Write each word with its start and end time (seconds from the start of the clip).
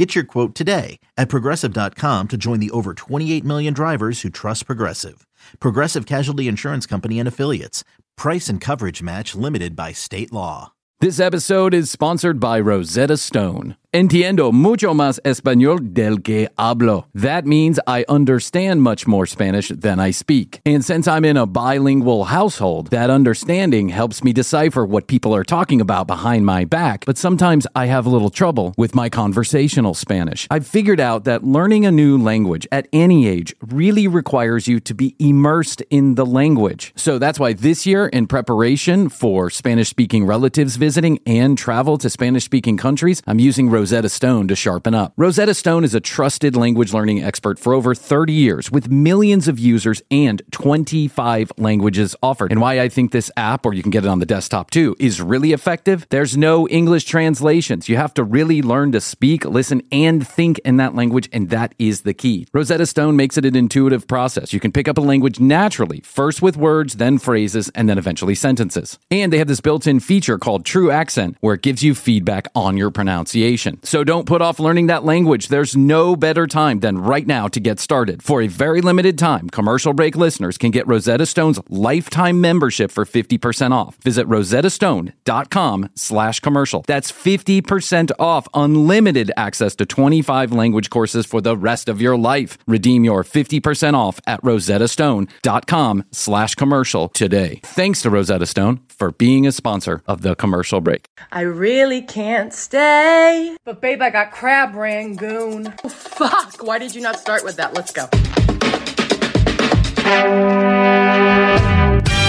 Get 0.00 0.14
your 0.14 0.24
quote 0.24 0.54
today 0.54 0.98
at 1.18 1.28
progressive.com 1.28 2.28
to 2.28 2.38
join 2.38 2.58
the 2.58 2.70
over 2.70 2.94
28 2.94 3.44
million 3.44 3.74
drivers 3.74 4.22
who 4.22 4.30
trust 4.30 4.64
Progressive. 4.64 5.26
Progressive 5.60 6.06
Casualty 6.06 6.48
Insurance 6.48 6.86
Company 6.86 7.18
and 7.18 7.28
Affiliates. 7.28 7.84
Price 8.16 8.48
and 8.48 8.62
coverage 8.62 9.02
match 9.02 9.34
limited 9.34 9.76
by 9.76 9.92
state 9.92 10.32
law. 10.32 10.72
This 11.00 11.20
episode 11.20 11.74
is 11.74 11.90
sponsored 11.90 12.40
by 12.40 12.60
Rosetta 12.60 13.18
Stone. 13.18 13.76
Entiendo 13.92 14.52
mucho 14.52 14.94
más 14.94 15.18
español 15.24 15.92
del 15.92 16.22
que 16.22 16.48
hablo. 16.56 17.06
That 17.12 17.44
means 17.44 17.80
I 17.88 18.04
understand 18.08 18.82
much 18.82 19.08
more 19.08 19.26
Spanish 19.26 19.70
than 19.70 19.98
I 19.98 20.12
speak. 20.12 20.60
And 20.64 20.84
since 20.84 21.08
I'm 21.08 21.24
in 21.24 21.36
a 21.36 21.44
bilingual 21.44 22.26
household, 22.26 22.90
that 22.90 23.10
understanding 23.10 23.88
helps 23.88 24.22
me 24.22 24.32
decipher 24.32 24.86
what 24.86 25.08
people 25.08 25.34
are 25.34 25.42
talking 25.42 25.80
about 25.80 26.06
behind 26.06 26.46
my 26.46 26.64
back. 26.64 27.04
But 27.04 27.18
sometimes 27.18 27.66
I 27.74 27.86
have 27.86 28.06
a 28.06 28.10
little 28.10 28.30
trouble 28.30 28.74
with 28.78 28.94
my 28.94 29.08
conversational 29.08 29.94
Spanish. 29.94 30.46
I've 30.52 30.68
figured 30.68 31.00
out 31.00 31.24
that 31.24 31.42
learning 31.42 31.84
a 31.84 31.90
new 31.90 32.16
language 32.16 32.68
at 32.70 32.86
any 32.92 33.26
age 33.26 33.56
really 33.72 34.06
requires 34.06 34.68
you 34.68 34.78
to 34.78 34.94
be 34.94 35.16
immersed 35.18 35.82
in 35.90 36.14
the 36.14 36.24
language. 36.24 36.92
So 36.94 37.18
that's 37.18 37.40
why 37.40 37.54
this 37.54 37.86
year, 37.86 38.06
in 38.06 38.28
preparation 38.28 39.08
for 39.08 39.50
Spanish 39.50 39.88
speaking 39.88 40.26
relatives 40.26 40.76
visiting 40.76 41.18
and 41.26 41.58
travel 41.58 41.98
to 41.98 42.08
Spanish 42.08 42.44
speaking 42.44 42.76
countries, 42.76 43.20
I'm 43.26 43.40
using 43.40 43.68
Rosetta 43.80 44.10
Stone 44.10 44.48
to 44.48 44.54
sharpen 44.54 44.94
up. 44.94 45.14
Rosetta 45.16 45.54
Stone 45.54 45.84
is 45.84 45.94
a 45.94 46.00
trusted 46.00 46.54
language 46.54 46.92
learning 46.92 47.22
expert 47.22 47.58
for 47.58 47.72
over 47.72 47.94
30 47.94 48.30
years 48.30 48.70
with 48.70 48.90
millions 48.90 49.48
of 49.48 49.58
users 49.58 50.02
and 50.10 50.42
25 50.50 51.50
languages 51.56 52.14
offered. 52.22 52.52
And 52.52 52.60
why 52.60 52.78
I 52.78 52.90
think 52.90 53.10
this 53.10 53.30
app, 53.38 53.64
or 53.64 53.72
you 53.72 53.80
can 53.80 53.90
get 53.90 54.04
it 54.04 54.08
on 54.08 54.18
the 54.18 54.26
desktop 54.26 54.70
too, 54.70 54.96
is 54.98 55.22
really 55.22 55.54
effective. 55.54 56.06
There's 56.10 56.36
no 56.36 56.68
English 56.68 57.04
translations. 57.04 57.88
You 57.88 57.96
have 57.96 58.12
to 58.14 58.22
really 58.22 58.60
learn 58.60 58.92
to 58.92 59.00
speak, 59.00 59.46
listen, 59.46 59.80
and 59.90 60.28
think 60.28 60.58
in 60.58 60.76
that 60.76 60.94
language, 60.94 61.30
and 61.32 61.48
that 61.48 61.74
is 61.78 62.02
the 62.02 62.12
key. 62.12 62.46
Rosetta 62.52 62.84
Stone 62.84 63.16
makes 63.16 63.38
it 63.38 63.46
an 63.46 63.56
intuitive 63.56 64.06
process. 64.06 64.52
You 64.52 64.60
can 64.60 64.72
pick 64.72 64.88
up 64.88 64.98
a 64.98 65.00
language 65.00 65.40
naturally, 65.40 66.00
first 66.00 66.42
with 66.42 66.58
words, 66.58 66.96
then 66.96 67.16
phrases, 67.16 67.70
and 67.74 67.88
then 67.88 67.96
eventually 67.96 68.34
sentences. 68.34 68.98
And 69.10 69.32
they 69.32 69.38
have 69.38 69.48
this 69.48 69.62
built 69.62 69.86
in 69.86 70.00
feature 70.00 70.36
called 70.36 70.66
True 70.66 70.90
Accent, 70.90 71.38
where 71.40 71.54
it 71.54 71.62
gives 71.62 71.82
you 71.82 71.94
feedback 71.94 72.46
on 72.54 72.76
your 72.76 72.90
pronunciation. 72.90 73.69
So 73.82 74.04
don't 74.04 74.26
put 74.26 74.42
off 74.42 74.58
learning 74.58 74.88
that 74.88 75.04
language. 75.04 75.48
There's 75.48 75.76
no 75.76 76.16
better 76.16 76.46
time 76.46 76.80
than 76.80 76.98
right 76.98 77.26
now 77.26 77.48
to 77.48 77.60
get 77.60 77.80
started. 77.80 78.22
For 78.22 78.42
a 78.42 78.46
very 78.46 78.80
limited 78.80 79.18
time, 79.18 79.48
commercial 79.50 79.92
break 79.92 80.16
listeners 80.16 80.58
can 80.58 80.70
get 80.70 80.86
Rosetta 80.86 81.26
Stone's 81.26 81.60
lifetime 81.68 82.40
membership 82.40 82.90
for 82.90 83.04
50% 83.04 83.72
off. 83.72 83.96
Visit 84.02 84.26
rosettastone.com 84.28 85.90
slash 85.94 86.40
commercial. 86.40 86.84
That's 86.86 87.12
50% 87.12 88.10
off 88.18 88.48
unlimited 88.54 89.32
access 89.36 89.74
to 89.76 89.86
25 89.86 90.52
language 90.52 90.90
courses 90.90 91.26
for 91.26 91.40
the 91.40 91.56
rest 91.56 91.88
of 91.88 92.00
your 92.00 92.16
life. 92.16 92.58
Redeem 92.66 93.04
your 93.04 93.24
50% 93.24 93.94
off 93.94 94.20
at 94.26 94.42
rosettastone.com 94.42 96.04
slash 96.12 96.54
commercial 96.54 97.08
today. 97.08 97.60
Thanks 97.64 98.02
to 98.02 98.10
Rosetta 98.10 98.46
Stone 98.46 98.80
for 98.88 99.12
being 99.12 99.46
a 99.46 99.52
sponsor 99.52 100.02
of 100.06 100.22
the 100.22 100.34
commercial 100.34 100.80
break. 100.80 101.06
I 101.32 101.42
really 101.42 102.02
can't 102.02 102.52
stay. 102.52 103.56
But 103.66 103.82
babe, 103.82 104.00
I 104.00 104.08
got 104.08 104.32
crab 104.32 104.74
rangoon. 104.74 105.74
Oh, 105.84 105.88
fuck, 105.90 106.62
why 106.66 106.78
did 106.78 106.94
you 106.94 107.02
not 107.02 107.16
start 107.18 107.44
with 107.44 107.56
that? 107.56 107.74
Let's 107.74 107.92
go. 107.92 108.04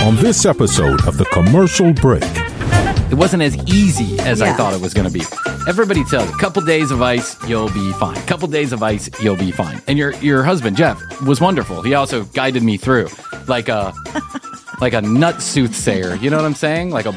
On 0.06 0.16
this 0.18 0.46
episode 0.46 1.08
of 1.08 1.18
The 1.18 1.24
Commercial 1.32 1.94
Break, 1.94 2.24
It 3.12 3.16
wasn't 3.16 3.44
as 3.44 3.58
easy 3.68 4.18
as 4.20 4.42
I 4.42 4.54
thought 4.54 4.74
it 4.74 4.80
was 4.80 4.94
going 4.94 5.06
to 5.06 5.14
be. 5.14 5.22
Everybody 5.68 6.04
tells 6.06 6.30
you, 6.30 6.38
couple 6.38 6.62
days 6.64 6.92
of 6.92 7.02
ice, 7.02 7.36
you'll 7.48 7.68
be 7.72 7.92
fine. 7.94 8.16
Couple 8.26 8.48
days 8.48 8.72
of 8.72 8.82
ice, 8.82 9.10
you'll 9.22 9.36
be 9.36 9.52
fine. 9.52 9.82
And 9.88 9.98
your 9.98 10.14
your 10.16 10.44
husband 10.44 10.78
Jeff 10.78 11.02
was 11.28 11.42
wonderful. 11.42 11.82
He 11.82 11.94
also 11.94 12.24
guided 12.26 12.64
me 12.64 12.78
through, 12.78 13.10
like 13.48 13.68
a 13.68 13.94
like 14.82 14.94
a 14.94 15.02
nut 15.02 15.42
soothsayer. 15.42 16.16
You 16.16 16.30
know 16.30 16.38
what 16.38 16.46
I'm 16.46 16.56
saying? 16.56 16.90
Like 16.90 17.06
a 17.06 17.12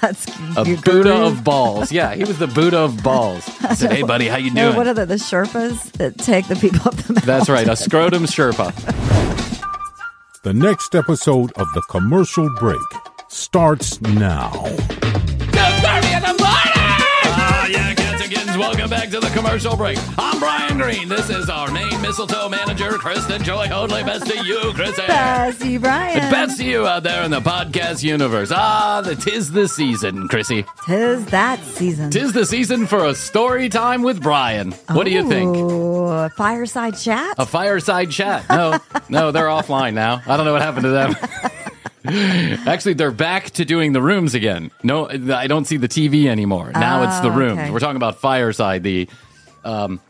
That's 0.00 0.26
a 0.56 0.64
Buddha 0.82 1.12
of 1.26 1.44
balls. 1.44 1.90
Yeah, 1.92 2.14
he 2.14 2.24
was 2.24 2.38
the 2.38 2.46
Buddha 2.46 2.78
of 2.78 3.02
balls. 3.02 3.44
I 3.62 3.74
said, 3.74 3.92
"Hey, 3.92 4.02
buddy, 4.02 4.28
how 4.28 4.36
you 4.36 4.52
No, 4.54 4.66
doing?" 4.66 4.76
what 4.76 4.86
are 4.86 4.94
the, 4.94 5.06
the 5.06 5.16
Sherpas 5.16 5.92
that 5.92 6.16
take 6.18 6.46
the 6.48 6.56
people 6.56 6.80
up 6.88 6.94
the 6.94 7.12
mountain? 7.14 7.26
That's 7.26 7.48
right, 7.48 7.68
a 7.68 7.76
scrotum 7.76 8.24
Sherpa. 8.24 8.72
the 10.44 10.54
next 10.54 10.94
episode 10.94 11.52
of 11.56 11.66
The 11.74 11.82
Commercial 11.90 12.48
Break 12.58 12.80
starts 13.28 14.00
now. 14.00 14.50
Welcome 18.60 18.90
back 18.90 19.08
to 19.08 19.20
the 19.20 19.28
commercial 19.30 19.74
break. 19.74 19.98
I'm 20.18 20.38
Bryan 20.38 20.76
Green. 20.76 21.08
This 21.08 21.30
is 21.30 21.48
our 21.48 21.70
main 21.70 21.98
mistletoe 22.02 22.50
manager, 22.50 22.90
Kristen 22.90 23.42
Joy 23.42 23.66
Hoadley. 23.68 24.04
Best 24.04 24.26
to 24.26 24.44
you, 24.44 24.72
Chris. 24.74 24.94
Bessie 24.98 25.78
Bryan. 25.78 26.30
Best 26.30 26.58
to 26.58 26.64
you 26.64 26.86
out 26.86 27.02
there 27.02 27.22
in 27.24 27.30
the 27.30 27.40
podcast 27.40 28.02
universe. 28.02 28.52
Ah, 28.54 29.00
the 29.02 29.16
tis 29.16 29.50
the 29.50 29.66
season, 29.66 30.28
Krissy. 30.28 30.66
Tis 30.84 31.24
that 31.26 31.58
season. 31.64 32.10
Tis 32.10 32.34
the 32.34 32.44
season 32.44 32.86
for 32.86 33.06
a 33.06 33.14
story 33.14 33.70
time 33.70 34.02
with 34.02 34.22
Bryan. 34.22 34.72
What 34.90 35.04
do 35.04 35.10
you 35.10 35.26
think? 35.26 35.56
Ooh, 35.56 36.04
a 36.08 36.28
fireside 36.28 36.98
chat? 36.98 37.36
A 37.38 37.46
fireside 37.46 38.10
chat. 38.10 38.44
No, 38.50 38.78
no, 39.08 39.30
they're 39.32 39.46
offline 39.58 39.94
now. 39.94 40.20
I 40.26 40.36
don't 40.36 40.44
know 40.44 40.52
what 40.52 40.60
happened 40.62 40.84
to 40.84 40.90
them. 40.90 41.14
Actually, 42.66 42.94
they're 42.94 43.10
back 43.10 43.50
to 43.50 43.64
doing 43.64 43.92
the 43.92 44.00
rooms 44.02 44.34
again. 44.34 44.70
No, 44.82 45.08
I 45.08 45.46
don't 45.46 45.66
see 45.66 45.76
the 45.76 45.88
TV 45.88 46.26
anymore. 46.26 46.70
Now 46.72 47.02
it's 47.04 47.20
the 47.20 47.28
Oh, 47.28 47.36
rooms. 47.36 47.58
okay. 47.60 47.70
We're 47.70 47.80
talking 47.80 47.96
about 47.96 48.20
Fireside, 48.20 48.82
the 48.82 49.08
um, 49.64 50.00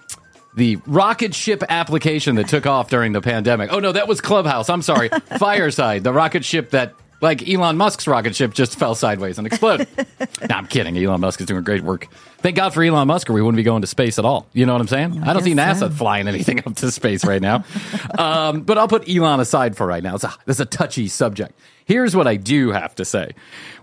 the 0.55 0.77
rocket 0.87 1.34
ship 1.34 1.62
application 1.69 2.37
that 2.37 2.49
took 2.49 2.67
off 2.67 2.91
during 2.91 3.12
the 3.12 3.21
pandemic. 3.21 3.73
Oh 3.73 3.79
no, 3.81 3.93
that 3.93 4.06
was 4.09 4.21
Clubhouse. 4.21 4.69
I'm 4.71 4.83
sorry, 4.83 5.09
Fireside, 5.39 6.05
the 6.05 6.12
rocket 6.12 6.45
ship 6.45 6.71
that. 6.71 6.95
Like 7.20 7.47
Elon 7.47 7.76
Musk's 7.76 8.06
rocket 8.06 8.34
ship 8.34 8.54
just 8.54 8.78
fell 8.78 8.94
sideways 8.94 9.36
and 9.36 9.47
exploded. 9.47 9.88
no, 9.97 10.56
I'm 10.56 10.66
kidding. 10.66 10.97
Elon 10.97 11.20
Musk 11.20 11.41
is 11.41 11.47
doing 11.47 11.62
great 11.62 11.82
work. 11.82 12.08
Thank 12.38 12.56
God 12.56 12.72
for 12.72 12.82
Elon 12.82 13.06
Musk, 13.08 13.28
or 13.28 13.34
we 13.34 13.42
wouldn't 13.42 13.58
be 13.58 13.62
going 13.62 13.82
to 13.82 13.86
space 13.86 14.19
at 14.19 14.25
all. 14.25 14.47
You 14.54 14.64
know 14.64 14.72
what 14.72 14.81
I'm 14.81 14.88
saying? 14.88 15.22
I, 15.22 15.34
don't 15.34 15.42
see 15.42 15.54
NASA 15.54 15.81
so. 15.81 15.91
flying 15.91 16.28
anything 16.28 16.60
up 16.66 16.76
to 16.76 16.91
space 16.91 17.25
right 17.25 17.42
now. 17.42 17.64
um, 18.19 18.62
but 18.62 18.78
I'll 18.78 18.88
put 18.88 19.08
Elon 19.08 19.41
aside 19.41 19.76
for 19.76 19.86
right 19.86 20.03
now. 20.03 20.14
It's 20.14 20.25
a, 20.25 20.34
it's 20.47 20.60
a 20.60 20.64
touchy 20.64 21.08
subject. 21.08 21.53
Here's 21.84 22.16
what 22.16 22.26
I 22.26 22.36
do 22.36 22.70
have 22.70 22.94
to 22.94 23.04
say. 23.04 23.32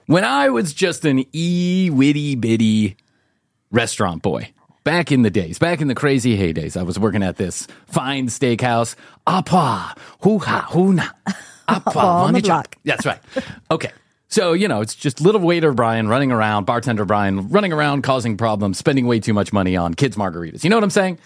When 0.08 0.24
I 0.24 0.50
was 0.50 0.74
just 0.74 1.06
an 1.06 1.26
e 1.34 1.90
witty 1.92 2.36
bitty 2.36 2.98
restaurant 3.70 4.24
boy, 4.24 4.52
back 4.84 5.12
in 5.12 5.22
the 5.22 5.30
days, 5.30 5.60
back 5.60 5.82
in 5.82 5.90
the 5.90 5.96
crazy 5.96 6.38
heydays, 6.38 6.78
I 6.78 6.84
was 6.84 6.98
working 6.98 7.22
at 7.22 7.36
this 7.36 7.68
fine 7.86 8.28
steakhouse. 8.28 8.96
Apa, 9.28 9.94
hoo 10.22 10.40
ha, 10.40 10.68
hoo 10.72 10.94
na. 10.94 11.10
Apa, 11.68 12.00
on 12.00 12.34
the 12.34 12.40
vanicha. 12.40 12.46
block. 12.46 12.76
That's 12.84 13.06
right. 13.06 13.20
Okay. 13.70 13.92
So, 14.30 14.54
you 14.54 14.68
know, 14.68 14.82
it's 14.82 14.96
just 14.96 15.22
little 15.22 15.42
waiter 15.42 15.74
Bryan 15.74 16.08
running 16.08 16.32
around, 16.32 16.66
bartender 16.66 17.06
Bryan 17.06 17.50
running 17.50 17.72
around 17.72 18.02
causing 18.02 18.36
problems, 18.38 18.78
spending 18.78 19.08
way 19.08 19.20
too 19.20 19.34
much 19.34 19.54
money 19.54 19.78
on 19.78 19.94
kids' 19.94 20.18
margaritas. 20.18 20.64
You 20.64 20.70
know 20.70 20.76
what 20.76 20.84
I'm 20.84 20.90
saying? 20.90 21.20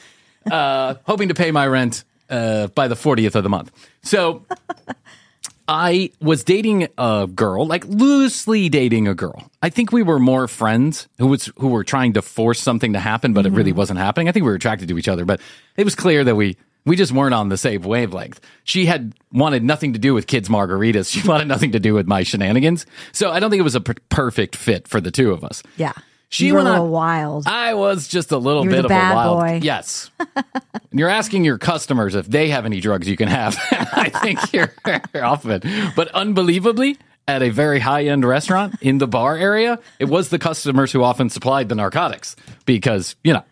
Uh, 0.49 0.95
hoping 1.05 1.29
to 1.29 1.33
pay 1.33 1.51
my 1.51 1.65
rent 1.67 2.03
uh, 2.29 2.67
by 2.67 2.87
the 2.87 2.95
40th 2.95 3.35
of 3.35 3.43
the 3.43 3.49
month. 3.49 3.71
So 4.03 4.45
I 5.67 6.11
was 6.19 6.43
dating 6.43 6.89
a 6.97 7.27
girl, 7.33 7.65
like 7.65 7.85
loosely 7.85 8.69
dating 8.69 9.07
a 9.07 9.15
girl. 9.15 9.49
I 9.61 9.69
think 9.69 9.91
we 9.91 10.03
were 10.03 10.19
more 10.19 10.47
friends 10.47 11.07
who 11.17 11.27
was 11.27 11.51
who 11.57 11.69
were 11.69 11.83
trying 11.83 12.13
to 12.13 12.21
force 12.21 12.59
something 12.59 12.93
to 12.93 12.99
happen, 12.99 13.33
but 13.33 13.45
it 13.45 13.51
really 13.51 13.71
wasn't 13.71 13.99
happening. 13.99 14.27
I 14.27 14.31
think 14.31 14.43
we 14.43 14.49
were 14.49 14.55
attracted 14.55 14.89
to 14.89 14.97
each 14.97 15.07
other, 15.07 15.25
but 15.25 15.39
it 15.77 15.85
was 15.85 15.95
clear 15.95 16.23
that 16.23 16.35
we 16.35 16.57
we 16.85 16.95
just 16.95 17.11
weren't 17.11 17.33
on 17.33 17.49
the 17.49 17.57
same 17.57 17.81
wavelength. 17.81 18.39
She 18.63 18.85
had 18.85 19.13
wanted 19.31 19.63
nothing 19.63 19.93
to 19.93 19.99
do 19.99 20.13
with 20.13 20.27
kids 20.27 20.49
margaritas. 20.49 21.09
She 21.21 21.27
wanted 21.27 21.47
nothing 21.47 21.71
to 21.73 21.79
do 21.79 21.93
with 21.93 22.07
my 22.07 22.23
shenanigans. 22.23 22.85
So 23.11 23.31
I 23.31 23.39
don't 23.39 23.49
think 23.49 23.59
it 23.59 23.63
was 23.63 23.75
a 23.75 23.81
per- 23.81 23.95
perfect 24.09 24.55
fit 24.55 24.87
for 24.87 24.99
the 25.01 25.11
two 25.11 25.31
of 25.31 25.43
us. 25.43 25.61
yeah. 25.77 25.93
She 26.33 26.45
you 26.47 26.53
were 26.53 26.59
a 26.61 26.63
went 26.63 26.75
on- 26.77 26.89
wild. 26.91 27.43
I 27.45 27.73
was 27.73 28.07
just 28.07 28.31
a 28.31 28.37
little 28.37 28.63
You 28.63 28.69
were 28.69 28.75
bit 28.77 28.85
of 28.85 28.91
a 28.91 28.93
wild. 28.93 29.39
boy. 29.41 29.59
Yes. 29.61 30.09
And 30.35 30.97
you're 30.97 31.09
asking 31.09 31.43
your 31.43 31.57
customers 31.57 32.15
if 32.15 32.25
they 32.25 32.47
have 32.51 32.65
any 32.65 32.79
drugs 32.79 33.05
you 33.09 33.17
can 33.17 33.27
have. 33.27 33.57
I 33.71 34.07
think 34.09 34.53
you're 34.53 34.73
off 35.21 35.43
of 35.43 35.51
it. 35.51 35.93
But 35.93 36.07
unbelievably, 36.15 36.97
at 37.27 37.41
a 37.43 37.49
very 37.49 37.79
high 37.79 38.05
end 38.05 38.23
restaurant 38.25 38.75
in 38.81 38.97
the 38.97 39.07
bar 39.07 39.35
area, 39.35 39.77
it 39.99 40.05
was 40.05 40.29
the 40.29 40.39
customers 40.39 40.93
who 40.93 41.03
often 41.03 41.29
supplied 41.29 41.67
the 41.67 41.75
narcotics 41.75 42.37
because, 42.65 43.17
you 43.25 43.33
know, 43.33 43.43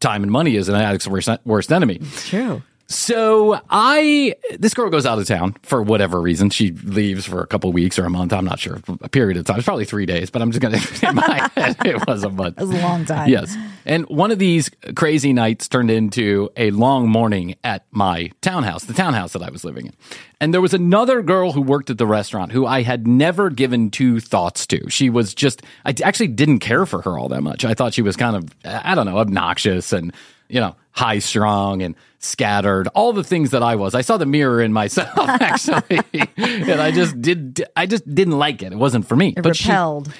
time 0.00 0.22
and 0.22 0.30
money 0.32 0.56
is 0.56 0.68
an 0.68 0.74
addict's 0.74 1.06
worst, 1.08 1.28
worst 1.44 1.72
enemy. 1.72 2.00
True. 2.16 2.62
So 2.86 3.58
I, 3.70 4.34
this 4.58 4.74
girl 4.74 4.90
goes 4.90 5.06
out 5.06 5.18
of 5.18 5.26
town 5.26 5.56
for 5.62 5.82
whatever 5.82 6.20
reason. 6.20 6.50
She 6.50 6.72
leaves 6.72 7.24
for 7.24 7.40
a 7.40 7.46
couple 7.46 7.72
weeks 7.72 7.98
or 7.98 8.04
a 8.04 8.10
month. 8.10 8.32
I'm 8.32 8.44
not 8.44 8.58
sure. 8.58 8.78
A 9.00 9.08
period 9.08 9.38
of 9.38 9.46
time. 9.46 9.56
It's 9.56 9.64
probably 9.64 9.86
three 9.86 10.04
days, 10.04 10.28
but 10.28 10.42
I'm 10.42 10.50
just 10.50 10.60
going 10.60 10.78
to, 10.78 11.08
in 11.08 11.14
my 11.14 11.50
head, 11.56 11.76
it 11.84 12.06
was 12.06 12.24
a 12.24 12.30
month. 12.30 12.60
It 12.60 12.66
was 12.66 12.76
a 12.76 12.82
long 12.82 13.06
time. 13.06 13.28
Yes. 13.30 13.56
And 13.86 14.06
one 14.08 14.30
of 14.30 14.38
these 14.38 14.70
crazy 14.94 15.32
nights 15.32 15.66
turned 15.66 15.90
into 15.90 16.50
a 16.56 16.70
long 16.72 17.08
morning 17.08 17.56
at 17.64 17.86
my 17.90 18.30
townhouse, 18.42 18.84
the 18.84 18.94
townhouse 18.94 19.32
that 19.32 19.42
I 19.42 19.50
was 19.50 19.64
living 19.64 19.86
in. 19.86 19.92
And 20.40 20.52
there 20.52 20.60
was 20.60 20.74
another 20.74 21.22
girl 21.22 21.52
who 21.52 21.62
worked 21.62 21.88
at 21.88 21.96
the 21.96 22.06
restaurant 22.06 22.52
who 22.52 22.66
I 22.66 22.82
had 22.82 23.06
never 23.06 23.48
given 23.48 23.90
two 23.90 24.20
thoughts 24.20 24.66
to. 24.66 24.90
She 24.90 25.08
was 25.08 25.34
just, 25.34 25.62
I 25.86 25.94
actually 26.02 26.28
didn't 26.28 26.58
care 26.58 26.84
for 26.84 27.00
her 27.02 27.18
all 27.18 27.28
that 27.30 27.42
much. 27.42 27.64
I 27.64 27.72
thought 27.72 27.94
she 27.94 28.02
was 28.02 28.16
kind 28.16 28.36
of, 28.36 28.54
I 28.64 28.94
don't 28.94 29.06
know, 29.06 29.18
obnoxious 29.18 29.92
and, 29.92 30.12
you 30.48 30.60
know, 30.60 30.76
high 30.92 31.18
strung 31.18 31.82
and 31.82 31.94
scattered, 32.18 32.88
all 32.88 33.12
the 33.12 33.24
things 33.24 33.50
that 33.50 33.62
I 33.62 33.76
was. 33.76 33.94
I 33.94 34.00
saw 34.00 34.16
the 34.16 34.26
mirror 34.26 34.62
in 34.62 34.72
myself 34.72 35.10
actually, 35.18 36.00
and 36.36 36.80
I 36.80 36.90
just 36.90 37.20
did. 37.20 37.64
I 37.76 37.86
just 37.86 38.12
didn't 38.12 38.38
like 38.38 38.62
it. 38.62 38.72
It 38.72 38.78
wasn't 38.78 39.06
for 39.06 39.16
me. 39.16 39.34
It 39.36 39.42
but 39.42 39.56
she- 39.56 39.68
repelled 39.68 40.12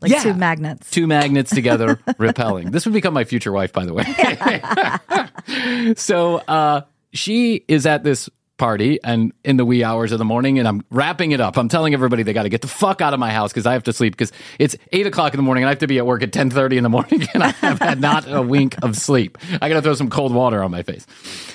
like 0.00 0.12
Yeah. 0.12 0.22
two 0.22 0.34
magnets. 0.34 0.90
Two 0.90 1.06
magnets 1.06 1.50
together, 1.50 2.00
repelling. 2.18 2.70
This 2.70 2.86
would 2.86 2.94
become 2.94 3.12
my 3.12 3.24
future 3.24 3.52
wife, 3.52 3.72
by 3.72 3.84
the 3.84 3.92
way. 3.92 4.04
so 5.96 6.36
uh, 6.36 6.82
she 7.12 7.64
is 7.68 7.86
at 7.86 8.04
this 8.04 8.30
party 8.60 9.00
and 9.02 9.32
in 9.42 9.56
the 9.56 9.64
wee 9.64 9.82
hours 9.82 10.12
of 10.12 10.18
the 10.18 10.24
morning, 10.24 10.58
and 10.58 10.68
I'm 10.68 10.84
wrapping 10.90 11.32
it 11.32 11.40
up. 11.40 11.56
I'm 11.56 11.68
telling 11.68 11.94
everybody 11.94 12.22
they 12.22 12.34
got 12.34 12.44
to 12.44 12.50
get 12.50 12.60
the 12.60 12.68
fuck 12.68 13.00
out 13.00 13.14
of 13.14 13.18
my 13.18 13.32
house 13.32 13.50
because 13.50 13.66
I 13.66 13.72
have 13.72 13.84
to 13.84 13.92
sleep 13.92 14.12
because 14.12 14.32
it's 14.58 14.76
eight 14.92 15.06
o'clock 15.06 15.32
in 15.32 15.38
the 15.38 15.42
morning 15.42 15.64
and 15.64 15.68
I 15.68 15.72
have 15.72 15.78
to 15.80 15.86
be 15.86 15.98
at 15.98 16.06
work 16.06 16.22
at 16.22 16.32
ten 16.32 16.50
thirty 16.50 16.76
in 16.76 16.84
the 16.84 16.90
morning, 16.90 17.26
and 17.34 17.42
I 17.42 17.48
have 17.48 17.80
had 17.80 18.00
not 18.00 18.30
a 18.30 18.42
wink 18.42 18.76
of 18.82 18.96
sleep. 18.96 19.38
I 19.60 19.68
got 19.68 19.76
to 19.76 19.82
throw 19.82 19.94
some 19.94 20.10
cold 20.10 20.32
water 20.32 20.62
on 20.62 20.70
my 20.70 20.82
face. 20.82 21.06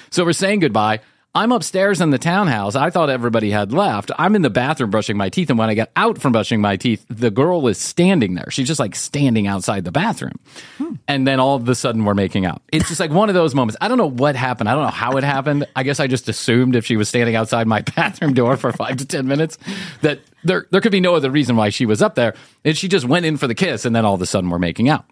So 0.09 0.25
we're 0.25 0.33
saying 0.33 0.59
goodbye. 0.59 0.99
I'm 1.35 1.51
upstairs 1.51 1.99
in 1.99 2.11
the 2.11 2.17
townhouse. 2.17 2.75
I 2.75 2.89
thought 2.89 3.09
everybody 3.09 3.51
had 3.51 3.73
left. 3.73 4.09
I'm 4.17 4.35
in 4.35 4.41
the 4.41 4.49
bathroom 4.49 4.89
brushing 4.89 5.17
my 5.17 5.27
teeth. 5.27 5.49
And 5.49 5.59
when 5.59 5.69
I 5.69 5.73
get 5.73 5.91
out 5.97 6.17
from 6.21 6.31
brushing 6.31 6.61
my 6.61 6.77
teeth, 6.77 7.05
the 7.09 7.29
girl 7.29 7.67
is 7.67 7.77
standing 7.77 8.35
there. 8.35 8.49
She's 8.49 8.67
just 8.67 8.79
like 8.79 8.95
standing 8.95 9.45
outside 9.45 9.83
the 9.83 9.91
bathroom. 9.91 10.39
Hmm. 10.77 10.93
And 11.09 11.27
then 11.27 11.41
all 11.41 11.57
of 11.57 11.67
a 11.67 11.75
sudden 11.75 12.05
we're 12.05 12.13
making 12.13 12.45
out. 12.45 12.61
It's 12.71 12.87
just 12.87 13.01
like 13.01 13.11
one 13.11 13.27
of 13.27 13.35
those 13.35 13.53
moments. 13.53 13.75
I 13.81 13.89
don't 13.89 13.97
know 13.97 14.09
what 14.09 14.37
happened. 14.37 14.69
I 14.69 14.75
don't 14.75 14.83
know 14.83 14.89
how 14.89 15.17
it 15.17 15.25
happened. 15.25 15.67
I 15.75 15.83
guess 15.83 15.99
I 15.99 16.07
just 16.07 16.29
assumed 16.29 16.73
if 16.73 16.85
she 16.85 16.95
was 16.95 17.09
standing 17.09 17.35
outside 17.35 17.67
my 17.67 17.81
bathroom 17.95 18.33
door 18.33 18.55
for 18.55 18.71
five 18.71 18.95
to 18.97 19.05
10 19.05 19.27
minutes 19.27 19.57
that 20.03 20.21
there, 20.45 20.67
there 20.71 20.79
could 20.79 20.93
be 20.93 21.01
no 21.01 21.15
other 21.15 21.29
reason 21.29 21.57
why 21.57 21.67
she 21.67 21.85
was 21.85 22.01
up 22.01 22.15
there. 22.15 22.33
And 22.63 22.77
she 22.77 22.87
just 22.87 23.05
went 23.05 23.25
in 23.25 23.35
for 23.35 23.47
the 23.47 23.55
kiss. 23.55 23.83
And 23.83 23.93
then 23.93 24.05
all 24.05 24.13
of 24.13 24.21
a 24.21 24.25
sudden 24.25 24.49
we're 24.49 24.57
making 24.57 24.87
out. 24.87 25.03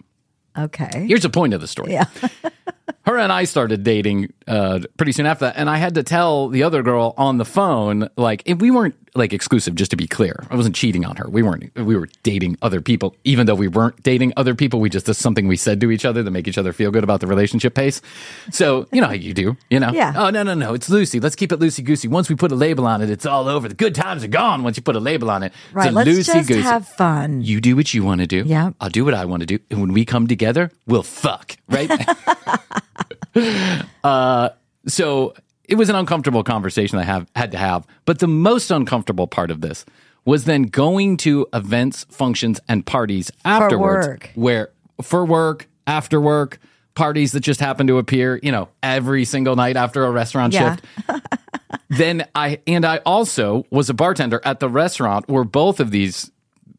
Okay. 0.57 1.05
Here's 1.05 1.23
the 1.23 1.29
point 1.29 1.53
of 1.53 1.59
the 1.59 1.67
story. 1.67 1.91
Yeah. 1.91 2.05
Her 3.05 3.17
and 3.17 3.31
I 3.31 3.43
started 3.45 3.83
dating 3.83 4.33
uh, 4.47 4.79
pretty 4.97 5.11
soon 5.11 5.25
after 5.25 5.45
that, 5.45 5.55
and 5.57 5.69
I 5.69 5.77
had 5.77 5.95
to 5.95 6.03
tell 6.03 6.49
the 6.49 6.63
other 6.63 6.83
girl 6.83 7.13
on 7.17 7.37
the 7.37 7.45
phone, 7.45 8.09
like, 8.17 8.43
and 8.45 8.59
we 8.59 8.71
weren't 8.71 8.95
like 9.15 9.31
exclusive. 9.31 9.75
Just 9.75 9.91
to 9.91 9.97
be 9.97 10.07
clear, 10.07 10.35
I 10.49 10.55
wasn't 10.55 10.75
cheating 10.75 11.05
on 11.05 11.15
her. 11.17 11.29
We 11.29 11.43
weren't. 11.43 11.73
We 11.75 11.95
were 11.95 12.07
dating 12.23 12.57
other 12.61 12.81
people, 12.81 13.15
even 13.23 13.45
though 13.45 13.55
we 13.55 13.67
weren't 13.67 14.01
dating 14.03 14.33
other 14.37 14.55
people. 14.55 14.79
We 14.79 14.89
just 14.89 15.05
this 15.05 15.17
is 15.17 15.23
something 15.23 15.47
we 15.47 15.55
said 15.55 15.79
to 15.81 15.91
each 15.91 16.03
other 16.05 16.23
to 16.23 16.31
make 16.31 16.47
each 16.47 16.57
other 16.57 16.73
feel 16.73 16.91
good 16.91 17.03
about 17.03 17.19
the 17.21 17.27
relationship 17.27 17.75
pace. 17.75 18.01
So 18.51 18.87
you 18.91 19.01
know 19.01 19.07
how 19.07 19.13
you 19.13 19.33
do, 19.33 19.55
you 19.69 19.79
know? 19.79 19.91
Yeah. 19.91 20.13
Oh 20.15 20.29
no 20.29 20.43
no 20.43 20.53
no, 20.53 20.73
it's 20.73 20.89
Lucy. 20.89 21.19
Let's 21.19 21.35
keep 21.35 21.51
it 21.51 21.59
loosey 21.59 21.83
goosey. 21.83 22.07
Once 22.07 22.27
we 22.29 22.35
put 22.35 22.51
a 22.51 22.55
label 22.55 22.85
on 22.87 23.01
it, 23.01 23.09
it's 23.09 23.25
all 23.25 23.47
over. 23.47 23.67
The 23.69 23.75
good 23.75 23.95
times 23.95 24.23
are 24.23 24.27
gone 24.29 24.63
once 24.63 24.77
you 24.77 24.83
put 24.83 24.95
a 24.95 24.99
label 24.99 25.29
on 25.29 25.43
it. 25.43 25.53
Right. 25.71 25.87
It's 25.87 25.95
Let's 25.95 26.09
just 26.09 26.29
loosey-goosey. 26.31 26.61
have 26.61 26.87
fun. 26.87 27.41
You 27.41 27.61
do 27.61 27.75
what 27.75 27.93
you 27.93 28.03
want 28.03 28.21
to 28.21 28.27
do. 28.27 28.43
Yeah. 28.45 28.71
I'll 28.81 28.89
do 28.89 29.05
what 29.05 29.13
I 29.13 29.25
want 29.25 29.41
to 29.41 29.45
do. 29.47 29.59
And 29.69 29.79
when 29.81 29.93
we 29.93 30.05
come 30.05 30.27
together, 30.27 30.71
we'll 30.87 31.03
fuck, 31.03 31.55
right? 31.69 31.89
uh, 34.03 34.49
so 34.87 35.33
it 35.67 35.75
was 35.75 35.89
an 35.89 35.95
uncomfortable 35.95 36.43
conversation 36.43 36.97
I 36.99 37.03
have 37.03 37.29
had 37.35 37.51
to 37.51 37.57
have. 37.57 37.85
But 38.05 38.19
the 38.19 38.27
most 38.27 38.71
uncomfortable 38.71 39.27
part 39.27 39.51
of 39.51 39.61
this 39.61 39.85
was 40.25 40.45
then 40.45 40.63
going 40.63 41.17
to 41.17 41.47
events, 41.53 42.05
functions, 42.09 42.59
and 42.69 42.85
parties 42.85 43.31
afterwards, 43.43 44.07
work. 44.07 44.31
where 44.35 44.69
for 45.01 45.25
work, 45.25 45.67
after 45.87 46.19
work, 46.21 46.59
parties 46.95 47.31
that 47.33 47.41
just 47.41 47.59
happen 47.59 47.87
to 47.87 47.97
appear, 47.97 48.39
you 48.43 48.51
know, 48.51 48.69
every 48.81 49.25
single 49.25 49.55
night 49.55 49.75
after 49.75 50.05
a 50.05 50.11
restaurant 50.11 50.53
Yeah. 50.53 50.75
shift 50.75 50.85
then 51.89 52.25
I 52.35 52.59
and 52.67 52.85
I 52.85 52.97
also 52.97 53.65
was 53.69 53.89
a 53.89 53.93
bartender 53.93 54.41
at 54.45 54.59
the 54.59 54.69
restaurant 54.69 55.27
where 55.27 55.43
both 55.43 55.79
of 55.79 55.91
these 55.91 56.31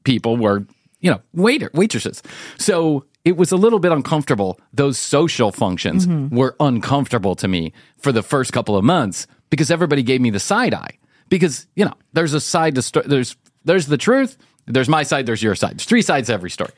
people 0.05 0.37
were, 0.37 0.65
you 1.01 1.11
know, 1.11 1.21
waiter 1.33 1.71
waitresses. 1.75 2.23
So 2.59 3.05
it 3.25 3.37
was 3.37 3.53
a 3.53 3.57
little 3.57 3.79
bit 3.79 3.93
uncomfortable. 3.93 4.61
Those 4.73 4.99
social 4.99 5.51
functions 5.51 6.07
mm-hmm. 6.07 6.35
were 6.35 6.55
uncomfortable 6.61 7.35
to 7.37 7.49
me 7.49 7.73
for 7.99 8.13
the 8.13 8.23
first 8.23 8.53
couple 8.53 8.77
of 8.77 8.85
months 8.85 9.27
because 9.51 9.71
everybody 9.71 10.03
gave 10.03 10.21
me 10.21 10.31
the 10.31 10.41
side 10.41 10.75
eye. 10.75 10.99
Because 11.29 11.67
you 11.75 11.85
know, 11.85 11.95
there's 12.13 12.35
a 12.35 12.41
side 12.41 12.75
to 12.75 12.83
sto- 12.83 13.03
there's 13.03 13.37
there's 13.65 13.87
the 13.87 13.97
truth. 13.97 14.37
There's 14.67 14.89
my 14.89 15.03
side. 15.03 15.27
There's 15.27 15.43
your 15.43 15.55
side. 15.55 15.73
There's 15.73 15.85
three 15.85 16.03
sides 16.03 16.29
to 16.29 16.35
every 16.35 16.51
story. 16.51 16.73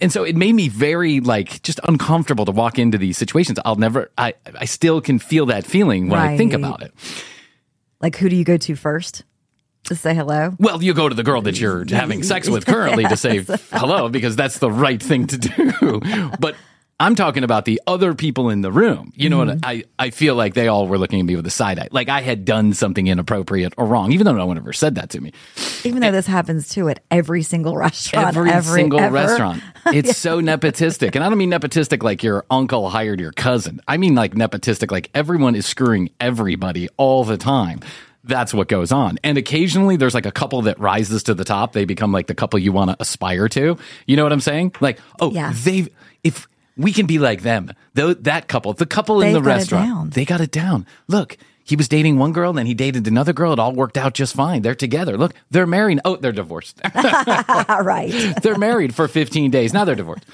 And 0.00 0.10
so 0.12 0.24
it 0.24 0.36
made 0.36 0.54
me 0.54 0.68
very 0.68 1.20
like 1.20 1.62
just 1.62 1.80
uncomfortable 1.84 2.44
to 2.46 2.52
walk 2.52 2.78
into 2.78 2.98
these 2.98 3.18
situations. 3.18 3.58
I'll 3.64 3.76
never. 3.76 4.10
I 4.18 4.34
I 4.58 4.66
still 4.66 5.00
can 5.00 5.18
feel 5.18 5.46
that 5.46 5.64
feeling 5.64 6.08
when 6.08 6.20
I 6.20 6.36
think 6.36 6.52
about 6.52 6.82
it. 6.82 6.92
Like, 8.00 8.16
who 8.16 8.30
do 8.30 8.36
you 8.36 8.44
go 8.44 8.56
to 8.56 8.74
first 8.76 9.24
to 9.90 9.94
say 9.96 10.14
hello? 10.14 10.54
Well, 10.58 10.82
you 10.82 10.94
go 10.94 11.08
to 11.08 11.14
the 11.14 11.22
girl 11.22 11.42
that 11.42 11.60
you're 11.60 11.84
having 11.88 12.22
sex 12.22 12.48
with 12.48 12.64
currently 12.66 13.04
to 13.04 13.16
say 13.16 13.40
hello 13.72 14.08
because 14.08 14.34
that's 14.36 14.58
the 14.58 14.70
right 14.70 15.00
thing 15.02 15.26
to 15.28 15.36
do. 15.38 16.00
But 16.40 16.56
I'm 16.98 17.14
talking 17.14 17.44
about 17.44 17.64
the 17.64 17.80
other 17.86 18.12
people 18.14 18.50
in 18.50 18.60
the 18.60 18.70
room. 18.70 19.10
You 19.16 19.30
know 19.30 19.38
Mm-hmm. 19.38 19.48
what? 19.48 19.58
I, 19.64 19.84
I 19.98 20.10
feel 20.10 20.34
like 20.34 20.52
they 20.52 20.68
all 20.68 20.86
were 20.86 20.98
looking 20.98 21.18
at 21.18 21.24
me 21.24 21.34
with 21.34 21.46
a 21.46 21.50
side 21.50 21.78
eye. 21.78 21.88
Like 21.90 22.10
I 22.10 22.20
had 22.20 22.44
done 22.44 22.74
something 22.74 23.06
inappropriate 23.06 23.72
or 23.78 23.86
wrong, 23.86 24.12
even 24.12 24.26
though 24.26 24.34
no 24.34 24.44
one 24.44 24.58
ever 24.58 24.74
said 24.74 24.96
that 24.96 25.08
to 25.10 25.20
me. 25.20 25.32
Even 25.84 26.00
though 26.02 26.12
this 26.12 26.26
happens 26.26 26.68
too 26.68 26.90
at 26.90 27.02
every 27.10 27.42
single 27.42 27.74
restaurant. 27.76 28.36
Every, 28.36 28.62
single 28.62 29.00
ever. 29.00 29.14
restaurant. 29.14 29.62
It's 29.86 30.18
so 30.18 30.42
nepotistic. 30.42 31.14
And 31.16 31.24
I 31.24 31.30
don't 31.30 31.38
mean 31.38 31.50
nepotistic 31.50 32.02
like 32.02 32.22
your 32.22 32.44
uncle 32.50 32.90
hired 32.90 33.18
your 33.18 33.32
cousin. 33.32 33.80
I 33.88 33.96
mean 33.96 34.14
like 34.14 34.34
nepotistic 34.34 34.90
like 34.92 35.10
everyone 35.14 35.54
is 35.54 35.64
screwing 35.64 36.10
everybody 36.20 36.90
all 36.98 37.24
the 37.24 37.38
time. 37.38 37.80
That's 38.24 38.52
what 38.52 38.68
goes 38.68 38.92
on. 38.92 39.18
And 39.24 39.38
occasionally 39.38 39.96
there's 39.96 40.14
like 40.14 40.26
a 40.26 40.32
couple 40.32 40.62
that 40.62 40.78
rises 40.78 41.22
to 41.24 41.34
the 41.34 41.44
top. 41.44 41.72
They 41.72 41.84
become 41.84 42.12
like 42.12 42.26
the 42.26 42.34
couple 42.34 42.58
you 42.58 42.72
want 42.72 42.90
to 42.90 42.96
aspire 43.00 43.48
to. 43.48 43.78
You 44.06 44.16
know 44.16 44.22
what 44.24 44.32
I'm 44.32 44.40
saying? 44.40 44.74
Like, 44.80 44.98
oh, 45.20 45.30
Yeah. 45.32 45.52
they've, 45.54 45.88
if 46.22 46.46
we 46.76 46.92
can 46.92 47.06
be 47.06 47.18
like 47.18 47.42
them, 47.42 47.72
though, 47.94 48.12
that 48.14 48.46
couple, 48.48 48.72
the 48.74 48.86
couple 48.86 49.20
in 49.22 49.28
They've 49.32 49.42
the 49.42 49.48
restaurant, 49.48 50.12
they 50.14 50.24
got 50.24 50.40
it 50.40 50.50
down. 50.50 50.86
Look, 51.08 51.36
he 51.64 51.76
was 51.76 51.88
dating 51.88 52.18
one 52.18 52.32
girl, 52.32 52.52
then 52.52 52.66
he 52.66 52.74
dated 52.74 53.06
another 53.06 53.32
girl. 53.32 53.52
It 53.52 53.58
all 53.58 53.72
worked 53.72 53.96
out 53.96 54.12
just 54.14 54.34
fine. 54.34 54.62
They're 54.62 54.74
together. 54.74 55.16
Look, 55.16 55.34
they're 55.50 55.66
married. 55.66 56.00
Oh, 56.04 56.16
they're 56.16 56.32
divorced. 56.32 56.80
Right. 56.94 58.12
they're 58.42 58.58
married 58.58 58.94
for 58.94 59.08
15 59.08 59.50
days. 59.50 59.72
Now 59.72 59.84
they're 59.84 59.94
divorced. 59.94 60.24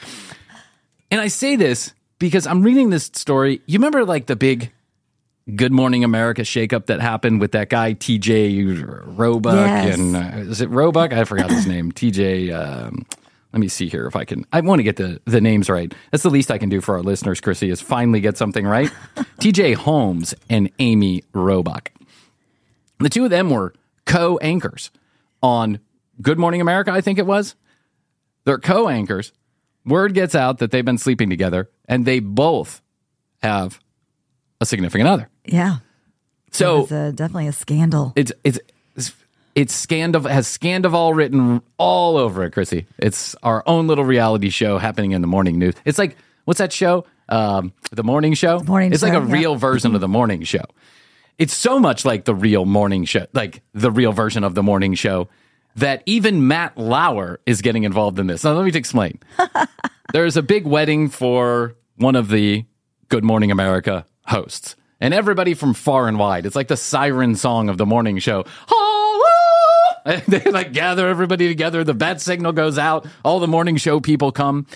And 1.10 1.20
I 1.20 1.28
say 1.28 1.56
this 1.56 1.92
because 2.18 2.46
I'm 2.46 2.62
reading 2.62 2.90
this 2.90 3.04
story. 3.12 3.60
You 3.66 3.78
remember 3.78 4.04
like 4.04 4.26
the 4.26 4.36
big 4.36 4.72
Good 5.54 5.70
Morning 5.70 6.02
America 6.02 6.42
shakeup 6.42 6.86
that 6.86 7.00
happened 7.00 7.40
with 7.40 7.52
that 7.52 7.68
guy, 7.68 7.94
TJ 7.94 9.16
Roebuck? 9.16 9.54
Yes. 9.54 9.96
And 9.96 10.16
uh, 10.16 10.50
is 10.50 10.60
it 10.60 10.68
Roebuck? 10.70 11.12
I 11.12 11.22
forgot 11.22 11.50
his 11.50 11.68
name. 11.68 11.92
TJ. 11.92 12.52
Um, 12.52 13.06
let 13.52 13.60
me 13.60 13.68
see 13.68 13.88
here 13.88 14.06
if 14.06 14.16
I 14.16 14.24
can. 14.24 14.44
I 14.52 14.60
want 14.60 14.80
to 14.80 14.82
get 14.82 14.96
the, 14.96 15.20
the 15.24 15.40
names 15.40 15.70
right. 15.70 15.94
That's 16.10 16.24
the 16.24 16.30
least 16.30 16.50
I 16.50 16.58
can 16.58 16.68
do 16.68 16.80
for 16.80 16.96
our 16.96 17.02
listeners, 17.02 17.40
Krissy, 17.40 17.70
is 17.70 17.80
finally 17.80 18.20
get 18.20 18.36
something 18.36 18.66
right. 18.66 18.90
TJ 19.40 19.76
Holmes 19.76 20.34
and 20.50 20.68
Amy 20.80 21.22
Robach. 21.32 21.88
The 22.98 23.08
two 23.08 23.24
of 23.24 23.30
them 23.30 23.48
were 23.48 23.72
co 24.04 24.38
anchors 24.38 24.90
on 25.44 25.78
Good 26.20 26.40
Morning 26.40 26.60
America, 26.60 26.90
I 26.90 27.00
think 27.00 27.20
it 27.20 27.26
was. 27.26 27.54
They're 28.44 28.58
co 28.58 28.88
anchors. 28.88 29.32
Word 29.84 30.12
gets 30.12 30.34
out 30.34 30.58
that 30.58 30.72
they've 30.72 30.84
been 30.84 30.98
sleeping 30.98 31.30
together 31.30 31.70
and 31.88 32.04
they 32.04 32.18
both 32.18 32.82
have 33.42 33.78
a 34.60 34.66
significant 34.66 35.08
other. 35.08 35.28
Yeah. 35.46 35.76
So 36.50 36.82
It's 36.82 36.92
uh, 36.92 37.12
definitely 37.14 37.48
a 37.48 37.52
scandal. 37.52 38.12
it's 38.16 38.32
it's 38.44 38.58
it's, 39.54 39.86
Scandoval 39.86 40.30
has 40.30 40.46
Scandoval 40.46 41.14
written 41.14 41.62
all 41.78 42.18
over 42.18 42.44
it, 42.44 42.52
Krissy. 42.52 42.84
It's 42.98 43.34
our 43.42 43.62
own 43.66 43.86
little 43.86 44.04
reality 44.04 44.50
show 44.50 44.76
happening 44.76 45.12
in 45.12 45.22
the 45.22 45.26
morning 45.26 45.58
news. 45.58 45.74
It's 45.84 45.98
like 45.98 46.16
what's 46.44 46.58
that 46.58 46.72
show? 46.72 47.06
Um, 47.28 47.72
the 47.90 48.04
morning 48.04 48.34
show. 48.34 48.60
Morning 48.60 48.92
it's 48.92 49.02
like 49.02 49.14
a 49.14 49.26
yeah. 49.26 49.32
real 49.32 49.56
version 49.56 49.94
of 49.94 50.00
the 50.00 50.08
morning 50.08 50.42
show. 50.42 50.64
It's 51.38 51.54
so 51.54 51.78
much 51.78 52.04
like 52.04 52.24
the 52.24 52.34
real 52.34 52.64
morning 52.64 53.04
show, 53.04 53.26
like 53.32 53.62
the 53.74 53.90
real 53.90 54.12
version 54.12 54.44
of 54.44 54.54
the 54.54 54.62
morning 54.62 54.94
show, 54.94 55.28
that 55.76 56.02
even 56.06 56.48
Matt 56.48 56.78
Lauer 56.78 57.40
is 57.44 57.60
getting 57.60 57.84
involved 57.84 58.18
in 58.18 58.26
this. 58.26 58.44
Now 58.44 58.52
let 58.52 58.64
me 58.64 58.78
explain. 58.78 59.18
There's 60.12 60.36
a 60.36 60.42
big 60.42 60.66
wedding 60.66 61.08
for 61.08 61.76
one 61.96 62.16
of 62.16 62.28
the 62.28 62.64
Good 63.08 63.24
Morning 63.24 63.50
America 63.50 64.06
hosts. 64.24 64.76
And 65.00 65.12
everybody 65.12 65.54
from 65.54 65.74
far 65.74 66.08
and 66.08 66.18
wide, 66.18 66.46
it's 66.46 66.56
like 66.56 66.68
the 66.68 66.76
siren 66.76 67.34
song 67.36 67.68
of 67.68 67.76
the 67.78 67.86
morning 67.86 68.18
show. 68.18 68.44
They 70.28 70.40
like 70.52 70.72
gather 70.72 71.08
everybody 71.08 71.48
together. 71.48 71.82
The 71.82 71.92
bat 71.94 72.20
signal 72.20 72.52
goes 72.52 72.78
out. 72.78 73.06
All 73.24 73.40
the 73.40 73.48
morning 73.48 73.76
show 73.76 73.98
people 73.98 74.30
come, 74.30 74.66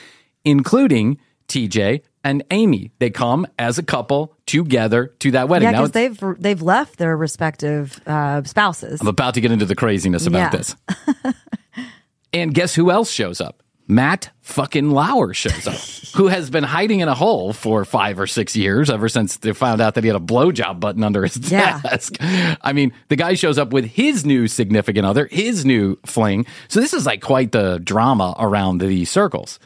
including 0.44 1.18
TJ 1.46 2.02
and 2.24 2.42
Amy. 2.50 2.90
They 2.98 3.10
come 3.10 3.46
as 3.56 3.78
a 3.78 3.84
couple 3.84 4.36
together 4.46 5.14
to 5.20 5.30
that 5.30 5.48
wedding. 5.48 5.68
Yeah, 5.68 5.72
because 5.72 5.92
they've 5.92 6.20
they've 6.36 6.60
left 6.60 6.98
their 6.98 7.16
respective 7.16 8.00
uh, 8.08 8.42
spouses. 8.42 9.00
I'm 9.00 9.06
about 9.06 9.34
to 9.34 9.40
get 9.40 9.52
into 9.52 9.66
the 9.66 9.76
craziness 9.76 10.26
about 10.26 10.38
Yeah. 10.38 10.50
this. 10.50 10.76
and 12.32 12.52
guess 12.52 12.74
who 12.74 12.90
else 12.90 13.08
shows 13.10 13.40
up? 13.40 13.62
Matt 13.90 14.30
fucking 14.40 14.90
Lauer 14.90 15.34
shows 15.34 15.66
up, 15.66 15.74
who 16.16 16.28
has 16.28 16.48
been 16.48 16.64
hiding 16.64 17.00
in 17.00 17.08
a 17.08 17.14
hole 17.14 17.52
for 17.52 17.84
five 17.84 18.18
or 18.20 18.26
six 18.26 18.54
years 18.56 18.88
ever 18.88 19.08
since 19.08 19.36
they 19.38 19.52
found 19.52 19.80
out 19.80 19.94
that 19.94 20.04
he 20.04 20.08
had 20.08 20.16
a 20.16 20.20
blowjob 20.24 20.78
button 20.80 21.02
under 21.02 21.22
his 21.24 21.36
Yeah. 21.50 21.80
desk. 21.80 22.16
I 22.20 22.72
mean, 22.72 22.92
the 23.08 23.16
guy 23.16 23.34
shows 23.34 23.58
up 23.58 23.72
with 23.72 23.84
his 23.84 24.24
new 24.24 24.46
significant 24.48 25.04
other, 25.06 25.26
his 25.26 25.64
new 25.64 25.96
fling. 26.06 26.46
So 26.68 26.80
this 26.80 26.94
is 26.94 27.04
like 27.04 27.20
quite 27.20 27.52
the 27.52 27.78
drama 27.82 28.34
around 28.38 28.80
these 28.80 29.10
circles. 29.10 29.58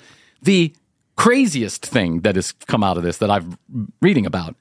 The 0.43 0.75
craziest 1.17 1.85
thing 1.87 2.21
that 2.21 2.35
has 2.37 2.53
come 2.53 2.83
out 2.83 2.97
of 2.97 3.03
this 3.03 3.19
that 3.19 3.31
I've 3.31 3.57
reading 4.03 4.27
about 4.27 4.57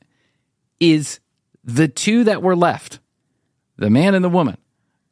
is 0.79 1.19
the 1.63 1.87
two 1.87 2.23
that 2.25 2.41
were 2.43 2.55
left, 2.55 2.99
the 3.77 3.89
man 3.89 4.13
and 4.13 4.23
the 4.23 4.29
woman 4.29 4.57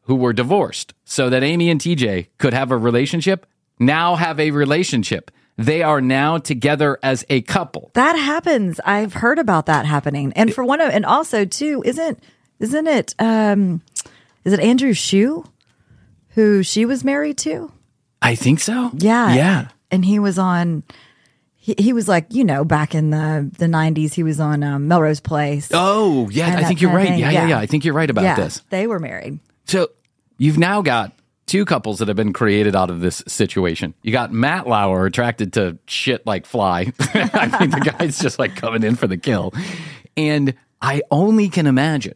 who 0.03 0.15
were 0.15 0.33
divorced 0.33 0.93
so 1.05 1.29
that 1.29 1.41
Amy 1.43 1.69
and 1.69 1.79
TJ 1.79 2.27
could 2.37 2.53
have 2.53 2.71
a 2.71 2.77
relationship, 2.77 3.45
now 3.81 4.15
have 4.15 4.39
a 4.39 4.51
relationship. 4.51 5.31
They 5.57 5.83
are 5.83 6.01
now 6.01 6.37
together 6.37 6.97
as 7.03 7.25
a 7.29 7.41
couple. 7.41 7.91
That 7.93 8.13
happens. 8.13 8.79
I've 8.85 9.13
heard 9.13 9.37
about 9.37 9.65
that 9.65 9.85
happening. 9.85 10.31
And 10.35 10.53
for 10.53 10.63
one 10.63 10.79
of 10.81 10.89
and 10.91 11.05
also 11.05 11.45
too, 11.45 11.83
isn't 11.85 12.19
isn't 12.59 12.87
it 12.87 13.15
um 13.19 13.81
is 14.43 14.53
it 14.53 14.59
Andrew 14.59 14.93
Shue 14.93 15.43
who 16.29 16.63
she 16.63 16.85
was 16.85 17.03
married 17.03 17.37
to? 17.39 17.71
I 18.21 18.35
think 18.35 18.59
so. 18.59 18.91
Yeah. 18.95 19.33
Yeah. 19.33 19.67
And 19.91 20.05
he 20.05 20.19
was 20.19 20.39
on 20.39 20.83
he, 21.57 21.75
he 21.77 21.93
was 21.93 22.07
like, 22.07 22.27
you 22.29 22.43
know, 22.43 22.63
back 22.63 22.95
in 22.95 23.09
the 23.11 23.49
the 23.57 23.67
90s 23.67 24.13
he 24.13 24.23
was 24.23 24.39
on 24.39 24.63
um, 24.63 24.87
Melrose 24.87 25.19
Place. 25.19 25.69
Oh, 25.73 26.29
yeah. 26.29 26.55
I 26.57 26.63
think 26.63 26.81
you're 26.81 26.93
right. 26.93 27.19
Yeah, 27.19 27.29
yeah, 27.29 27.47
Yeah. 27.47 27.59
I 27.59 27.65
think 27.65 27.85
you're 27.85 27.93
right 27.93 28.09
about 28.09 28.23
yeah, 28.23 28.35
this. 28.35 28.63
They 28.69 28.87
were 28.87 28.99
married. 28.99 29.39
So 29.65 29.89
you've 30.37 30.57
now 30.57 30.81
got 30.81 31.13
two 31.51 31.65
couples 31.65 31.99
that 31.99 32.07
have 32.07 32.15
been 32.15 32.31
created 32.31 32.77
out 32.77 32.89
of 32.89 33.01
this 33.01 33.21
situation. 33.27 33.93
You 34.03 34.13
got 34.13 34.31
Matt 34.31 34.67
Lauer 34.67 35.05
attracted 35.05 35.51
to 35.53 35.77
shit 35.85 36.25
like 36.25 36.45
fly. 36.45 36.93
I 37.01 37.57
mean, 37.59 37.71
the 37.71 37.93
guy's 37.97 38.19
just 38.19 38.39
like 38.39 38.55
coming 38.55 38.83
in 38.83 38.95
for 38.95 39.05
the 39.05 39.17
kill. 39.17 39.53
And 40.15 40.53
I 40.81 41.01
only 41.11 41.49
can 41.49 41.67
imagine. 41.67 42.13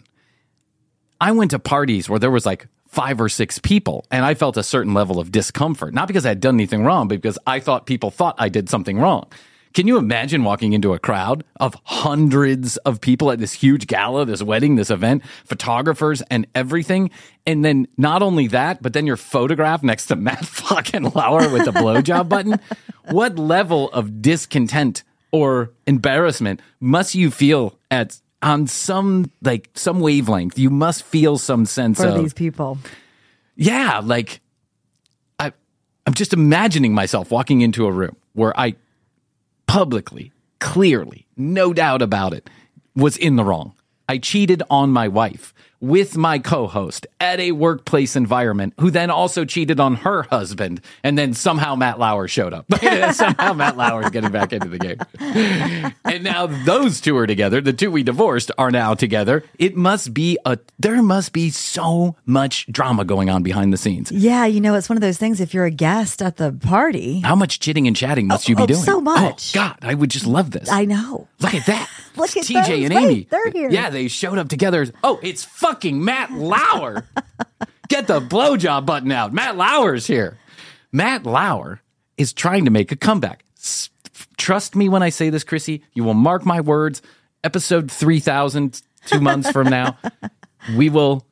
I 1.20 1.34
went 1.34 1.52
to 1.52 1.60
parties 1.60 2.08
where 2.08 2.18
there 2.18 2.32
was 2.32 2.46
like 2.46 2.70
five 2.88 3.20
or 3.20 3.28
six 3.28 3.60
people 3.60 4.06
and 4.10 4.24
I 4.24 4.36
felt 4.36 4.56
a 4.56 4.64
certain 4.64 4.94
level 4.94 5.20
of 5.20 5.34
discomfort. 5.34 5.94
Not 5.94 6.08
because 6.08 6.26
I 6.26 6.30
had 6.30 6.40
done 6.40 6.56
anything 6.56 6.86
wrong, 6.86 7.10
but 7.10 7.22
because 7.22 7.38
I 7.46 7.60
thought 7.60 7.86
people 7.86 8.12
thought 8.12 8.36
I 8.38 8.48
did 8.48 8.70
something 8.70 8.98
wrong. 8.98 9.28
Can 9.76 9.88
you 9.88 9.98
imagine 9.98 10.46
walking 10.46 10.72
into 10.72 10.94
a 10.94 11.00
crowd 11.00 11.44
of 11.58 11.76
hundreds 11.84 12.78
of 12.78 13.02
people 13.02 13.30
at 13.30 13.40
this 13.40 13.52
huge 13.52 13.88
gala, 13.88 14.24
this 14.24 14.42
wedding, 14.42 14.78
this 14.78 14.90
event, 14.90 15.22
photographers 15.44 16.22
and 16.32 16.48
everything? 16.56 17.12
And 17.46 17.66
then 17.66 17.86
not 17.98 18.24
only 18.24 18.48
that, 18.48 18.82
but 18.82 18.94
then 18.94 19.06
your 19.06 19.18
photograph 19.18 19.84
next 19.84 20.06
to 20.06 20.16
Matt 20.16 20.46
fucking 20.46 21.12
Lauer 21.12 21.50
with 21.50 21.66
the 21.66 21.72
blowjob 21.72 22.30
button. 22.30 22.58
What 23.12 23.38
level 23.38 23.92
of 23.92 24.22
discontent 24.22 25.04
or 25.34 25.72
embarrassment 25.86 26.62
must 26.80 27.14
you 27.14 27.30
feel 27.30 27.78
at 27.92 28.18
on 28.42 28.68
some 28.68 29.30
like 29.42 29.70
some 29.74 30.00
wavelength? 30.00 30.58
You 30.58 30.70
must 30.70 31.04
feel 31.04 31.38
some 31.38 31.66
sense 31.66 32.00
For 32.00 32.08
of 32.08 32.16
these 32.16 32.34
people. 32.34 32.78
yeah, 33.58 34.00
like 34.02 34.40
I 35.38 35.52
I'm 36.08 36.14
just 36.14 36.32
imagining 36.32 36.94
myself 36.94 37.30
walking 37.30 37.60
into 37.60 37.86
a 37.86 37.92
room 37.92 38.16
where 38.32 38.58
I 38.58 38.76
publicly, 39.68 40.32
clearly, 40.60 41.28
no 41.38 41.74
doubt 41.74 42.02
about 42.02 42.34
it, 42.34 42.50
was 42.96 43.18
in 43.18 43.36
the 43.36 43.44
wrong. 43.44 43.74
I 44.08 44.18
cheated 44.18 44.62
on 44.70 44.92
my 44.92 45.08
wife 45.08 45.54
with 45.80 46.18
my 46.18 46.40
co-host 46.40 47.08
at 47.20 47.40
a 47.40 47.52
workplace 47.52 48.16
environment 48.16 48.74
who 48.80 48.92
then 48.92 49.10
also 49.10 49.46
cheated 49.46 49.80
on 49.80 49.96
her 49.98 50.24
husband 50.24 50.82
and 51.04 51.18
then 51.18 51.34
somehow 51.34 51.76
Matt 51.76 52.00
Lauer 52.00 52.28
showed 52.28 52.54
up. 52.54 52.66
somehow 53.14 53.54
Matt 53.54 53.78
Lauer 53.78 54.04
is 54.04 54.10
getting 54.10 54.32
back 54.32 54.54
into 54.54 54.68
the 54.68 54.80
game. 54.80 55.94
and 56.06 56.24
now 56.24 56.48
those 56.48 57.02
two 57.02 57.18
are 57.18 57.28
together. 57.28 57.62
The 57.62 57.74
two 57.74 57.92
we 57.92 58.04
divorced 58.04 58.52
are 58.58 58.72
now 58.72 58.94
together. 58.94 59.44
It 59.60 59.76
must 59.76 60.14
be 60.14 60.38
a 60.46 60.58
there 60.80 61.02
must 61.02 61.34
be 61.34 61.50
so 61.50 62.16
much 62.26 62.68
drama 62.68 63.06
going 63.06 63.30
on 63.30 63.44
behind 63.44 63.74
the 63.74 63.78
scenes. 63.78 64.12
Yeah, 64.12 64.46
you 64.46 64.62
know, 64.62 64.76
it's 64.76 64.90
one 64.90 64.98
of 64.98 65.02
those 65.02 65.18
things 65.18 65.40
if 65.40 65.54
you're 65.54 65.66
a 65.66 65.72
guest 65.72 66.22
at 66.22 66.38
the 66.38 66.52
party. 66.52 67.22
How 67.22 67.36
much 67.36 67.60
chitting 67.60 67.88
and 67.88 67.96
chatting 67.96 68.28
must 68.28 68.50
you 68.50 68.56
be 68.56 68.62
oh, 68.62 68.64
oh 68.64 68.68
doing? 68.68 68.84
so 68.84 68.98
oh, 68.98 69.02
much. 69.02 69.56
Oh, 69.56 69.60
God, 69.60 69.78
I 69.82 69.94
would 69.94 70.10
just 70.10 70.26
love 70.26 70.52
this. 70.52 70.70
I 70.70 70.86
know. 70.86 71.28
Look 71.40 71.54
at 71.54 71.66
that. 71.66 71.90
Look 72.16 72.36
It's 72.38 72.50
at 72.50 72.66
TJ 72.68 72.86
and 72.86 72.94
Amy. 72.94 73.28
they're 73.30 73.52
here. 73.52 73.70
Yeah, 73.70 73.90
they 73.90 74.08
showed 74.08 74.38
up 74.38 74.48
together. 74.48 74.86
Oh, 75.04 75.20
it's 75.22 75.44
fucking 75.44 76.04
Matt 76.04 76.32
Lauer. 76.32 77.06
Get 77.90 78.08
the 78.08 78.20
blowjob 78.22 78.86
button 78.86 79.12
out. 79.12 79.34
Matt 79.34 79.58
Lauer's 79.58 80.08
here. 80.08 80.38
Matt 80.92 81.26
Lauer 81.26 81.82
is 82.18 82.32
trying 82.34 82.66
to 82.66 82.72
make 82.72 82.92
a 82.92 82.96
comeback. 82.96 83.44
S- 83.60 83.90
Trust 84.38 84.76
me 84.76 84.90
when 84.90 85.04
I 85.04 85.10
say 85.10 85.30
this, 85.30 85.44
Krissy. 85.44 85.82
You 85.94 86.04
will 86.04 86.14
mark 86.14 86.46
my 86.46 86.62
words. 86.62 87.02
Episode 87.44 87.92
3000, 87.92 88.82
two 89.08 89.20
months 89.20 89.52
from 89.52 89.68
now, 89.70 89.98
we 90.78 90.90
will 90.90 91.26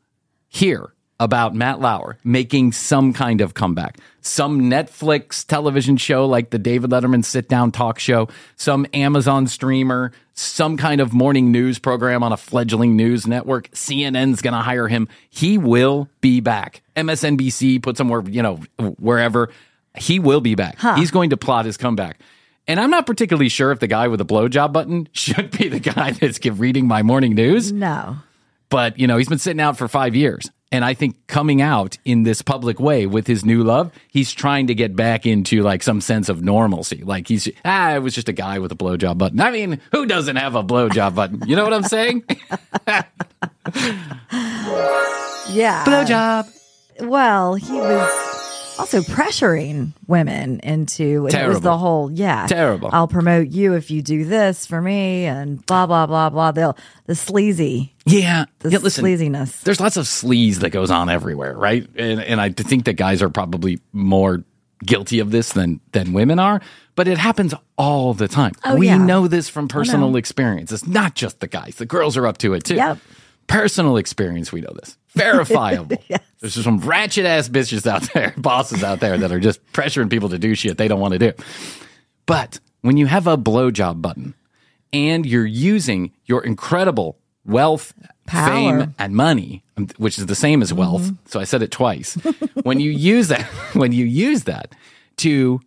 hear 0.48 0.94
about 1.20 1.56
Matt 1.56 1.80
Lauer 1.80 2.18
making 2.24 2.72
some 2.72 3.14
kind 3.14 3.42
of 3.42 3.54
comeback. 3.54 3.98
Some 4.26 4.62
Netflix 4.62 5.46
television 5.46 5.98
show 5.98 6.26
like 6.26 6.50
the 6.50 6.58
David 6.58 6.90
Letterman 6.92 7.26
sit 7.26 7.50
down 7.50 7.72
talk 7.72 8.00
show, 8.00 8.30
some 8.56 8.86
Amazon 8.94 9.48
streamer, 9.48 10.14
some 10.34 10.78
kind 10.78 11.02
of 11.02 11.14
morning 11.14 11.52
news 11.52 11.78
program 11.78 12.24
on 12.24 12.32
a 12.32 12.38
fledgling 12.38 12.96
news 12.96 13.28
network. 13.28 13.70
CNN's 13.72 14.42
going 14.42 14.54
to 14.54 14.62
hire 14.62 14.88
him. 14.88 15.10
He 15.30 15.58
will 15.58 16.10
be 16.22 16.40
back. 16.40 16.82
MSNBC, 16.96 17.84
put 17.84 17.98
somewhere, 17.98 18.24
you 18.26 18.42
know, 18.42 18.62
wherever. 18.98 19.50
He 19.98 20.20
will 20.20 20.42
be 20.42 20.56
back. 20.56 20.80
He's 20.96 21.12
going 21.12 21.32
to 21.32 21.38
plot 21.38 21.66
his 21.66 21.76
comeback. 21.78 22.20
And 22.66 22.80
I'm 22.80 22.90
not 22.90 23.06
particularly 23.06 23.50
sure 23.50 23.72
if 23.72 23.80
the 23.82 23.88
guy 23.88 24.08
with 24.08 24.20
the 24.20 24.26
blowjob 24.26 24.72
button 24.72 25.10
should 25.14 25.52
be 25.52 25.68
the 25.68 25.80
guy 25.82 26.12
that's 26.12 26.40
reading 26.46 26.88
my 26.88 27.04
morning 27.04 27.36
news 27.36 27.74
No. 27.74 28.16
but 28.70 28.98
you 28.98 29.06
know 29.06 29.18
he's 29.18 29.28
been 29.28 29.38
sitting 29.38 29.60
out 29.60 29.78
for 29.78 29.90
five 29.90 30.16
years 30.16 30.50
and 30.74 30.84
i 30.84 30.94
think 30.94 31.16
coming 31.28 31.62
out 31.62 31.98
in 32.04 32.24
this 32.24 32.42
public 32.42 32.80
way 32.80 33.06
with 33.06 33.28
his 33.28 33.46
new 33.46 33.64
love 33.64 33.92
he's 34.10 34.34
trying 34.34 34.68
to 34.68 34.76
get 34.76 34.96
back 34.96 35.26
into 35.26 35.62
like 35.64 35.82
some 35.82 36.02
sense 36.02 36.28
of 36.28 36.42
normalcy. 36.44 37.02
Like 37.04 37.28
he's 37.30 37.48
ah 37.64 37.96
it 37.96 38.00
was 38.00 38.14
just 38.14 38.28
a 38.28 38.34
guy 38.34 38.60
with 38.60 38.72
a 38.72 38.76
blowjob 38.76 39.18
button. 39.18 39.40
I 39.40 39.52
mean 39.52 39.80
who 39.92 40.06
doesn't 40.06 40.36
have 40.36 40.56
a 40.56 40.64
blowjob 40.64 41.16
button? 41.16 41.42
You 41.48 41.56
know 41.56 41.64
what 41.64 41.74
i'm 41.74 41.84
saying? 41.84 42.24
Yeah. 45.50 45.84
blowjob. 45.86 46.50
Well, 47.02 47.56
he 47.56 47.74
was 47.74 48.10
also 48.78 49.02
pressuring 49.02 49.94
women 50.08 50.60
into 50.62 51.28
it 51.28 51.48
was 51.48 51.62
the 51.62 51.78
whole 51.78 52.12
yeah 52.12 52.48
Terrible. 52.48 52.90
I'll 52.92 53.08
promote 53.08 53.48
you 53.48 53.74
if 53.74 53.92
you 53.92 54.02
do 54.02 54.26
this 54.26 54.66
for 54.66 54.82
me 54.82 55.26
and 55.26 55.64
blah 55.66 55.86
blah 55.86 56.06
blah 56.06 56.30
blah. 56.30 56.52
They'll 56.52 56.78
the 57.06 57.16
sleazy 57.16 57.94
yeah 58.06 58.46
the 58.60 58.72
yeah 58.72 58.80
listen 58.80 59.06
sleaziness. 59.06 59.62
there's 59.62 59.80
lots 59.80 59.98
of 59.98 60.06
sleaze 60.06 60.58
that 60.58 60.72
goes 60.72 60.92
on 60.92 61.10
everywhere, 61.10 61.56
right? 61.56 61.88
And 61.96 62.22
and 62.22 62.42
I 62.42 62.50
think 62.50 62.86
that 62.86 62.94
guys 62.94 63.22
are 63.22 63.30
probably 63.30 63.80
more 63.92 64.44
guilty 64.84 65.20
of 65.20 65.32
this 65.32 65.54
than 65.54 65.80
than 65.92 66.14
women 66.14 66.40
are, 66.40 66.62
but 66.96 67.08
it 67.08 67.18
happens 67.18 67.54
all 67.78 68.14
the 68.14 68.28
time. 68.28 68.54
Oh, 68.64 68.76
we 68.76 68.88
yeah. 68.88 68.98
know 68.98 69.28
this 69.28 69.50
from 69.50 69.68
personal 69.68 70.16
experience. 70.16 70.72
It's 70.72 70.88
not 70.88 71.16
just 71.16 71.40
the 71.40 71.48
guys; 71.48 71.76
the 71.76 71.86
girls 71.86 72.18
are 72.18 72.28
up 72.28 72.38
to 72.40 72.54
it 72.54 72.64
too. 72.64 72.76
Yep. 72.76 73.00
Personal 73.48 73.98
experience, 73.98 74.52
we 74.52 74.62
know 74.62 74.74
this. 74.74 74.98
Verifiable. 75.16 75.98
There's 76.40 76.62
some 76.62 76.80
ratchet 76.80 77.26
ass 77.26 77.50
bitches 77.50 77.86
out 77.86 78.02
there, 78.14 78.34
bosses 78.38 78.84
out 78.84 79.00
there 79.00 79.18
that 79.18 79.32
are 79.32 79.40
just 79.40 79.64
pressuring 79.74 80.10
people 80.10 80.30
to 80.30 80.40
do 80.40 80.56
shit 80.56 80.78
they 80.78 80.88
don't 80.88 81.00
want 81.00 81.14
to 81.14 81.20
do. 81.20 81.34
But 82.26 82.60
when 82.82 82.98
you 82.98 83.06
have 83.06 83.28
a 83.28 83.38
blowjob 83.38 84.02
button 84.02 84.34
and 84.92 85.26
you're 85.26 85.46
using 85.46 86.12
your 86.26 86.44
incredible 86.44 87.18
wealth, 87.46 87.94
Power. 88.26 88.50
fame, 88.50 88.96
and 88.98 89.16
money, 89.16 89.64
um, 89.78 89.88
which 89.98 90.18
is 90.18 90.28
the 90.28 90.36
same 90.36 90.62
as 90.62 90.74
wealth, 90.74 91.12
so 91.26 91.40
I 91.40 91.44
said 91.44 91.62
it 91.62 91.72
twice. 91.72 92.16
when 92.64 92.80
you 92.80 92.92
use 92.92 93.28
that, 93.28 93.44
when 93.74 93.92
you 93.92 94.06
use 94.06 94.46
that 94.46 94.74
to 95.18 95.60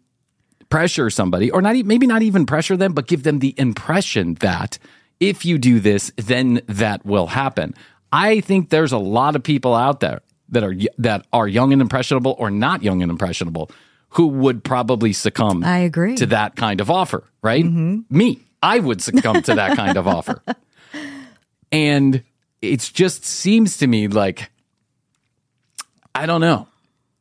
pressure 0.70 1.10
somebody, 1.10 1.50
or 1.50 1.60
not, 1.60 1.76
maybe 1.76 2.06
not 2.06 2.22
even 2.22 2.46
pressure 2.46 2.76
them, 2.76 2.92
but 2.92 3.06
give 3.06 3.22
them 3.22 3.40
the 3.40 3.54
impression 3.58 4.34
that 4.40 4.78
if 5.20 5.44
you 5.44 5.58
do 5.58 5.80
this, 5.80 6.12
then 6.16 6.60
that 6.66 7.04
will 7.04 7.26
happen. 7.26 7.74
I 8.12 8.40
think 8.40 8.70
there's 8.70 8.92
a 8.92 8.98
lot 8.98 9.36
of 9.36 9.42
people 9.42 9.74
out 9.74 10.00
there 10.00 10.20
that 10.50 10.62
are 10.62 10.74
that 10.98 11.26
are 11.32 11.48
young 11.48 11.72
and 11.72 11.82
impressionable, 11.82 12.36
or 12.38 12.50
not 12.50 12.82
young 12.82 13.02
and 13.02 13.10
impressionable, 13.10 13.70
who 14.10 14.28
would 14.28 14.62
probably 14.62 15.12
succumb. 15.12 15.64
I 15.64 15.78
agree. 15.78 16.16
to 16.16 16.26
that 16.26 16.56
kind 16.56 16.80
of 16.80 16.90
offer, 16.90 17.24
right? 17.42 17.64
Mm-hmm. 17.64 18.16
Me, 18.16 18.40
I 18.62 18.78
would 18.78 19.02
succumb 19.02 19.42
to 19.42 19.54
that 19.56 19.76
kind 19.76 19.96
of 19.96 20.06
offer, 20.06 20.42
and 21.72 22.22
it 22.62 22.90
just 22.94 23.24
seems 23.24 23.78
to 23.78 23.86
me 23.86 24.08
like 24.08 24.50
I 26.14 26.26
don't 26.26 26.40
know. 26.40 26.68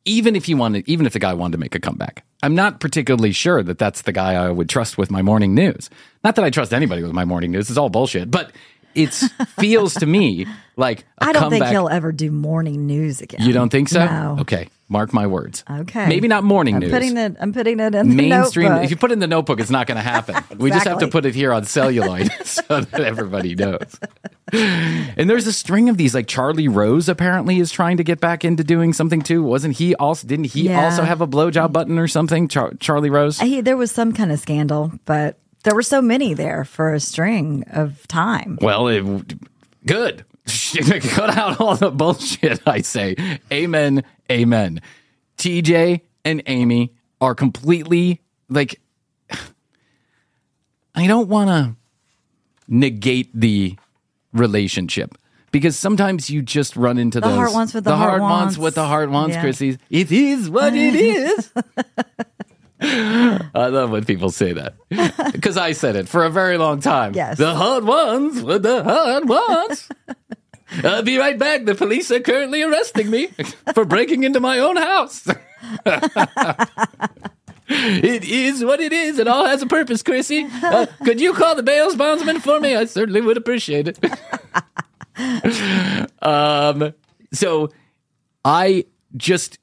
Even 0.05 0.35
if 0.35 0.47
you 0.47 0.55
wanted, 0.55 0.87
even 0.87 1.05
if 1.05 1.13
the 1.13 1.19
guy 1.19 1.33
wanted 1.33 1.53
to 1.53 1.57
make 1.57 1.73
a 1.75 1.79
comeback, 1.79 2.23
I'm 2.43 2.53
not 2.53 2.79
particularly 2.79 3.31
sure 3.31 3.63
that 3.63 3.79
that's 3.79 4.03
the 4.03 4.11
guy 4.11 4.33
I 4.35 4.49
would 4.51 4.69
trust 4.69 4.97
with 4.97 5.09
my 5.09 5.21
morning 5.23 5.55
news. 5.55 5.89
Not 6.23 6.35
that 6.35 6.45
I 6.45 6.51
trust 6.51 6.73
anybody 6.73 7.01
with 7.01 7.11
my 7.11 7.25
morning 7.25 7.51
news; 7.51 7.69
it's 7.69 7.77
all 7.77 7.89
bullshit. 7.89 8.29
But 8.29 8.51
it 8.93 9.09
feels 9.59 9.95
to 9.95 10.05
me 10.05 10.45
like 10.77 11.05
I 11.19 11.29
I 11.29 11.33
don't 11.33 11.49
think 11.49 11.63
comeback. 11.63 11.71
he'll 11.71 11.89
ever 11.89 12.11
do 12.11 12.29
morning 12.31 12.85
news 12.85 13.21
again. 13.21 13.41
You 13.41 13.51
don't 13.51 13.69
think 13.69 13.89
so? 13.89 14.05
No. 14.05 14.37
Okay, 14.41 14.67
mark 14.87 15.13
my 15.13 15.25
words. 15.27 15.63
Okay. 15.69 16.07
maybe 16.07 16.27
not 16.27 16.43
morning 16.43 16.75
I'm 16.75 16.81
news. 16.81 16.91
putting 16.91 17.17
it. 17.17 17.35
I'm 17.39 17.53
putting 17.53 17.79
it 17.79 17.95
in 17.95 18.09
the 18.09 18.15
Mainstream. 18.15 18.69
notebook. 18.69 18.83
If 18.85 18.91
you 18.91 18.97
put 18.97 19.11
it 19.11 19.13
in 19.13 19.19
the 19.19 19.27
notebook, 19.27 19.59
it's 19.59 19.69
not 19.71 19.87
going 19.87 19.95
to 19.97 20.01
happen. 20.03 20.35
We 20.57 20.69
just 20.71 20.87
have 20.87 20.99
to 20.99 21.07
put 21.07 21.25
it 21.25 21.33
here 21.35 21.51
on 21.53 21.65
celluloid 21.65 22.31
so 22.45 22.81
that 22.81 23.01
everybody 23.01 23.55
knows. 23.55 23.99
And 24.51 25.29
there's 25.29 25.47
a 25.47 25.53
string 25.53 25.89
of 25.89 25.97
these. 25.97 26.13
Like 26.15 26.27
Charlie 26.27 26.67
Rose 26.67 27.09
apparently 27.09 27.59
is 27.59 27.71
trying 27.71 27.97
to 27.97 28.03
get 28.03 28.19
back 28.19 28.45
into 28.45 28.63
doing 28.63 28.93
something 28.93 29.21
too. 29.21 29.43
Wasn't 29.43 29.75
he 29.75 29.95
also? 29.95 30.27
Didn't 30.27 30.45
he 30.45 30.63
Yeah. 30.69 30.85
also 30.85 31.03
have 31.03 31.21
a 31.21 31.27
blowjob 31.27 31.71
button 31.73 31.97
or 31.99 32.07
something? 32.07 32.47
Char- 32.47 32.73
Charlie 32.79 33.09
Rose. 33.09 33.39
He, 33.39 33.61
there 33.61 33.77
was 33.77 33.91
some 33.91 34.13
kind 34.13 34.31
of 34.31 34.39
scandal, 34.39 34.91
but 35.05 35.37
there 35.63 35.73
were 35.75 35.81
so 35.83 36.01
many 36.01 36.33
there 36.35 36.63
for 36.63 36.93
a 36.93 36.99
string 36.99 37.63
of 37.71 38.07
time. 38.07 38.57
Well, 38.61 38.87
it, 38.87 39.03
good. 39.85 40.23
Shit 40.47 40.85
to 40.87 40.99
cut 40.99 41.35
out 41.37 41.59
all 41.59 41.75
the 41.75 41.91
bullshit. 41.91 42.61
I 42.67 42.81
say, 42.81 43.15
amen, 43.51 44.03
amen. 44.31 44.81
TJ 45.37 46.01
and 46.23 46.43
Amy 46.47 46.93
are 47.21 47.35
completely 47.35 48.21
like. 48.49 48.79
I 50.95 51.07
don't 51.07 51.27
want 51.27 51.49
to 51.49 51.75
negate 52.67 53.29
the 53.33 53.75
relationship 54.33 55.17
because 55.51 55.77
sometimes 55.77 56.29
you 56.29 56.41
just 56.41 56.75
run 56.75 56.97
into 56.97 57.19
The 57.19 57.27
those 57.27 57.35
heart 57.37 57.53
wants 57.53 57.73
what 57.73 57.83
the 57.83 57.95
heart 57.95 58.09
heart 58.09 58.21
wants 58.21 58.43
wants. 58.43 58.57
what 58.57 58.75
the 58.75 58.85
heart 58.85 59.09
wants. 59.09 59.35
Yeah. 59.35 59.43
Krissy, 59.45 59.79
it 59.89 60.11
is 60.11 60.49
what 60.49 60.73
it 60.75 60.95
is. 60.95 61.51
I 63.55 63.67
love 63.67 63.89
when 63.89 64.05
people 64.05 64.29
say 64.29 64.53
that 64.53 64.75
because 65.33 65.57
I 65.57 65.71
said 65.71 65.95
it 65.95 66.07
for 66.07 66.23
a 66.23 66.29
very 66.29 66.57
long 66.57 66.81
time. 66.81 67.13
Yes. 67.13 67.37
The 67.37 67.55
hard 67.55 67.83
ones 67.83 68.41
what 68.41 68.63
the 68.63 68.83
hard 68.83 69.27
ones. 69.27 69.89
I'll 70.83 71.03
be 71.03 71.17
right 71.17 71.37
back. 71.37 71.65
The 71.65 71.75
police 71.75 72.11
are 72.11 72.19
currently 72.19 72.61
arresting 72.61 73.09
me 73.09 73.27
for 73.73 73.85
breaking 73.85 74.23
into 74.23 74.39
my 74.39 74.59
own 74.59 74.77
house. 74.77 75.27
it 77.67 78.23
is 78.23 78.63
what 78.63 78.79
it 78.79 78.91
is. 78.91 79.19
It 79.19 79.27
all 79.27 79.45
has 79.45 79.61
a 79.61 79.67
purpose, 79.67 80.03
Krissy. 80.03 80.49
Uh, 80.63 80.87
could 81.03 81.21
you 81.21 81.33
call 81.33 81.55
the 81.55 81.63
bail 81.63 81.95
bondsman 81.95 82.39
for 82.39 82.59
me? 82.59 82.75
I 82.75 82.85
certainly 82.85 83.21
would 83.21 83.37
appreciate 83.37 83.87
it. 83.87 83.99
um, 86.21 86.93
so 87.31 87.69
I 88.43 88.85
just 89.15 89.59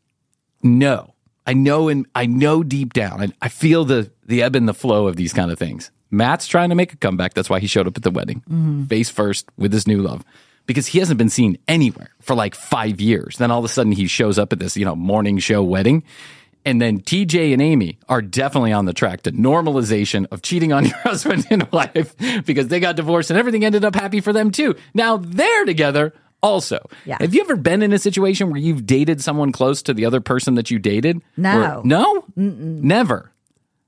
know, 0.62 1.11
I 1.46 1.54
know, 1.54 1.88
and 1.88 2.06
I 2.14 2.26
know 2.26 2.62
deep 2.62 2.92
down, 2.92 3.20
and 3.20 3.34
I 3.42 3.48
feel 3.48 3.84
the 3.84 4.10
the 4.24 4.42
ebb 4.42 4.56
and 4.56 4.68
the 4.68 4.74
flow 4.74 5.08
of 5.08 5.16
these 5.16 5.32
kind 5.32 5.50
of 5.50 5.58
things. 5.58 5.90
Matt's 6.10 6.46
trying 6.46 6.68
to 6.68 6.74
make 6.74 6.92
a 6.92 6.96
comeback. 6.96 7.34
That's 7.34 7.50
why 7.50 7.58
he 7.58 7.66
showed 7.66 7.86
up 7.86 7.96
at 7.96 8.02
the 8.02 8.10
wedding, 8.10 8.40
mm-hmm. 8.40 8.84
face 8.84 9.08
first 9.08 9.48
with 9.56 9.72
his 9.72 9.86
new 9.86 10.02
love, 10.02 10.24
because 10.66 10.86
he 10.86 10.98
hasn't 10.98 11.18
been 11.18 11.30
seen 11.30 11.56
anywhere 11.66 12.10
for 12.20 12.36
like 12.36 12.54
five 12.54 13.00
years. 13.00 13.38
Then 13.38 13.50
all 13.50 13.58
of 13.58 13.64
a 13.64 13.68
sudden 13.68 13.92
he 13.92 14.06
shows 14.06 14.38
up 14.38 14.52
at 14.52 14.58
this, 14.58 14.76
you 14.76 14.84
know, 14.84 14.94
morning 14.94 15.38
show 15.38 15.62
wedding. 15.62 16.04
And 16.64 16.80
then 16.80 17.00
TJ 17.00 17.52
and 17.52 17.60
Amy 17.60 17.98
are 18.08 18.22
definitely 18.22 18.72
on 18.72 18.84
the 18.84 18.92
track 18.92 19.22
to 19.22 19.32
normalization 19.32 20.26
of 20.30 20.42
cheating 20.42 20.72
on 20.72 20.84
your 20.86 20.98
husband 20.98 21.46
and 21.50 21.70
wife 21.72 22.14
because 22.44 22.68
they 22.68 22.78
got 22.78 22.94
divorced 22.94 23.30
and 23.30 23.38
everything 23.38 23.64
ended 23.64 23.84
up 23.84 23.94
happy 23.94 24.20
for 24.20 24.32
them 24.32 24.50
too. 24.50 24.76
Now 24.94 25.16
they're 25.16 25.64
together 25.64 26.14
also. 26.42 26.88
Yeah. 27.04 27.16
Have 27.20 27.34
you 27.34 27.40
ever 27.42 27.56
been 27.56 27.82
in 27.82 27.92
a 27.92 27.98
situation 27.98 28.50
where 28.50 28.60
you've 28.60 28.84
dated 28.86 29.22
someone 29.22 29.52
close 29.52 29.82
to 29.82 29.94
the 29.94 30.04
other 30.04 30.20
person 30.20 30.54
that 30.56 30.70
you 30.70 30.78
dated? 30.78 31.20
No. 31.36 31.78
Or- 31.78 31.84
no? 31.84 32.24
Never. 32.36 33.30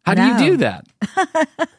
How 0.06 0.14
do 0.14 0.22
you 0.22 0.50
do 0.52 0.56
that? 0.58 0.86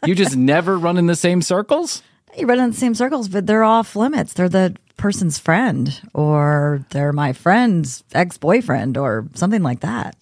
you 0.05 0.15
just 0.15 0.35
never 0.53 0.77
run 0.77 0.97
in 0.97 1.05
the 1.05 1.15
same 1.15 1.41
circles? 1.41 2.01
You 2.37 2.47
run 2.47 2.59
in 2.59 2.71
the 2.71 2.75
same 2.75 2.95
circles, 2.95 3.27
but 3.29 3.45
they're 3.45 3.63
off 3.63 3.95
limits. 3.95 4.33
They're 4.33 4.49
the 4.49 4.75
person's 4.97 5.37
friend, 5.37 6.01
or 6.13 6.83
they're 6.89 7.13
my 7.13 7.33
friend's 7.33 8.03
ex 8.13 8.37
boyfriend, 8.37 8.97
or 8.97 9.27
something 9.35 9.61
like 9.61 9.81
that. 9.81 10.15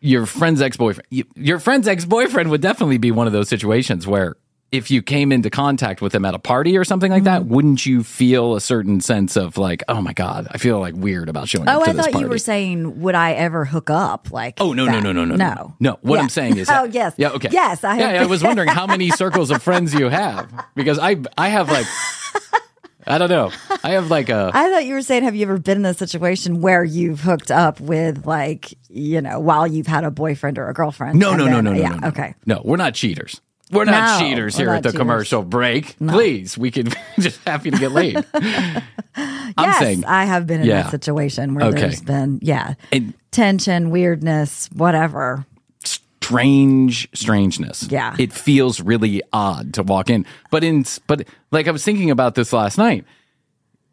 your 0.00 0.26
friend's 0.26 0.60
ex-boyfriend 0.62 1.06
your 1.36 1.58
friend's 1.58 1.88
ex-boyfriend 1.88 2.50
would 2.50 2.60
definitely 2.60 2.98
be 2.98 3.10
one 3.10 3.26
of 3.26 3.32
those 3.32 3.48
situations 3.48 4.06
where 4.06 4.36
if 4.70 4.90
you 4.90 5.00
came 5.02 5.32
into 5.32 5.48
contact 5.50 6.02
with 6.02 6.14
him 6.14 6.24
at 6.26 6.34
a 6.34 6.38
party 6.38 6.76
or 6.76 6.84
something 6.84 7.10
like 7.10 7.22
Mm-hmm. 7.22 7.46
that 7.46 7.46
wouldn't 7.46 7.86
you 7.86 8.02
feel 8.04 8.54
a 8.54 8.60
certain 8.60 9.00
sense 9.00 9.34
of 9.36 9.56
like 9.56 9.82
oh 9.88 10.02
my 10.02 10.12
god 10.12 10.46
i 10.50 10.58
feel 10.58 10.78
like 10.78 10.94
weird 10.94 11.28
about 11.30 11.48
showing 11.48 11.68
Oh, 11.68 11.80
up 11.80 11.84
to 11.86 11.92
this 11.94 11.96
party? 11.96 11.96
Oh, 11.96 11.96
I 11.96 11.96
this 11.96 12.04
thought 12.06 12.12
party 12.12 12.24
you 12.24 12.28
were 12.30 12.38
saying, 12.38 13.00
would 13.00 13.14
I 13.14 13.32
ever 13.32 13.64
hook 13.64 13.88
up? 13.90 14.30
Like, 14.30 14.60
Oh 14.60 14.72
no 14.74 14.84
no 14.84 14.92
that? 14.92 15.02
no 15.02 15.12
no 15.12 15.24
no 15.24 15.36
no 15.36 15.74
no! 15.80 15.98
What 16.02 16.16
Yeah. 16.16 16.22
I'm 16.22 16.28
saying 16.28 16.58
is, 16.58 16.68
oh 16.72 16.84
yes, 16.84 17.14
yeah, 17.16 17.30
okay, 17.30 17.48
yes. 17.50 17.82
I 17.84 17.94
have 17.96 18.14
yeah, 18.14 18.22
I 18.22 18.26
was 18.26 18.42
wondering 18.48 18.68
how 18.68 18.86
many 18.86 19.10
circles 19.10 19.50
of 19.50 19.62
friends 19.62 19.94
you 19.94 20.08
have 20.10 20.52
because 20.74 20.98
I 20.98 21.16
I 21.38 21.48
have 21.48 21.70
like 21.70 21.86
I 23.06 23.16
don't 23.16 23.30
know 23.30 23.50
I 23.82 23.92
have 23.92 24.10
like 24.10 24.28
a 24.28 24.50
I 24.52 24.70
thought 24.70 24.84
you 24.84 24.92
were 24.94 25.02
saying, 25.02 25.22
have 25.24 25.34
you 25.34 25.42
ever 25.44 25.58
been 25.58 25.78
in 25.78 25.86
a 25.86 25.94
situation 25.94 26.60
where 26.60 26.84
you've 26.84 27.20
hooked 27.20 27.50
up 27.50 27.80
with, 27.80 28.26
like, 28.26 28.74
you 28.90 29.22
know, 29.22 29.40
while 29.40 29.66
you've 29.66 29.86
had 29.86 30.04
a 30.04 30.10
boyfriend 30.10 30.58
or 30.58 30.68
a 30.68 30.74
girlfriend? 30.74 31.18
No, 31.18 31.30
and 31.30 31.38
no, 31.38 31.44
no, 31.46 31.54
then- 31.54 31.64
no, 31.64 31.72
no, 31.72 31.78
Yeah, 31.80 31.88
no, 31.90 31.96
no. 31.98 32.08
okay. 32.08 32.34
No, 32.44 32.60
we're 32.64 32.76
not 32.76 32.92
cheaters. 32.94 33.40
We're 33.70 33.84
not 33.84 34.20
No, 34.20 34.26
cheaters 34.28 34.54
we're 34.54 34.58
here 34.60 34.66
not 34.68 34.76
at 34.78 34.82
the 34.84 34.88
cheaters. 34.90 34.98
commercial 34.98 35.42
break. 35.42 35.96
Please, 35.98 36.56
we 36.56 36.70
can 36.70 36.88
just 37.20 37.40
happy 37.46 37.70
to 37.70 37.78
get 37.78 37.92
laid. 37.92 38.16
I'm 38.34 38.82
yes, 39.58 39.78
saying, 39.78 40.04
I 40.04 40.24
have 40.24 40.46
been 40.46 40.60
in 40.60 40.66
Yeah. 40.66 40.82
that 40.82 40.90
situation 40.90 41.54
where 41.54 41.66
Okay. 41.66 41.80
there's 41.80 42.00
been, 42.00 42.38
yeah, 42.42 42.74
And- 42.92 43.12
tension, 43.30 43.90
weirdness, 43.90 44.68
whatever. 44.72 45.44
strange 45.84 47.08
strangeness. 47.14 47.86
Yeah. 47.90 48.14
It 48.18 48.32
feels 48.32 48.80
really 48.80 49.22
odd 49.32 49.74
to 49.74 49.82
walk 49.82 50.10
in. 50.10 50.26
But 50.50 50.62
in 50.62 50.84
but 51.06 51.26
like 51.50 51.66
I 51.68 51.70
was 51.70 51.82
thinking 51.84 52.10
about 52.10 52.34
this 52.34 52.52
last 52.52 52.76
night. 52.78 53.04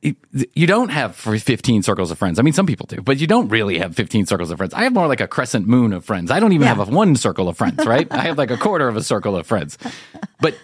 You 0.02 0.68
don't 0.68 0.90
have 0.90 1.16
15 1.16 1.82
circles 1.82 2.12
of 2.12 2.20
friends. 2.20 2.38
I 2.38 2.44
mean, 2.44 2.54
some 2.54 2.68
people 2.68 2.86
do, 2.86 3.02
but 3.02 3.18
you 3.18 3.26
don't 3.26 3.50
really 3.50 3.80
have 3.80 3.96
15 3.96 4.28
circles 4.28 4.52
of 4.52 4.58
friends. 4.58 4.74
I 4.74 4.84
have 4.84 4.94
more 4.94 5.08
like 5.08 5.20
a 5.22 5.28
crescent 5.28 5.68
moon 5.68 5.94
of 5.94 6.06
friends. 6.06 6.30
I 6.30 6.40
don't 6.40 6.54
even 6.54 6.68
Yeah. 6.68 6.76
have 6.76 6.88
a 6.88 6.92
one 6.92 7.16
circle 7.16 7.50
of 7.50 7.58
friends, 7.58 7.84
right? 7.88 8.08
I 8.12 8.20
have 8.24 8.38
like 8.38 8.52
a 8.52 8.58
quarter 8.58 8.88
of 8.88 8.96
a 8.98 9.04
circle 9.04 9.36
of 9.36 9.48
friends. 9.48 9.78
But 10.40 10.56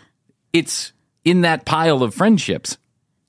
it's 0.53 0.93
in 1.25 1.41
that 1.41 1.65
pile 1.65 2.03
of 2.03 2.13
friendships, 2.13 2.77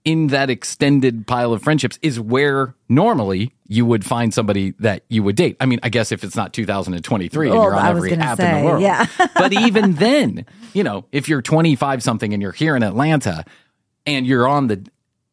in 0.05 0.27
that 0.29 0.51
extended 0.51 1.27
pile 1.27 1.53
of 1.55 1.63
friendships, 1.63 1.99
is 2.03 2.19
where 2.21 2.75
normally 2.91 3.55
you 3.69 3.87
would 3.87 4.05
find 4.05 4.35
somebody 4.35 4.73
that 4.81 5.05
you 5.09 5.23
would 5.23 5.37
date. 5.37 5.57
I 5.61 5.67
mean, 5.67 5.79
I 5.83 5.89
guess 5.89 6.13
if 6.13 6.25
it's 6.25 6.37
not 6.37 6.53
2023 6.53 7.47
and 7.49 7.55
you're 7.55 7.75
on 7.75 7.87
every 7.87 8.13
app 8.15 8.39
in 8.41 8.45
say, 8.45 8.61
the 8.61 8.67
world. 8.67 8.83
yeah. 8.83 9.07
but 9.35 9.53
even 9.55 9.95
then, 9.95 10.45
you 10.75 10.83
know, 10.85 11.07
if 11.13 11.29
you're 11.29 11.41
25 11.43 12.03
something 12.03 12.35
and 12.35 12.43
you're 12.43 12.53
here 12.53 12.77
in 12.77 12.83
Atlanta 12.83 13.45
and 14.05 14.27
you're 14.27 14.47
on 14.49 14.67
the 14.67 14.85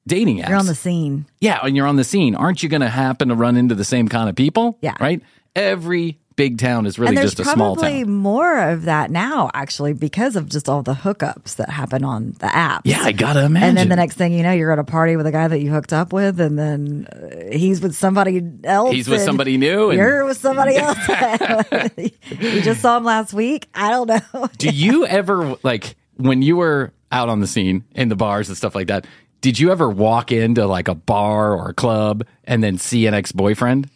dating 0.10 0.40
apps, 0.40 0.50
You're 0.50 0.58
on 0.58 0.66
the 0.66 0.76
scene. 0.76 1.26
yeah, 1.40 1.60
and 1.64 1.76
you're 1.78 1.88
on 1.88 1.96
the 1.96 2.04
scene, 2.04 2.36
aren't 2.36 2.62
you 2.62 2.68
going 2.68 2.82
to 2.82 2.90
happen 2.90 3.30
to 3.30 3.36
run 3.36 3.56
into 3.56 3.76
the 3.76 3.86
same 3.86 4.10
kind 4.10 4.28
of 4.30 4.36
people? 4.36 4.78
Yeah. 4.82 4.96
Right? 5.00 5.22
Every 5.56 6.20
big 6.36 6.58
town 6.58 6.86
is 6.86 6.98
really 6.98 7.18
just 7.18 7.38
a 7.42 7.44
small 7.44 7.76
town. 7.76 7.82
probably 7.84 8.04
more 8.06 8.60
of 8.70 8.84
that 8.84 9.12
now, 9.12 9.52
actually, 9.54 9.92
because 9.92 10.38
of 10.38 10.48
just 10.48 10.70
all 10.70 10.82
the 10.82 10.94
hookups 10.94 11.58
that 11.58 11.70
happen 11.70 12.06
on 12.06 12.32
the 12.40 12.48
apps. 12.48 12.82
Yeah, 12.86 13.02
I 13.02 13.12
got 13.12 13.34
to 13.34 13.44
imagine. 13.44 13.70
And 13.70 13.78
then 13.78 13.90
the 13.90 13.98
next 13.98 14.16
thing 14.16 14.32
you 14.32 14.44
know, 14.44 14.54
you're 14.54 14.72
at 14.72 14.80
a 14.80 14.86
party 14.86 15.18
with 15.18 15.28
a 15.28 15.32
guy 15.34 15.50
that 15.50 15.60
you 15.60 15.70
hooked 15.70 15.92
up 15.92 16.14
with, 16.14 16.40
and 16.40 16.58
then 16.58 17.08
uh, 17.12 17.56
he's 17.58 17.82
with 17.82 17.94
somebody 17.94 18.42
else. 18.64 18.94
He's 18.94 19.10
with 19.10 19.22
somebody 19.22 19.58
new. 19.58 19.90
And 19.90 20.00
You're 20.00 20.24
with 20.24 20.38
somebody 20.38 20.76
else. 20.78 20.98
you 21.98 22.62
just 22.62 22.82
saw 22.82 22.98
him 22.98 23.04
last 23.04 23.34
week. 23.34 23.68
I 23.74 23.90
don't 23.90 24.08
know. 24.08 24.48
do 24.58 24.70
you 24.70 25.06
ever, 25.08 25.58
like, 25.64 25.96
when 26.16 26.42
you 26.42 26.56
were 26.56 26.94
out 27.12 27.28
on 27.28 27.42
the 27.42 27.48
scene 27.48 27.84
in 27.96 28.08
the 28.08 28.16
bars 28.16 28.48
and 28.48 28.56
stuff 28.58 28.76
like 28.76 28.88
that, 28.88 29.06
did 29.42 29.60
you 29.60 29.72
ever 29.72 29.90
walk 29.90 30.32
into 30.32 30.66
like 30.66 30.88
a 30.88 30.96
bar 30.96 31.54
or 31.54 31.70
a 31.70 31.74
club 31.74 32.26
and 32.44 32.64
then 32.64 32.78
see 32.78 33.08
an 33.08 33.14
ex 33.14 33.32
boyfriend 33.32 33.90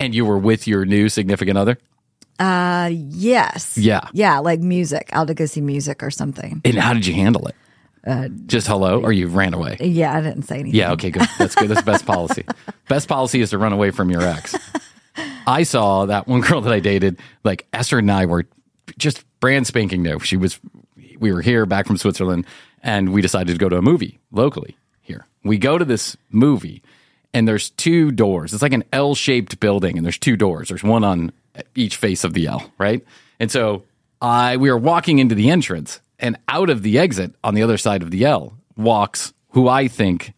and 0.00 0.14
you 0.14 0.24
were 0.24 0.38
with 0.38 0.66
your 0.66 0.84
new 0.84 1.08
significant 1.08 1.58
other? 1.58 1.78
Uh, 2.38 2.90
yes. 2.92 3.78
Yeah. 3.78 4.08
Yeah, 4.12 4.38
like 4.38 4.60
music. 4.60 5.10
I'll 5.12 5.26
to 5.26 5.34
go 5.34 5.46
see 5.46 5.60
music 5.60 6.02
or 6.02 6.10
something. 6.10 6.60
And 6.64 6.74
how 6.74 6.94
did 6.94 7.06
you 7.06 7.14
handle 7.14 7.46
it? 7.48 7.54
Just 8.46 8.66
hello, 8.66 9.00
or 9.00 9.12
you 9.12 9.28
ran 9.28 9.54
away? 9.54 9.76
Yeah, 9.78 10.16
I 10.16 10.20
didn't 10.20 10.42
say 10.42 10.56
anything. 10.56 10.74
Yeah, 10.74 10.92
okay, 10.92 11.10
good. 11.10 11.22
That's 11.38 11.54
good. 11.54 11.68
That's 11.68 11.82
best 11.82 12.04
policy. 12.04 12.44
Best 12.88 13.08
policy 13.08 13.40
is 13.40 13.50
to 13.50 13.58
run 13.58 13.72
away 13.72 13.90
from 13.92 14.10
your 14.10 14.22
ex. 14.22 14.56
I 15.46 15.62
saw 15.62 16.06
that 16.06 16.26
one 16.26 16.40
girl 16.40 16.60
that 16.62 16.72
I 16.72 16.80
dated, 16.80 17.18
like 17.44 17.66
Esther 17.72 17.98
and 17.98 18.10
I 18.10 18.26
were 18.26 18.44
just 18.98 19.24
brand 19.40 19.66
spanking 19.68 20.02
new. 20.02 20.18
She 20.18 20.36
was, 20.36 20.58
we 21.20 21.32
were 21.32 21.40
here 21.42 21.64
back 21.64 21.86
from 21.86 21.96
Switzerland, 21.96 22.44
and 22.82 23.12
we 23.12 23.22
decided 23.22 23.52
to 23.52 23.58
go 23.58 23.68
to 23.68 23.76
a 23.76 23.82
movie 23.82 24.18
locally 24.30 24.76
here. 25.00 25.26
We 25.44 25.58
go 25.58 25.78
to 25.78 25.84
this 25.84 26.16
movie, 26.30 26.82
and 27.32 27.46
there's 27.46 27.70
two 27.70 28.10
doors. 28.10 28.52
It's 28.52 28.62
like 28.62 28.72
an 28.72 28.84
L 28.92 29.14
shaped 29.14 29.60
building, 29.60 29.96
and 29.96 30.04
there's 30.04 30.18
two 30.18 30.36
doors. 30.36 30.68
There's 30.68 30.82
one 30.84 31.04
on 31.04 31.32
each 31.74 31.96
face 31.96 32.24
of 32.24 32.34
the 32.34 32.46
L, 32.46 32.70
right? 32.78 33.04
And 33.40 33.50
so 33.50 33.84
I 34.20 34.56
we 34.56 34.68
are 34.68 34.78
walking 34.78 35.18
into 35.18 35.34
the 35.34 35.50
entrance, 35.50 36.00
and 36.18 36.36
out 36.48 36.70
of 36.70 36.82
the 36.82 36.98
exit 36.98 37.34
on 37.42 37.54
the 37.54 37.62
other 37.62 37.78
side 37.78 38.02
of 38.02 38.10
the 38.10 38.24
L 38.24 38.54
walks 38.76 39.32
who 39.50 39.68
I 39.68 39.86
think 39.88 40.32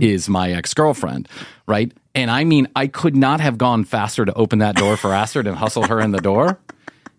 is 0.00 0.28
my 0.28 0.52
ex 0.52 0.74
girlfriend, 0.74 1.28
right? 1.66 1.92
And 2.14 2.30
I 2.30 2.44
mean, 2.44 2.68
I 2.76 2.86
could 2.86 3.16
not 3.16 3.40
have 3.40 3.58
gone 3.58 3.84
faster 3.84 4.24
to 4.24 4.32
open 4.34 4.60
that 4.60 4.76
door 4.76 4.96
for 4.96 5.12
Astrid 5.12 5.46
and 5.46 5.56
hustle 5.56 5.86
her 5.88 6.00
in 6.00 6.12
the 6.12 6.20
door. 6.20 6.58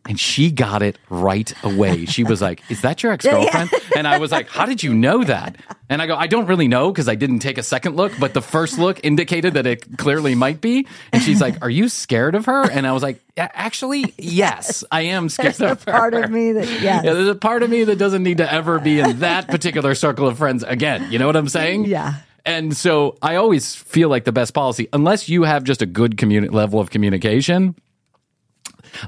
And 0.08 0.20
she 0.20 0.52
got 0.52 0.82
it 0.82 0.98
right 1.10 1.54
away. 1.64 2.06
She 2.06 2.24
was 2.24 2.42
like, 2.42 2.64
Is 2.70 2.82
that 2.82 3.04
your 3.04 3.12
ex 3.14 3.24
girlfriend? 3.26 3.70
And 3.96 4.08
I 4.08 4.18
was 4.18 4.32
like, 4.32 4.48
How 4.50 4.66
did 4.66 4.82
you 4.82 4.94
know 4.94 5.24
that? 5.24 5.58
And 5.90 6.02
I 6.02 6.08
go, 6.08 6.16
I 6.16 6.28
don't 6.28 6.48
really 6.48 6.68
know 6.68 6.92
because 6.92 7.08
I 7.08 7.16
didn't 7.16 7.40
take 7.40 7.58
a 7.58 7.64
second 7.64 7.96
look, 7.98 8.12
but 8.20 8.34
the 8.34 8.42
first 8.42 8.80
look 8.80 9.00
indicated 9.04 9.54
that 9.54 9.68
it 9.68 9.98
clearly 9.98 10.34
might 10.36 10.60
be. 10.62 10.88
And 11.14 11.22
she's 11.22 11.40
like, 11.40 11.62
Are 11.62 11.70
you 11.70 11.88
scared 11.88 12.34
of 12.34 12.46
her? 12.46 12.70
And 12.70 12.88
I 12.88 12.94
was 12.94 13.04
like, 13.04 13.22
Actually, 13.38 14.14
yes, 14.18 14.84
I 14.92 15.02
am 15.02 15.30
scared 15.30 15.54
There's 15.56 15.72
of 15.72 15.84
her. 15.84 15.92
part 15.92 16.14
of 16.16 16.32
me 16.32 16.54
that 16.54 16.66
yes. 16.68 17.04
Yeah, 17.06 17.14
there's 17.14 17.28
a 17.28 17.36
part 17.36 17.62
of 17.62 17.70
me 17.70 17.84
that 17.84 17.98
doesn't 17.98 18.24
need 18.24 18.38
to 18.38 18.52
ever 18.52 18.80
be 18.80 19.00
in 19.00 19.20
that 19.20 19.48
particular 19.50 19.94
circle 19.96 20.28
of 20.28 20.38
friends 20.38 20.64
again. 20.64 21.12
You 21.12 21.20
know 21.20 21.28
what 21.28 21.36
I'm 21.36 21.48
saying? 21.50 21.86
Yeah. 21.86 22.16
And 22.44 22.76
so 22.76 23.18
I 23.22 23.36
always 23.36 23.76
feel 23.76 24.10
like 24.10 24.24
the 24.26 24.32
best 24.32 24.56
policy, 24.56 24.88
unless 24.94 25.30
you 25.30 25.44
have 25.44 25.64
just 25.64 25.84
a 25.84 25.86
good 25.86 26.18
communi- 26.18 26.52
level 26.52 26.80
of 26.80 26.90
communication, 26.90 27.76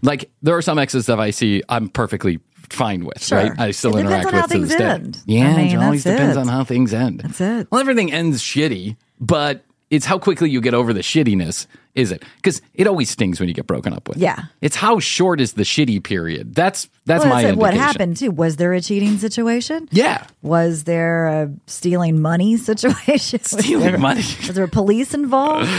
like 0.02 0.30
there 0.42 0.56
are 0.58 0.62
some 0.62 0.80
exes 0.80 1.06
that 1.08 1.20
I 1.20 1.32
see 1.32 1.62
I'm 1.70 1.90
perfectly 1.90 2.40
fine 2.70 3.06
with, 3.06 3.24
Sure. 3.24 3.38
right? 3.38 3.52
I 3.60 3.72
still 3.72 3.96
It 3.98 4.02
interact 4.02 4.26
with 4.26 4.34
to 4.34 4.42
this 4.42 4.52
things 4.52 4.76
day. 4.76 5.22
Yeah, 5.26 5.50
I 5.54 5.58
mean, 5.58 5.76
it 5.76 5.84
always 5.84 6.04
depends 6.04 6.38
it. 6.38 6.40
on 6.40 6.48
how 6.48 6.64
things 6.64 6.94
end. 6.94 7.20
That's 7.20 7.42
it. 7.42 7.68
Well, 7.72 7.82
everything 7.82 8.12
ends 8.12 8.42
shitty, 8.42 8.96
but 9.20 9.64
it's 9.94 10.06
how 10.08 10.18
quickly 10.18 10.50
you 10.50 10.60
get 10.60 10.74
over 10.74 10.92
the 10.92 11.02
shittiness, 11.02 11.68
is 11.94 12.12
it? 12.12 12.24
Because 12.38 12.62
it 12.74 12.88
always 12.88 13.10
stings 13.12 13.40
when 13.40 13.48
you 13.48 13.54
get 13.54 13.68
broken 13.68 13.94
up 13.94 14.10
with. 14.10 14.18
Yeah. 14.18 14.46
It's 14.62 14.76
how 14.76 15.00
short 15.00 15.40
is 15.40 15.54
the 15.54 15.62
shitty 15.62 16.04
period. 16.04 16.56
That's 16.56 16.90
that's 17.06 17.24
Well, 17.24 17.34
my 17.34 17.44
that's 17.44 17.58
what 17.58 17.74
happened 17.76 18.18
too? 18.18 18.32
Was 18.32 18.56
there 18.56 18.74
a 18.74 18.82
cheating 18.82 19.18
situation? 19.20 19.88
Yeah. 19.92 20.26
Was 20.42 20.86
there 20.86 21.28
a 21.28 21.52
stealing 21.68 22.22
money 22.22 22.58
situation? 22.58 23.40
Stealing 23.44 23.86
there- 23.86 23.98
money. 24.00 24.22
Was 24.48 24.54
there 24.56 24.68
police 24.68 25.14
involved? 25.14 25.70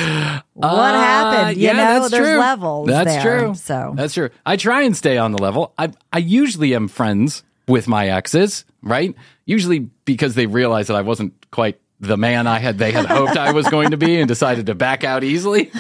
what 0.53 0.64
Uh, 0.70 0.94
happened? 0.94 1.57
You 1.57 1.66
yeah, 1.68 1.72
know, 1.72 2.00
that's 2.00 2.11
there's 2.12 2.27
true. 2.29 2.38
levels. 2.38 2.87
That's 2.88 3.11
there, 3.24 3.38
true. 3.40 3.55
So 3.57 3.92
that's 3.96 4.14
true. 4.14 4.31
I 4.46 4.57
try 4.57 4.83
and 4.83 4.96
stay 4.96 5.18
on 5.18 5.33
the 5.33 5.42
level. 5.42 5.72
I 5.77 5.90
I 6.12 6.18
usually 6.18 6.74
am 6.74 6.87
friends 6.88 7.42
with 7.66 7.88
my 7.88 8.09
exes, 8.09 8.64
right? 8.83 9.14
Usually 9.46 9.81
because 10.05 10.35
they 10.37 10.46
realize 10.46 10.87
that 10.87 10.96
I 10.96 11.03
wasn't 11.03 11.33
quite 11.50 11.81
the 12.07 12.17
man 12.17 12.47
I 12.47 12.59
had 12.59 12.79
they 12.79 12.93
had 12.93 13.07
hoped 13.07 13.37
I 13.37 13.53
was 13.53 13.67
going 13.69 13.90
to 13.90 13.97
be 13.97 14.19
and 14.19 14.29
decided 14.29 14.67
to 14.67 14.75
back 14.75 15.05
out 15.05 15.25
easily. 15.25 15.71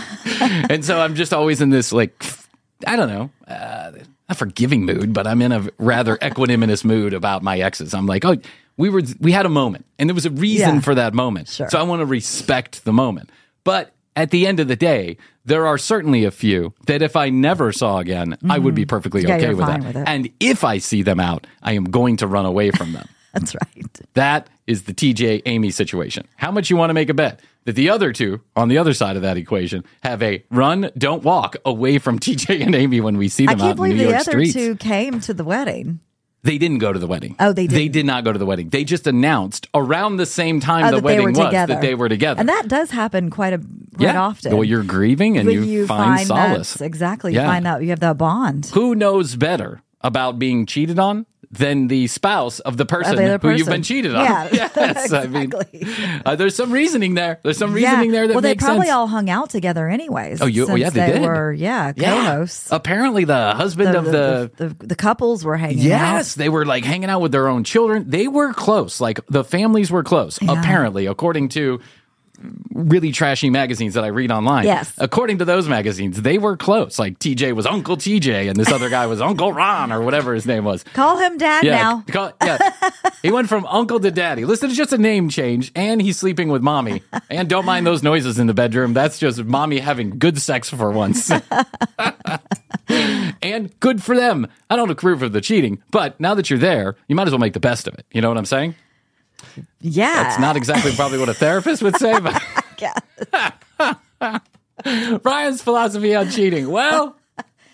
and 0.40 0.84
so 0.84 1.00
I'm 1.00 1.14
just 1.14 1.32
always 1.32 1.60
in 1.60 1.70
this 1.70 1.92
like 1.92 2.24
I 2.86 2.96
don't 2.96 3.08
know, 3.08 3.30
uh, 3.48 3.92
a 4.28 4.34
forgiving 4.34 4.84
mood, 4.84 5.12
but 5.12 5.26
I'm 5.26 5.40
in 5.42 5.52
a 5.52 5.66
rather 5.78 6.16
equanimous 6.18 6.84
mood 6.84 7.14
about 7.14 7.42
my 7.42 7.58
exes. 7.58 7.94
I'm 7.94 8.06
like, 8.06 8.24
oh, 8.24 8.36
we 8.76 8.88
were 8.90 9.02
we 9.20 9.32
had 9.32 9.46
a 9.46 9.50
moment, 9.50 9.84
and 9.98 10.08
there 10.10 10.14
was 10.14 10.26
a 10.26 10.30
reason 10.30 10.76
Yeah. 10.76 10.80
for 10.80 10.94
that 10.94 11.14
moment. 11.14 11.48
Sure. 11.48 11.68
So 11.70 11.78
I 11.78 11.82
want 11.84 12.00
to 12.00 12.06
respect 12.06 12.84
the 12.84 12.92
moment. 12.92 13.30
But 13.62 13.92
at 14.16 14.30
the 14.30 14.46
end 14.46 14.60
of 14.60 14.68
the 14.68 14.76
day, 14.76 15.16
there 15.44 15.66
are 15.66 15.78
certainly 15.78 16.24
a 16.24 16.30
few 16.30 16.72
that 16.86 17.00
if 17.02 17.16
I 17.16 17.30
never 17.30 17.72
saw 17.72 17.98
again, 17.98 18.36
I 18.48 18.58
would 18.58 18.74
be 18.74 18.84
perfectly 18.86 19.22
Mm-hmm. 19.22 19.28
Yeah, 19.30 19.36
okay 19.36 19.54
with 19.54 19.66
that. 19.66 19.82
with. 19.82 19.96
And 20.08 20.30
if 20.40 20.64
I 20.64 20.78
see 20.78 21.02
them 21.02 21.20
out, 21.20 21.46
I 21.62 21.72
am 21.72 21.84
going 21.84 22.16
to 22.18 22.26
run 22.26 22.44
away 22.46 22.70
from 22.70 22.92
them. 22.92 23.08
That's 23.34 23.54
right. 23.54 24.00
that 24.14 24.48
is 24.66 24.84
the 24.84 24.94
TJ 24.94 25.42
Amy 25.46 25.70
situation. 25.70 26.26
How 26.36 26.50
much 26.50 26.70
you 26.70 26.76
want 26.76 26.90
to 26.90 26.94
make 26.94 27.08
a 27.10 27.14
bet 27.14 27.40
that 27.64 27.72
the 27.76 27.90
other 27.90 28.12
two 28.12 28.40
on 28.56 28.68
the 28.68 28.78
other 28.78 28.94
side 28.94 29.16
of 29.16 29.22
that 29.22 29.36
equation 29.36 29.84
have 30.02 30.22
a 30.22 30.44
run, 30.50 30.90
don't 30.96 31.22
walk 31.22 31.56
away 31.64 31.98
from 31.98 32.18
TJ 32.18 32.62
and 32.64 32.74
Amy 32.74 33.00
when 33.00 33.16
we 33.18 33.28
see 33.28 33.46
them 33.46 33.56
I 33.56 33.58
can't 33.58 33.62
out 33.64 33.70
in 33.72 33.76
believe 33.76 33.96
New 33.96 34.04
the 34.04 34.10
York 34.10 34.20
other 34.20 34.30
streets. 34.32 34.52
two 34.54 34.76
came 34.76 35.20
to 35.20 35.34
the 35.34 35.44
wedding. 35.44 36.00
They 36.42 36.58
didn't 36.58 36.76
go 36.80 36.92
to 36.92 36.98
the 36.98 37.06
wedding. 37.06 37.36
Oh, 37.40 37.54
they 37.54 37.66
They 37.66 37.84
didn't. 37.84 37.92
did 37.92 38.04
not 38.06 38.22
go 38.22 38.30
to 38.30 38.38
the 38.38 38.44
wedding. 38.44 38.68
They 38.68 38.84
just 38.84 39.06
announced 39.06 39.66
around 39.72 40.18
the 40.18 40.26
same 40.26 40.60
time 40.60 40.84
Oh, 40.84 40.88
the 40.90 40.96
that 40.96 41.00
they 41.02 41.18
wedding 41.20 41.26
was 41.28 41.38
together. 41.38 41.72
that 41.74 41.80
they 41.80 41.94
were 41.94 42.10
together. 42.10 42.38
and 42.38 42.50
that 42.50 42.68
does 42.68 42.90
happen 42.90 43.30
quite 43.30 43.54
a 43.54 43.58
quite 43.58 44.00
yeah. 44.12 44.20
often. 44.22 44.52
Well, 44.54 44.62
you're 44.64 44.82
grieving 44.82 45.38
and 45.38 45.48
When 45.48 45.64
you, 45.64 45.86
find, 45.86 46.26
solace. 46.26 46.82
exactly. 46.82 47.32
Yeah. 47.32 47.42
You 47.42 47.46
find 47.48 47.66
out 47.66 47.82
you 47.82 47.88
have 47.90 48.00
that 48.00 48.18
bond. 48.18 48.66
Who 48.74 48.94
knows 48.94 49.36
better 49.36 49.80
about 50.02 50.38
being 50.38 50.66
cheated 50.66 50.98
on 50.98 51.24
than 51.56 51.88
the 51.88 52.06
spouse 52.06 52.60
of 52.60 52.76
the 52.76 52.84
person 52.86 53.16
the 53.16 53.38
who 53.38 53.50
you've 53.50 53.66
been 53.68 53.82
cheated 53.82 54.14
on? 54.14 54.24
Yeah, 54.24 54.48
yes, 54.52 55.12
I 55.12 55.26
mean, 55.26 55.44
exactly. 55.72 55.86
uh, 56.24 56.36
there's 56.36 56.54
some 56.54 56.70
reasoning 56.72 57.14
there. 57.14 57.40
There's 57.42 57.58
some 57.58 57.72
reasoning 57.72 58.10
there 58.12 58.26
that 58.28 58.34
makes 58.34 58.34
sense. 58.34 58.34
well, 58.34 58.42
they 58.42 58.54
probably 58.54 58.86
sense. 58.86 58.94
all 58.94 59.06
hung 59.06 59.30
out 59.30 59.50
together 59.50 59.88
anyways. 59.88 60.42
Oh, 60.42 60.46
you- 60.46 60.66
oh, 60.68 60.74
yeah, 60.74 60.90
they 60.90 61.12
did. 61.12 61.22
were 61.22 61.52
yeah 61.52 61.92
co-hosts. 61.92 62.68
Apparently, 62.70 63.24
the 63.24 63.54
husband 63.54 63.94
The, 63.94 63.98
of 63.98 64.04
the, 64.06 64.10
the, 64.12 64.50
the, 64.56 64.74
the, 64.74 64.86
the 64.88 64.96
couples 64.96 65.44
were 65.44 65.56
hanging 65.56 65.78
Yes, 65.78 66.34
out. 66.34 66.38
they 66.38 66.48
were 66.48 66.64
like 66.66 66.84
hanging 66.84 67.10
out 67.10 67.20
with 67.20 67.32
their 67.32 67.48
own 67.48 67.64
children. 67.64 68.04
They 68.08 68.28
were 68.28 68.52
close. 68.52 69.00
Like 69.00 69.20
the 69.28 69.44
families 69.44 69.90
were 69.90 70.02
close, 70.02 70.38
apparently, 70.42 71.06
according 71.06 71.50
to 71.50 71.80
really 72.72 73.12
trashy 73.12 73.48
magazines 73.50 73.94
that 73.94 74.04
I 74.04 74.08
read 74.08 74.30
online. 74.30 74.64
Yes. 74.64 74.92
According 74.98 75.38
to 75.38 75.44
those 75.44 75.68
magazines, 75.68 76.20
they 76.20 76.38
were 76.38 76.56
close. 76.56 76.98
Like 76.98 77.18
TJ 77.18 77.54
was 77.54 77.66
Uncle 77.66 77.96
TJ 77.96 78.48
and 78.48 78.56
this 78.56 78.70
other 78.72 78.90
guy 78.90 79.06
was 79.06 79.20
Uncle 79.22 79.52
Ron 79.52 79.92
or 79.92 80.02
whatever 80.02 80.34
his 80.34 80.46
name 80.46 80.64
was. 80.64 80.82
Call 80.94 81.18
him 81.18 81.38
dad 81.38 81.64
Yeah, 81.64 81.76
now. 81.76 82.04
call- 82.08 82.32
yeah. 82.42 82.58
he 83.22 83.30
went 83.30 83.48
from 83.48 83.64
uncle 83.66 84.00
to 84.00 84.10
daddy. 84.10 84.44
Listen, 84.44 84.68
it's 84.68 84.76
just 84.76 84.92
a 84.92 84.98
name 84.98 85.28
change, 85.28 85.72
and 85.74 86.02
he's 86.02 86.18
sleeping 86.18 86.48
with 86.48 86.62
mommy. 86.62 87.02
And 87.30 87.48
don't 87.48 87.64
mind 87.64 87.86
those 87.86 88.02
noises 88.02 88.38
in 88.38 88.46
the 88.46 88.54
bedroom. 88.54 88.92
That's 88.94 89.18
just 89.18 89.42
mommy 89.44 89.78
having 89.78 90.18
good 90.18 90.40
sex 90.40 90.68
for 90.70 90.90
once. 90.90 91.30
and 93.42 93.78
good 93.80 94.02
for 94.02 94.16
them. 94.16 94.46
I 94.70 94.76
don't 94.76 94.90
approve 94.90 95.22
of 95.22 95.32
the 95.32 95.40
cheating, 95.40 95.82
but 95.90 96.18
now 96.20 96.34
that 96.34 96.50
you're 96.50 96.58
there, 96.58 96.96
you 97.08 97.16
might 97.16 97.26
as 97.26 97.32
well 97.32 97.38
make 97.40 97.52
the 97.54 97.60
best 97.60 97.86
of 97.88 97.94
it. 97.94 98.06
You 98.12 98.20
know 98.20 98.28
what 98.28 98.38
I'm 98.38 98.44
saying? 98.44 98.74
Yeah, 99.80 100.22
That's 100.22 100.40
not 100.40 100.56
exactly 100.56 100.92
probably 100.92 101.18
what 101.18 101.28
a 101.28 101.34
therapist 101.34 101.82
would 101.82 101.96
say, 101.96 102.18
but 102.20 102.40
Bryan's 105.22 105.62
philosophy 105.62 106.14
on 106.14 106.30
cheating. 106.30 106.70
Well, 106.70 107.16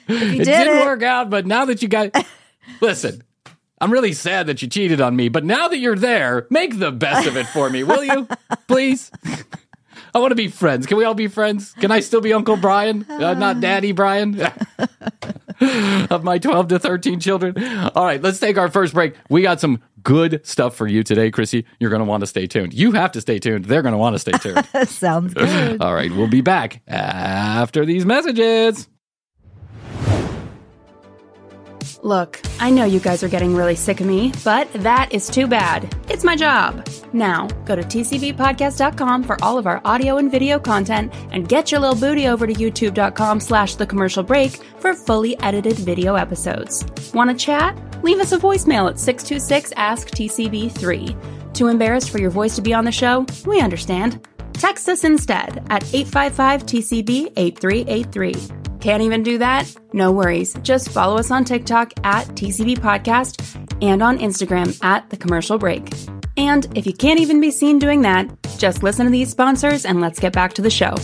it 0.08 0.38
did 0.38 0.44
didn't 0.44 0.78
it. 0.78 0.84
work 0.84 1.02
out, 1.02 1.30
but 1.30 1.46
now 1.46 1.64
that 1.66 1.82
you 1.82 1.88
got 1.88 2.14
listen, 2.80 3.22
I'm 3.80 3.92
really 3.92 4.12
sad 4.12 4.46
that 4.48 4.62
you 4.62 4.68
cheated 4.68 5.00
on 5.00 5.16
me, 5.16 5.28
but 5.28 5.44
now 5.44 5.68
that 5.68 5.78
you're 5.78 5.96
there, 5.96 6.46
make 6.50 6.78
the 6.78 6.92
best 6.92 7.26
of 7.26 7.36
it 7.36 7.46
for 7.46 7.70
me, 7.70 7.82
will 7.82 8.04
you? 8.04 8.28
Please. 8.68 9.10
I 10.14 10.18
want 10.18 10.30
to 10.32 10.36
be 10.36 10.48
friends. 10.48 10.86
Can 10.86 10.96
we 10.96 11.04
all 11.04 11.14
be 11.14 11.28
friends? 11.28 11.72
Can 11.80 11.90
I 11.90 12.00
still 12.00 12.20
be 12.20 12.32
Uncle 12.32 12.56
Bryan, 12.56 13.06
uh, 13.08 13.34
not 13.34 13.60
Daddy 13.60 13.92
Bryan? 13.92 14.40
of 16.10 16.24
my 16.24 16.38
12 16.38 16.68
to 16.68 16.78
13 16.78 17.20
children. 17.20 17.62
All 17.94 18.04
right, 18.04 18.20
let's 18.20 18.38
take 18.38 18.58
our 18.58 18.70
first 18.70 18.94
break. 18.94 19.14
We 19.28 19.42
got 19.42 19.60
some 19.60 19.82
good 20.02 20.40
stuff 20.44 20.74
for 20.74 20.86
you 20.86 21.02
today, 21.02 21.30
Krissy. 21.30 21.64
You're 21.78 21.90
going 21.90 22.00
to 22.00 22.06
want 22.06 22.22
to 22.22 22.26
stay 22.26 22.46
tuned. 22.46 22.72
You 22.74 22.92
have 22.92 23.12
to 23.12 23.20
stay 23.20 23.38
tuned. 23.38 23.66
They're 23.66 23.82
going 23.82 23.92
to 23.92 23.98
want 23.98 24.14
to 24.14 24.18
stay 24.18 24.32
tuned. 24.32 24.66
Sounds 24.88 25.34
good. 25.34 25.82
All 25.82 25.94
right, 25.94 26.10
we'll 26.10 26.28
be 26.28 26.40
back 26.40 26.82
after 26.88 27.84
these 27.84 28.06
messages. 28.06 28.88
Look, 32.02 32.40
I 32.58 32.70
know 32.70 32.84
you 32.84 32.98
guys 32.98 33.22
are 33.22 33.28
getting 33.28 33.54
really 33.54 33.76
sick 33.76 34.00
of 34.00 34.06
me, 34.06 34.32
but 34.42 34.72
that 34.72 35.12
is 35.12 35.28
too 35.28 35.46
bad. 35.46 35.94
It's 36.08 36.24
my 36.24 36.34
job. 36.34 36.86
Now, 37.12 37.46
go 37.66 37.76
to 37.76 37.82
tcbpodcast.com 37.82 39.24
for 39.24 39.36
all 39.42 39.58
of 39.58 39.66
our 39.66 39.82
audio 39.84 40.16
and 40.16 40.30
video 40.30 40.58
content 40.58 41.12
and 41.30 41.48
get 41.48 41.70
your 41.70 41.80
little 41.80 41.96
booty 41.96 42.26
over 42.26 42.46
to 42.46 42.54
youtube.com 42.54 43.40
slash 43.40 43.74
the 43.74 43.86
commercial 43.86 44.22
break 44.22 44.52
for 44.78 44.94
fully 44.94 45.38
edited 45.40 45.76
video 45.76 46.14
episodes. 46.14 46.86
Want 47.12 47.30
to 47.30 47.36
chat? 47.36 47.76
Leave 48.02 48.18
us 48.18 48.32
a 48.32 48.38
voicemail 48.38 48.88
at 48.88 48.98
626 48.98 49.72
Ask 49.76 50.08
TCB3. 50.08 51.52
Too 51.52 51.68
embarrassed 51.68 52.10
for 52.10 52.18
your 52.18 52.30
voice 52.30 52.56
to 52.56 52.62
be 52.62 52.72
on 52.72 52.84
the 52.84 52.92
show? 52.92 53.26
We 53.44 53.60
understand. 53.60 54.26
Text 54.52 54.88
us 54.88 55.04
instead 55.04 55.64
at 55.70 55.84
855 55.94 56.66
TCB 56.66 57.32
8383. 57.36 58.34
Can't 58.80 59.02
even 59.02 59.22
do 59.22 59.38
that? 59.38 59.72
No 59.92 60.10
worries. 60.10 60.54
Just 60.62 60.88
follow 60.88 61.16
us 61.18 61.30
on 61.30 61.44
TikTok 61.44 61.92
at 62.04 62.26
TCB 62.28 62.78
Podcast 62.78 63.56
and 63.82 64.02
on 64.02 64.18
Instagram 64.18 64.82
at 64.82 65.08
The 65.10 65.16
Commercial 65.16 65.58
Break. 65.58 65.92
And 66.36 66.66
if 66.76 66.86
you 66.86 66.92
can't 66.92 67.20
even 67.20 67.40
be 67.40 67.50
seen 67.50 67.78
doing 67.78 68.02
that, 68.02 68.30
just 68.58 68.82
listen 68.82 69.04
to 69.04 69.12
these 69.12 69.30
sponsors 69.30 69.84
and 69.84 70.00
let's 70.00 70.18
get 70.18 70.32
back 70.32 70.54
to 70.54 70.62
the 70.62 70.70
show. 70.70 70.94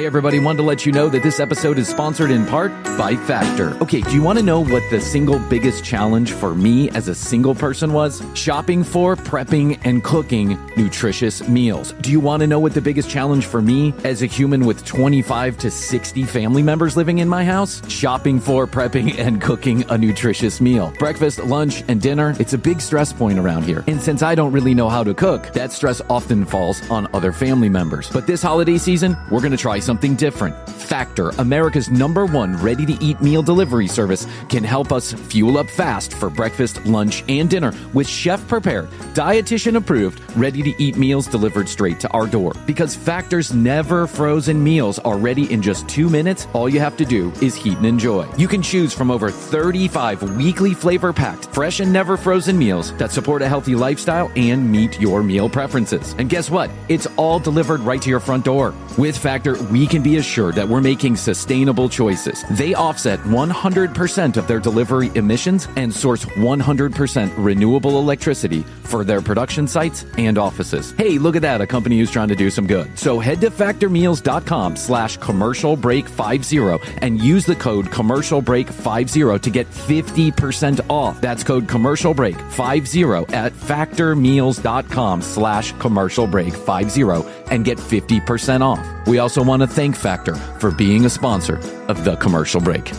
Hey, 0.00 0.06
everybody, 0.06 0.40
wanted 0.40 0.56
to 0.56 0.62
let 0.62 0.86
you 0.86 0.92
know 0.92 1.10
that 1.10 1.22
this 1.22 1.40
episode 1.40 1.76
is 1.76 1.86
sponsored 1.86 2.30
in 2.30 2.46
part 2.46 2.72
by 2.96 3.16
Factor. 3.16 3.76
Okay, 3.82 4.00
do 4.00 4.14
you 4.14 4.22
want 4.22 4.38
to 4.38 4.42
know 4.42 4.64
what 4.64 4.82
the 4.88 4.98
single 4.98 5.38
biggest 5.38 5.84
challenge 5.84 6.32
for 6.32 6.54
me 6.54 6.88
as 6.92 7.06
a 7.06 7.14
single 7.14 7.54
person 7.54 7.92
was? 7.92 8.22
Shopping 8.32 8.82
for, 8.82 9.14
prepping, 9.14 9.78
and 9.84 10.02
cooking 10.02 10.58
nutritious 10.74 11.46
meals. 11.46 11.92
Do 12.00 12.10
you 12.10 12.18
want 12.18 12.40
to 12.40 12.46
know 12.46 12.58
what 12.58 12.72
the 12.72 12.80
biggest 12.80 13.10
challenge 13.10 13.44
for 13.44 13.60
me 13.60 13.92
as 14.02 14.22
a 14.22 14.26
human 14.26 14.64
with 14.64 14.86
25 14.86 15.58
to 15.58 15.70
60 15.70 16.22
family 16.22 16.62
members 16.62 16.96
living 16.96 17.18
in 17.18 17.28
my 17.28 17.44
house? 17.44 17.86
Shopping 17.90 18.40
for, 18.40 18.66
prepping, 18.66 19.18
and 19.18 19.42
cooking 19.42 19.84
a 19.90 19.98
nutritious 19.98 20.62
meal. 20.62 20.94
Breakfast, 20.98 21.40
lunch, 21.40 21.84
and 21.88 22.00
dinner, 22.00 22.34
it's 22.40 22.54
a 22.54 22.58
big 22.58 22.80
stress 22.80 23.12
point 23.12 23.38
around 23.38 23.64
here. 23.64 23.84
And 23.86 24.00
since 24.00 24.22
I 24.22 24.34
don't 24.34 24.52
really 24.52 24.72
know 24.72 24.88
how 24.88 25.04
to 25.04 25.12
cook, 25.12 25.52
that 25.52 25.72
stress 25.72 26.00
often 26.08 26.46
falls 26.46 26.88
on 26.88 27.06
other 27.12 27.32
family 27.32 27.68
members. 27.68 28.08
But 28.08 28.26
this 28.26 28.40
holiday 28.40 28.78
season, 28.78 29.14
we're 29.30 29.40
going 29.40 29.50
to 29.50 29.58
try 29.58 29.78
something 29.78 29.89
something 29.90 30.14
different. 30.14 30.54
Factor, 30.68 31.30
America's 31.38 31.90
number 31.90 32.24
one 32.24 32.56
ready 32.62 32.86
to 32.86 32.96
eat 33.04 33.20
meal 33.20 33.42
delivery 33.42 33.88
service, 33.88 34.24
can 34.48 34.62
help 34.62 34.92
us 34.92 35.12
fuel 35.12 35.58
up 35.58 35.68
fast 35.68 36.14
for 36.14 36.30
breakfast, 36.30 36.84
lunch, 36.86 37.24
and 37.28 37.50
dinner 37.50 37.72
with 37.92 38.06
chef 38.06 38.40
prepared, 38.46 38.88
dietitian 39.14 39.76
approved, 39.76 40.20
ready 40.36 40.62
to 40.62 40.72
eat 40.80 40.96
meals 40.96 41.26
delivered 41.26 41.68
straight 41.68 41.98
to 41.98 42.08
our 42.10 42.28
door. 42.28 42.52
Because 42.66 42.94
Factor's 42.94 43.52
never 43.52 44.06
frozen 44.06 44.62
meals 44.62 45.00
are 45.00 45.18
ready 45.18 45.52
in 45.52 45.60
just 45.60 45.88
two 45.88 46.08
minutes, 46.08 46.46
all 46.52 46.68
you 46.68 46.78
have 46.78 46.96
to 46.96 47.04
do 47.04 47.32
is 47.42 47.56
heat 47.56 47.76
and 47.78 47.86
enjoy. 47.86 48.28
You 48.36 48.46
can 48.46 48.62
choose 48.62 48.94
from 48.94 49.10
over 49.10 49.28
35 49.28 50.36
weekly 50.36 50.72
flavor 50.72 51.12
packed, 51.12 51.46
fresh 51.46 51.80
and 51.80 51.92
never 51.92 52.16
frozen 52.16 52.56
meals 52.56 52.92
that 52.98 53.10
support 53.10 53.42
a 53.42 53.48
healthy 53.48 53.74
lifestyle 53.74 54.30
and 54.36 54.70
meet 54.70 55.00
your 55.00 55.24
meal 55.24 55.48
preferences. 55.48 56.14
And 56.18 56.28
guess 56.28 56.48
what? 56.48 56.70
It's 56.88 57.08
all 57.16 57.40
delivered 57.40 57.80
right 57.80 58.00
to 58.02 58.08
your 58.08 58.20
front 58.20 58.44
door. 58.44 58.72
With 58.96 59.16
Factor, 59.16 59.60
we 59.64 59.79
can 59.86 60.02
be 60.02 60.16
assured 60.16 60.54
that 60.56 60.68
we're 60.68 60.80
making 60.80 61.16
sustainable 61.16 61.88
choices. 61.88 62.44
They 62.50 62.74
offset 62.74 63.20
100% 63.20 64.36
of 64.36 64.46
their 64.46 64.60
delivery 64.60 65.10
emissions 65.14 65.68
and 65.76 65.94
source 65.94 66.24
100% 66.24 67.32
renewable 67.36 67.98
electricity 67.98 68.62
for 68.82 69.04
their 69.04 69.20
production 69.20 69.68
sites 69.68 70.04
and 70.18 70.38
offices. 70.38 70.92
Hey, 70.98 71.18
look 71.18 71.36
at 71.36 71.42
that, 71.42 71.60
a 71.60 71.66
company 71.66 71.98
who's 71.98 72.10
trying 72.10 72.28
to 72.28 72.36
do 72.36 72.50
some 72.50 72.66
good. 72.66 72.98
So 72.98 73.18
head 73.18 73.40
to 73.42 73.50
factormeals.com 73.50 74.76
slash 74.76 75.16
commercial 75.18 75.76
break 75.76 76.08
50 76.08 76.58
and 77.00 77.20
use 77.20 77.46
the 77.46 77.54
code 77.54 77.90
commercial 77.90 78.42
break 78.42 78.68
50 78.68 79.38
to 79.38 79.50
get 79.50 79.70
50% 79.70 80.80
off. 80.90 81.20
That's 81.20 81.44
code 81.44 81.68
commercial 81.68 82.14
break 82.14 82.36
50 82.36 83.02
at 83.32 83.52
factormeals.com 83.52 85.22
slash 85.22 85.72
commercial 85.78 86.26
break 86.26 86.54
50 86.54 87.02
and 87.50 87.64
get 87.64 87.78
50% 87.78 88.60
off. 88.62 89.06
We 89.06 89.18
also 89.18 89.42
want 89.42 89.62
to 89.62 89.68
thank 89.70 89.96
Factor 89.96 90.34
for 90.34 90.70
being 90.70 91.04
a 91.04 91.10
sponsor 91.10 91.58
of 91.88 92.04
the 92.04 92.16
commercial 92.16 92.60
break. 92.60 92.92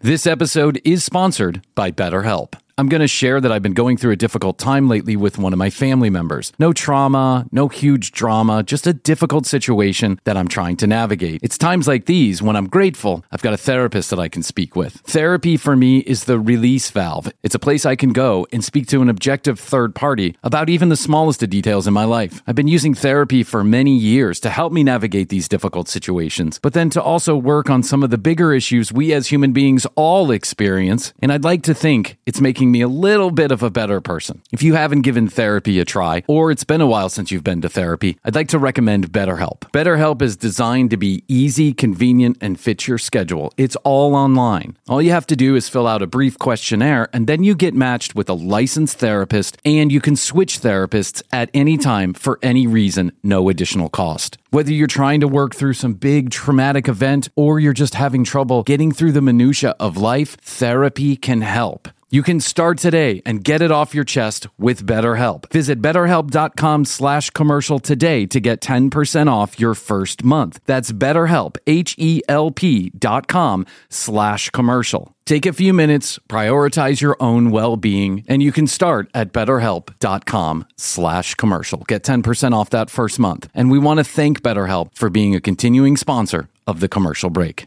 This 0.00 0.26
episode 0.26 0.80
is 0.84 1.02
sponsored 1.02 1.64
by 1.74 1.90
BetterHelp. 1.90 2.54
I'm 2.76 2.88
going 2.88 3.02
to 3.02 3.08
share 3.08 3.40
that 3.40 3.52
I've 3.52 3.62
been 3.62 3.72
going 3.72 3.96
through 3.96 4.10
a 4.10 4.16
difficult 4.16 4.58
time 4.58 4.88
lately 4.88 5.14
with 5.14 5.38
one 5.38 5.52
of 5.52 5.60
my 5.60 5.70
family 5.70 6.10
members. 6.10 6.52
No 6.58 6.72
trauma, 6.72 7.46
no 7.52 7.68
huge 7.68 8.10
drama, 8.10 8.64
just 8.64 8.88
a 8.88 8.92
difficult 8.92 9.46
situation 9.46 10.18
that 10.24 10.36
I'm 10.36 10.48
trying 10.48 10.76
to 10.78 10.88
navigate. 10.88 11.38
It's 11.44 11.56
times 11.56 11.86
like 11.86 12.06
these 12.06 12.42
when 12.42 12.56
I'm 12.56 12.66
grateful 12.66 13.24
I've 13.30 13.42
got 13.42 13.52
a 13.52 13.56
therapist 13.56 14.10
that 14.10 14.18
I 14.18 14.28
can 14.28 14.42
speak 14.42 14.74
with. 14.74 14.94
Therapy 15.02 15.56
for 15.56 15.76
me 15.76 15.98
is 15.98 16.24
the 16.24 16.40
release 16.40 16.90
valve. 16.90 17.32
It's 17.44 17.54
a 17.54 17.60
place 17.60 17.86
I 17.86 17.94
can 17.94 18.12
go 18.12 18.44
and 18.52 18.64
speak 18.64 18.88
to 18.88 19.02
an 19.02 19.08
objective 19.08 19.60
third 19.60 19.94
party 19.94 20.36
about 20.42 20.68
even 20.68 20.88
the 20.88 20.96
smallest 20.96 21.44
of 21.44 21.50
details 21.50 21.86
in 21.86 21.94
my 21.94 22.04
life. 22.04 22.42
I've 22.44 22.56
been 22.56 22.66
using 22.66 22.92
therapy 22.92 23.44
for 23.44 23.62
many 23.62 23.96
years 23.96 24.40
to 24.40 24.50
help 24.50 24.72
me 24.72 24.82
navigate 24.82 25.28
these 25.28 25.46
difficult 25.46 25.86
situations, 25.86 26.58
but 26.60 26.72
then 26.72 26.90
to 26.90 27.00
also 27.00 27.36
work 27.36 27.70
on 27.70 27.84
some 27.84 28.02
of 28.02 28.10
the 28.10 28.18
bigger 28.18 28.52
issues 28.52 28.92
we 28.92 29.12
as 29.12 29.28
human 29.28 29.52
beings 29.52 29.86
all 29.94 30.32
experience. 30.32 31.12
And 31.22 31.30
I'd 31.30 31.44
like 31.44 31.62
to 31.64 31.74
think 31.74 32.18
it's 32.26 32.40
making 32.40 32.63
me 32.70 32.80
a 32.80 32.88
little 32.88 33.30
bit 33.30 33.52
of 33.52 33.62
a 33.62 33.70
better 33.70 34.00
person. 34.00 34.42
If 34.52 34.62
you 34.62 34.74
haven't 34.74 35.02
given 35.02 35.28
therapy 35.28 35.78
a 35.80 35.84
try, 35.84 36.22
or 36.26 36.50
it's 36.50 36.64
been 36.64 36.80
a 36.80 36.86
while 36.86 37.08
since 37.08 37.30
you've 37.30 37.44
been 37.44 37.60
to 37.62 37.68
therapy, 37.68 38.18
I'd 38.24 38.34
like 38.34 38.48
to 38.48 38.58
recommend 38.58 39.12
BetterHelp. 39.12 39.60
BetterHelp 39.72 40.22
is 40.22 40.36
designed 40.36 40.90
to 40.90 40.96
be 40.96 41.24
easy, 41.28 41.72
convenient, 41.72 42.38
and 42.40 42.58
fit 42.58 42.86
your 42.86 42.98
schedule. 42.98 43.52
It's 43.56 43.76
all 43.76 44.14
online. 44.14 44.76
All 44.88 45.02
you 45.02 45.10
have 45.10 45.26
to 45.28 45.36
do 45.36 45.56
is 45.56 45.68
fill 45.68 45.86
out 45.86 46.02
a 46.02 46.06
brief 46.06 46.38
questionnaire, 46.38 47.08
and 47.12 47.26
then 47.26 47.42
you 47.42 47.54
get 47.54 47.74
matched 47.74 48.14
with 48.14 48.28
a 48.28 48.34
licensed 48.34 48.98
therapist, 48.98 49.58
and 49.64 49.90
you 49.90 50.00
can 50.00 50.16
switch 50.16 50.60
therapists 50.60 51.22
at 51.32 51.50
any 51.54 51.76
time 51.76 52.14
for 52.14 52.38
any 52.42 52.66
reason, 52.66 53.12
no 53.22 53.48
additional 53.48 53.88
cost. 53.88 54.38
Whether 54.50 54.72
you're 54.72 54.86
trying 54.86 55.18
to 55.20 55.26
work 55.26 55.54
through 55.54 55.72
some 55.72 55.94
big 55.94 56.30
traumatic 56.30 56.86
event 56.86 57.28
or 57.34 57.58
you're 57.58 57.72
just 57.72 57.94
having 57.94 58.22
trouble 58.22 58.62
getting 58.62 58.92
through 58.92 59.10
the 59.10 59.20
minutia 59.20 59.74
of 59.80 59.96
life, 59.96 60.36
therapy 60.36 61.16
can 61.16 61.40
help. 61.40 61.88
You 62.14 62.22
can 62.22 62.38
start 62.38 62.78
today 62.78 63.22
and 63.26 63.42
get 63.42 63.60
it 63.60 63.72
off 63.72 63.92
your 63.92 64.04
chest 64.04 64.46
with 64.56 64.86
BetterHelp. 64.86 65.50
Visit 65.50 65.82
betterhelp.com 65.82 66.84
slash 66.84 67.30
commercial 67.30 67.80
today 67.80 68.24
to 68.26 68.38
get 68.38 68.60
10% 68.60 69.26
off 69.28 69.58
your 69.58 69.74
first 69.74 70.22
month. 70.22 70.60
That's 70.64 70.92
betterhelp, 70.92 71.56
H-E-L-P 71.66 72.90
dot 72.90 73.26
com 73.26 73.66
slash 73.88 74.50
commercial. 74.50 75.12
Take 75.24 75.44
a 75.44 75.52
few 75.52 75.72
minutes, 75.72 76.20
prioritize 76.28 77.00
your 77.00 77.16
own 77.18 77.50
well-being, 77.50 78.24
and 78.28 78.44
you 78.44 78.52
can 78.52 78.68
start 78.68 79.10
at 79.12 79.32
betterhelp.com 79.32 80.66
slash 80.76 81.34
commercial. 81.34 81.78
Get 81.88 82.04
10% 82.04 82.54
off 82.54 82.70
that 82.70 82.90
first 82.90 83.18
month. 83.18 83.48
And 83.54 83.72
we 83.72 83.80
want 83.80 83.98
to 83.98 84.04
thank 84.04 84.40
BetterHelp 84.40 84.94
for 84.94 85.10
being 85.10 85.34
a 85.34 85.40
continuing 85.40 85.96
sponsor 85.96 86.48
of 86.64 86.78
the 86.78 86.88
commercial 86.88 87.30
break. 87.30 87.66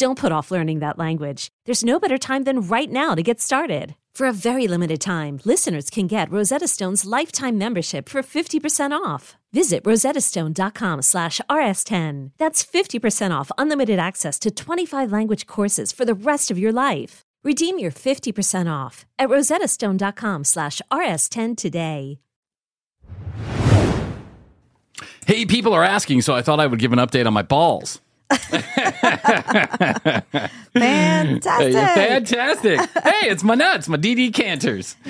Don't 0.00 0.18
put 0.18 0.32
off 0.32 0.50
learning 0.50 0.78
that 0.78 0.96
language. 0.96 1.48
There's 1.66 1.84
no 1.84 2.00
better 2.00 2.16
time 2.16 2.44
than 2.44 2.62
right 2.62 2.90
now 2.90 3.14
to 3.14 3.22
get 3.22 3.38
started. 3.38 3.96
For 4.14 4.26
a 4.26 4.32
very 4.32 4.66
limited 4.66 4.98
time, 4.98 5.40
listeners 5.44 5.90
can 5.90 6.06
get 6.06 6.32
Rosetta 6.32 6.68
Stone's 6.68 7.04
lifetime 7.04 7.58
membership 7.58 8.08
for 8.08 8.22
50% 8.22 8.92
off. 8.92 9.36
Visit 9.52 9.84
rosettastone.com 9.84 11.02
slash 11.02 11.42
rs10. 11.50 12.30
That's 12.38 12.64
50% 12.64 13.38
off 13.38 13.50
unlimited 13.58 13.98
access 13.98 14.38
to 14.38 14.50
25 14.50 15.12
language 15.12 15.46
courses 15.46 15.92
for 15.92 16.06
the 16.06 16.14
rest 16.14 16.50
of 16.50 16.58
your 16.58 16.72
life. 16.72 17.20
Redeem 17.44 17.78
your 17.78 17.92
50% 17.92 18.72
off 18.72 19.04
at 19.18 19.28
rosettastone.com 19.28 20.44
slash 20.44 20.80
rs10 20.90 21.58
today. 21.58 22.20
Hey, 25.26 25.44
people 25.44 25.74
are 25.74 25.84
asking, 25.84 26.22
so 26.22 26.34
I 26.34 26.40
thought 26.40 26.58
I 26.58 26.66
would 26.66 26.78
give 26.78 26.94
an 26.94 26.98
update 26.98 27.26
on 27.26 27.34
my 27.34 27.42
balls. 27.42 28.00
Fantastic. 30.72 31.72
Fantastic. 31.72 32.80
hey, 33.02 33.28
it's 33.28 33.42
my 33.42 33.54
nuts, 33.54 33.88
my 33.88 33.96
DD 33.96 34.32
canters. 34.32 34.96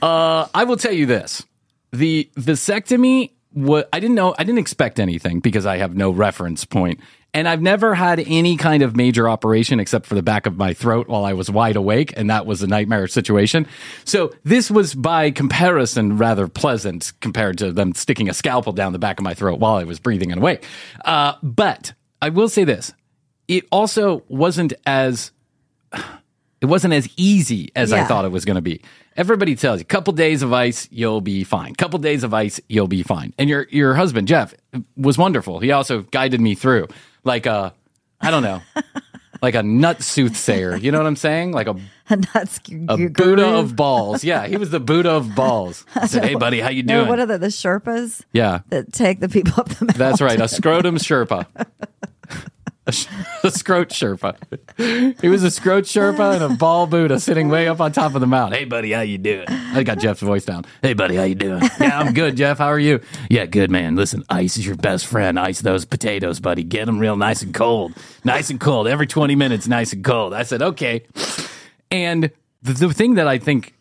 Uh, 0.00 0.46
I 0.54 0.62
will 0.62 0.76
tell 0.76 0.92
you 0.92 1.06
this. 1.06 1.44
The 1.90 2.30
vasectomy, 2.36 3.32
what 3.52 3.88
I 3.92 3.98
didn't 3.98 4.14
know, 4.14 4.32
I 4.38 4.44
didn't 4.44 4.60
expect 4.60 5.00
anything 5.00 5.40
because 5.40 5.66
I 5.66 5.78
have 5.78 5.96
no 5.96 6.10
reference 6.12 6.64
point. 6.64 7.00
And 7.34 7.48
I've 7.48 7.60
never 7.60 7.94
had 7.96 8.20
any 8.20 8.56
kind 8.56 8.82
of 8.84 8.96
major 8.96 9.28
operation 9.28 9.80
except 9.80 10.06
for 10.06 10.14
the 10.14 10.22
back 10.22 10.46
of 10.46 10.56
my 10.56 10.72
throat 10.72 11.08
while 11.08 11.24
I 11.24 11.32
was 11.32 11.50
wide 11.50 11.74
awake. 11.76 12.14
And 12.16 12.30
that 12.30 12.46
was 12.46 12.62
a 12.62 12.68
nightmare 12.68 13.08
situation. 13.08 13.66
So 14.04 14.32
this 14.44 14.70
was 14.70 14.94
by 14.94 15.32
comparison 15.32 16.16
rather 16.16 16.46
pleasant 16.46 17.12
compared 17.20 17.58
to 17.58 17.72
them 17.72 17.92
sticking 17.94 18.28
a 18.28 18.34
scalpel 18.34 18.72
down 18.72 18.92
the 18.92 18.98
back 19.00 19.18
of 19.18 19.24
my 19.24 19.34
throat 19.34 19.58
while 19.58 19.74
I 19.74 19.84
was 19.84 19.98
breathing 19.98 20.30
and 20.30 20.40
awake. 20.40 20.64
Uh, 21.04 21.34
but 21.42 21.92
I 22.20 22.30
will 22.30 22.48
say 22.48 22.64
this. 22.64 22.92
It 23.46 23.64
also 23.70 24.24
wasn't 24.28 24.74
as 24.86 25.32
it 26.60 26.66
wasn't 26.66 26.94
as 26.94 27.08
easy 27.16 27.70
as 27.76 27.92
I 27.92 28.04
thought 28.04 28.24
it 28.24 28.32
was 28.32 28.44
going 28.44 28.56
to 28.56 28.62
be. 28.62 28.82
Everybody 29.16 29.56
tells 29.56 29.80
you, 29.80 29.84
couple 29.84 30.12
days 30.12 30.42
of 30.42 30.52
ice, 30.52 30.88
you'll 30.92 31.20
be 31.20 31.42
fine. 31.44 31.74
Couple 31.74 31.98
days 31.98 32.22
of 32.22 32.32
ice, 32.34 32.60
you'll 32.68 32.88
be 32.88 33.02
fine. 33.02 33.34
And 33.38 33.48
your 33.48 33.66
your 33.70 33.94
husband 33.94 34.28
Jeff 34.28 34.54
was 34.96 35.18
wonderful. 35.18 35.58
He 35.60 35.72
also 35.72 36.02
guided 36.02 36.40
me 36.40 36.54
through, 36.54 36.88
like 37.24 37.46
a, 37.46 37.74
I 38.20 38.30
don't 38.30 38.42
know, 38.42 38.60
like 39.42 39.54
a 39.54 39.62
nut 39.62 40.02
soothsayer. 40.02 40.76
You 40.76 40.92
know 40.92 40.98
what 40.98 41.06
I'm 41.06 41.16
saying? 41.16 41.52
Like 41.52 41.66
a 41.66 41.76
That's 42.32 42.60
a 42.88 43.08
Buddha 43.08 43.46
of 43.46 43.76
balls. 43.76 44.24
Yeah, 44.24 44.46
he 44.46 44.56
was 44.56 44.70
the 44.70 44.80
Buddha 44.80 45.10
of 45.10 45.34
balls. 45.34 45.84
I 45.94 46.06
said, 46.06 46.24
"Hey, 46.24 46.34
buddy, 46.34 46.60
how 46.60 46.70
you 46.70 46.82
No, 46.82 46.98
doing?" 46.98 47.08
what 47.08 47.18
are 47.20 47.26
the, 47.26 47.38
the 47.38 47.46
Sherpas 47.48 48.22
yeah, 48.32 48.60
that 48.68 48.92
take 48.92 49.20
the 49.20 49.28
people 49.28 49.54
up 49.58 49.68
the 49.68 49.84
mountain? 49.84 49.98
that's 49.98 50.20
right. 50.20 50.40
A 50.40 50.48
scrotum 50.48 50.96
Sherpa. 50.96 51.46
A, 52.88 52.90
a 53.44 53.50
scrote 53.50 53.90
Sherpa. 53.90 54.34
He 55.20 55.28
was 55.28 55.44
a 55.44 55.48
scrote 55.48 55.84
Sherpa 55.84 56.34
and 56.34 56.42
a 56.54 56.56
ball 56.56 56.86
Buddha 56.86 57.20
sitting 57.20 57.50
way 57.50 57.68
up 57.68 57.80
on 57.80 57.92
top 57.92 58.14
of 58.14 58.22
the 58.22 58.26
mountain. 58.26 58.58
Hey, 58.58 58.64
buddy, 58.64 58.92
how 58.92 59.02
you 59.02 59.18
doing? 59.18 59.46
I 59.48 59.82
got 59.82 59.98
Jeff's 59.98 60.22
voice 60.22 60.46
down. 60.46 60.64
Hey, 60.80 60.94
buddy, 60.94 61.16
how 61.16 61.24
you 61.24 61.34
doing? 61.34 61.62
Yeah, 61.78 62.00
I'm 62.00 62.12
good, 62.12 62.36
Jeff. 62.36 62.58
How 62.58 62.66
are 62.66 62.78
you? 62.78 63.00
Yeah, 63.30 63.46
good, 63.46 63.70
man. 63.70 63.94
Listen, 63.94 64.24
ice 64.28 64.56
is 64.56 64.66
your 64.66 64.74
best 64.74 65.06
friend. 65.06 65.38
Ice 65.38 65.60
those 65.60 65.84
potatoes, 65.84 66.40
buddy. 66.40 66.64
Get 66.64 66.86
them 66.86 66.98
real 66.98 67.16
nice 67.16 67.42
and 67.42 67.54
cold. 67.54 67.92
Nice 68.24 68.50
and 68.50 68.58
cold. 68.58 68.88
Every 68.88 69.06
20 69.06 69.36
minutes, 69.36 69.68
nice 69.68 69.92
and 69.92 70.02
cold. 70.04 70.34
I 70.34 70.42
said, 70.42 70.60
okay. 70.60 71.06
And 71.90 72.30
the, 72.62 72.72
the 72.72 72.92
thing 72.92 73.14
that 73.14 73.28
I 73.28 73.38
think 73.38 73.74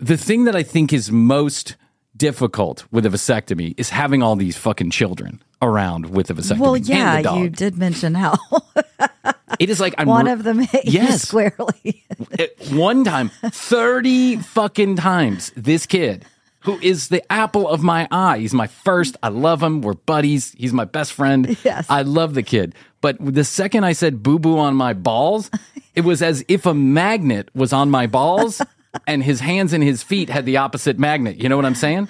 the 0.00 0.16
thing 0.16 0.44
that 0.44 0.54
I 0.54 0.62
think 0.62 0.92
is 0.92 1.10
most 1.10 1.74
difficult 2.18 2.84
with 2.90 3.06
a 3.06 3.08
vasectomy 3.08 3.74
is 3.78 3.90
having 3.90 4.22
all 4.22 4.36
these 4.36 4.56
fucking 4.56 4.90
children 4.90 5.40
around 5.62 6.10
with 6.10 6.30
a 6.30 6.34
vasectomy. 6.34 6.58
Well, 6.58 6.76
yeah, 6.76 7.34
you 7.36 7.48
did 7.48 7.78
mention 7.78 8.14
how 8.14 8.34
It 9.58 9.70
is 9.70 9.80
like 9.80 9.94
I'm 9.98 10.06
one 10.06 10.26
re- 10.26 10.32
of 10.32 10.44
them 10.44 10.58
hit 10.74 10.84
Yes. 10.84 11.22
squarely. 11.22 12.04
At 12.38 12.50
uh, 12.60 12.76
one 12.76 13.02
time, 13.04 13.30
30 13.44 14.36
fucking 14.36 14.96
times, 14.96 15.52
this 15.56 15.86
kid, 15.86 16.24
who 16.60 16.78
is 16.80 17.08
the 17.08 17.22
apple 17.32 17.66
of 17.68 17.82
my 17.82 18.06
eye, 18.10 18.38
he's 18.38 18.52
my 18.54 18.66
first. 18.66 19.16
I 19.22 19.28
love 19.28 19.62
him. 19.62 19.80
We're 19.80 19.94
buddies. 19.94 20.52
He's 20.58 20.72
my 20.72 20.84
best 20.84 21.12
friend. 21.12 21.56
Yes. 21.64 21.86
I 21.88 22.02
love 22.02 22.34
the 22.34 22.42
kid. 22.42 22.74
But 23.00 23.16
the 23.20 23.44
second 23.44 23.84
I 23.84 23.92
said 23.94 24.22
boo 24.22 24.38
boo 24.38 24.58
on 24.58 24.74
my 24.74 24.92
balls, 24.92 25.50
it 25.94 26.02
was 26.02 26.20
as 26.22 26.44
if 26.48 26.66
a 26.66 26.74
magnet 26.74 27.48
was 27.54 27.72
on 27.72 27.90
my 27.90 28.06
balls 28.06 28.60
and 29.06 29.22
his 29.22 29.40
hands 29.40 29.72
and 29.72 29.82
his 29.82 30.02
feet 30.02 30.28
had 30.28 30.46
the 30.46 30.56
opposite 30.58 30.98
magnet. 30.98 31.36
You 31.36 31.48
know 31.48 31.56
what 31.56 31.64
I'm 31.64 31.74
saying? 31.74 32.08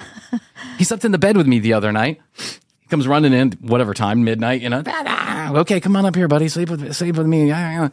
He 0.78 0.84
slept 0.84 1.04
in 1.04 1.12
the 1.12 1.18
bed 1.18 1.36
with 1.36 1.46
me 1.46 1.58
the 1.58 1.72
other 1.72 1.92
night. 1.92 2.20
He 2.36 2.88
comes 2.88 3.06
running 3.06 3.32
in, 3.32 3.52
whatever 3.60 3.94
time, 3.94 4.24
midnight, 4.24 4.60
you 4.60 4.68
know. 4.68 4.82
Ah, 4.86 5.02
ah, 5.06 5.54
okay, 5.58 5.80
come 5.80 5.96
on 5.96 6.06
up 6.06 6.14
here, 6.14 6.28
buddy. 6.28 6.48
Sleep 6.48 6.70
with 6.70 6.94
sleep 6.94 7.16
with 7.16 7.26
me. 7.26 7.48
Yeah. 7.48 7.88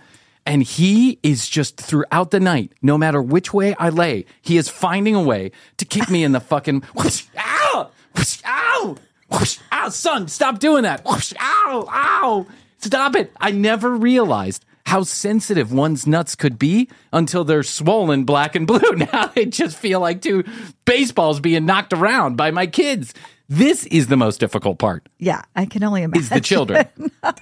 And 0.45 0.61
he 0.61 1.19
is 1.23 1.49
just 1.49 1.77
throughout 1.77 2.29
the 2.29 2.39
night, 2.39 2.71
no 2.81 2.97
matter 2.97 3.21
which 3.21 3.51
way 3.51 3.73
I 3.79 3.89
lay, 3.89 4.25
he 4.41 4.57
is 4.57 4.69
finding 4.69 5.15
a 5.15 5.21
way 5.21 5.51
to 5.77 5.85
kick 5.85 6.09
me 6.09 6.23
in 6.23 6.33
the 6.33 6.39
fucking 6.39 6.81
whoosh, 6.95 7.25
ow, 7.37 7.89
whoosh, 8.15 8.41
ow, 8.45 8.95
whoosh, 9.31 9.57
ow, 9.71 9.89
son, 9.89 10.27
stop 10.27 10.59
doing 10.59 10.83
that. 10.83 11.03
Whoosh, 11.03 11.33
ow, 11.39 11.87
ow, 11.89 12.45
stop 12.77 13.15
it. 13.15 13.31
I 13.41 13.51
never 13.51 13.89
realized 13.89 14.63
how 14.85 15.03
sensitive 15.03 15.73
one's 15.73 16.05
nuts 16.05 16.35
could 16.35 16.59
be 16.59 16.89
until 17.11 17.43
they're 17.43 17.63
swollen 17.63 18.23
black 18.23 18.55
and 18.55 18.67
blue. 18.67 18.79
Now 18.95 19.27
they 19.27 19.45
just 19.45 19.77
feel 19.77 19.99
like 19.99 20.21
two 20.21 20.43
baseballs 20.85 21.39
being 21.39 21.65
knocked 21.65 21.93
around 21.93 22.37
by 22.37 22.51
my 22.51 22.67
kids. 22.67 23.13
This 23.47 23.85
is 23.87 24.07
the 24.07 24.17
most 24.17 24.39
difficult 24.39 24.79
part 24.79 25.07
yeah, 25.19 25.43
I 25.55 25.65
can 25.65 25.83
only 25.83 26.01
imagine. 26.03 26.23
is 26.23 26.29
the 26.29 26.41
children. 26.41 26.87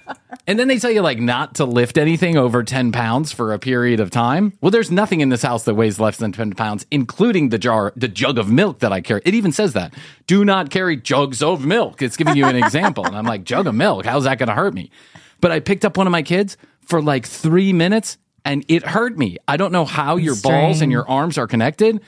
and 0.47 0.59
then 0.59 0.67
they 0.67 0.77
tell 0.79 0.91
you 0.91 1.01
like 1.01 1.19
not 1.19 1.55
to 1.55 1.65
lift 1.65 1.97
anything 1.97 2.37
over 2.37 2.63
10 2.63 2.91
pounds 2.91 3.31
for 3.31 3.53
a 3.53 3.59
period 3.59 3.99
of 3.99 4.09
time. 4.11 4.53
Well, 4.59 4.71
there's 4.71 4.91
nothing 4.91 5.21
in 5.21 5.29
this 5.29 5.43
house 5.43 5.63
that 5.63 5.75
weighs 5.75 5.99
less 5.99 6.17
than 6.17 6.31
10 6.31 6.53
pounds, 6.53 6.85
including 6.91 7.49
the 7.49 7.57
jar, 7.57 7.93
the 7.95 8.09
jug 8.09 8.37
of 8.37 8.51
milk 8.51 8.79
that 8.79 8.91
I 8.91 8.99
carry. 8.99 9.21
It 9.25 9.33
even 9.33 9.51
says 9.53 9.73
that. 9.73 9.93
Do 10.27 10.43
not 10.43 10.71
carry 10.71 10.97
jugs 10.97 11.41
of 11.41 11.65
milk. 11.65 12.01
It's 12.01 12.17
giving 12.17 12.35
you 12.35 12.45
an 12.45 12.55
example. 12.57 13.05
And 13.05 13.15
I'm 13.15 13.25
like, 13.25 13.43
jug 13.45 13.67
of 13.67 13.75
milk? 13.75 14.05
How's 14.05 14.25
that 14.25 14.39
going 14.39 14.49
to 14.49 14.55
hurt 14.55 14.73
me? 14.73 14.91
But 15.39 15.51
I 15.51 15.59
picked 15.59 15.85
up 15.85 15.97
one 15.97 16.07
of 16.07 16.11
my 16.11 16.23
kids 16.23 16.57
for 16.85 17.01
like 17.01 17.25
three 17.25 17.73
minutes 17.73 18.17
and 18.45 18.65
it 18.67 18.83
hurt 18.85 19.17
me. 19.17 19.37
I 19.47 19.57
don't 19.57 19.71
know 19.71 19.85
how 19.85 20.17
your 20.17 20.35
balls 20.35 20.81
and 20.81 20.91
your 20.91 21.07
arms 21.09 21.37
are 21.37 21.47
connected. 21.47 22.01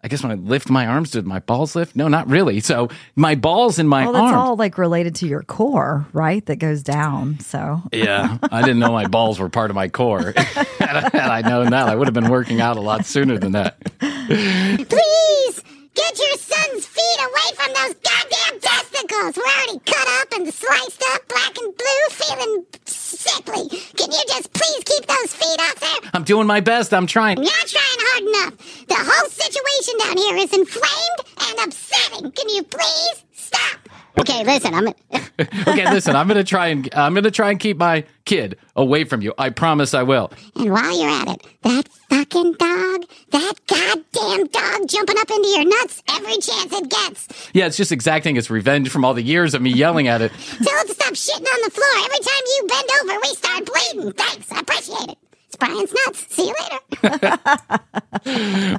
I 0.00 0.06
guess 0.06 0.22
when 0.22 0.30
I 0.30 0.36
lift 0.36 0.70
my 0.70 0.86
arms, 0.86 1.10
did 1.10 1.26
my 1.26 1.40
balls 1.40 1.74
lift? 1.74 1.96
No, 1.96 2.06
not 2.06 2.28
really. 2.28 2.60
So 2.60 2.88
my 3.16 3.34
balls 3.34 3.80
and 3.80 3.88
my 3.88 4.04
arms 4.04 4.12
Well, 4.14 4.22
that's 4.22 4.32
arms. 4.34 4.48
all 4.50 4.56
like 4.56 4.78
related 4.78 5.16
to 5.16 5.26
your 5.26 5.42
core, 5.42 6.06
right? 6.12 6.44
That 6.46 6.56
goes 6.56 6.84
down. 6.84 7.40
So 7.40 7.82
Yeah, 7.92 8.38
I 8.52 8.60
didn't 8.60 8.78
know 8.78 8.92
my 8.92 9.06
balls 9.08 9.40
were 9.40 9.48
part 9.48 9.70
of 9.70 9.74
my 9.74 9.88
core. 9.88 10.34
had 10.78 11.14
I 11.14 11.40
known 11.42 11.70
that, 11.70 11.88
I 11.88 11.96
would 11.96 12.06
have 12.06 12.14
been 12.14 12.30
working 12.30 12.60
out 12.60 12.76
a 12.76 12.80
lot 12.80 13.06
sooner 13.06 13.38
than 13.38 13.52
that. 13.52 13.80
Please 13.98 15.62
get 15.94 16.18
your 16.18 16.36
son's 16.38 16.86
feet 16.86 17.20
away 17.20 17.48
from 17.56 17.72
those 17.74 17.94
goddamn 17.94 18.60
testicles. 18.60 19.36
We're 19.36 19.44
already 19.44 19.78
cut 19.86 20.08
up 20.20 20.32
and 20.34 20.52
sliced 20.52 21.02
up, 21.14 21.28
black 21.28 21.56
and 21.58 21.74
blue, 21.76 22.04
feeling 22.10 22.66
sickly. 22.86 23.68
Can 23.96 24.10
you 24.12 24.22
just 24.28 24.52
please 24.52 24.84
keep 24.84 25.06
those 25.06 25.34
feet 25.34 25.60
off 25.60 25.80
there? 25.80 26.10
I'm 26.14 26.24
doing 26.24 26.46
my 26.46 26.60
best. 26.60 26.92
I'm 26.94 27.06
trying. 27.06 27.38
You're 27.38 27.46
not 27.46 27.66
trying 27.66 27.98
hard 28.00 28.22
enough. 28.52 28.86
The 28.86 28.96
whole 28.98 29.28
situation 29.30 29.94
down 29.98 30.16
here 30.16 30.36
is 30.36 30.52
inflamed 30.52 31.20
and 31.48 31.66
upsetting. 31.68 32.30
Can 32.32 32.48
you 32.48 32.62
please 32.62 33.24
stop? 33.32 33.87
Okay, 34.20 34.44
listen, 34.44 34.74
I'm. 34.74 34.88
Okay, 35.68 35.88
listen, 35.92 36.16
I'm 36.16 36.26
gonna 36.26 36.42
try 36.42 36.66
and 36.66 36.92
I'm 36.94 37.14
gonna 37.14 37.30
try 37.30 37.50
and 37.50 37.60
keep 37.60 37.76
my 37.76 38.04
kid 38.24 38.58
away 38.74 39.04
from 39.04 39.22
you. 39.22 39.32
I 39.38 39.50
promise 39.50 39.94
I 39.94 40.02
will. 40.02 40.32
And 40.56 40.72
while 40.72 40.98
you're 40.98 41.08
at 41.08 41.28
it, 41.28 41.46
that 41.62 41.88
fucking 42.10 42.54
dog, 42.54 43.04
that 43.30 43.52
goddamn 43.68 44.46
dog 44.48 44.88
jumping 44.88 45.16
up 45.18 45.30
into 45.30 45.48
your 45.48 45.64
nuts 45.64 46.02
every 46.10 46.38
chance 46.38 46.72
it 46.72 46.88
gets. 46.90 47.50
Yeah, 47.54 47.66
it's 47.66 47.76
just 47.76 47.92
exacting 47.92 48.36
its 48.36 48.50
revenge 48.50 48.88
from 48.90 49.04
all 49.04 49.14
the 49.14 49.22
years 49.22 49.54
of 49.54 49.62
me 49.62 49.70
yelling 49.72 50.08
at 50.08 50.20
it. 50.20 50.32
Tell 50.32 50.80
it 50.80 50.88
to 50.88 50.94
stop 50.94 51.12
shitting 51.12 51.46
on 51.46 51.60
the 51.64 51.70
floor. 51.70 52.04
Every 52.04 52.18
time 52.18 52.42
you 52.46 52.66
bend 52.68 52.88
over, 53.02 53.20
we 53.22 53.28
start 53.34 53.64
bleeding. 53.66 54.12
Thanks, 54.12 54.50
I 54.50 54.60
appreciate 54.60 55.10
it. 55.10 55.18
It's 55.60 55.66
Bryan's 55.66 55.92
nuts. 56.06 56.26
See 56.34 56.46
you 56.48 56.54
later. 56.60 56.78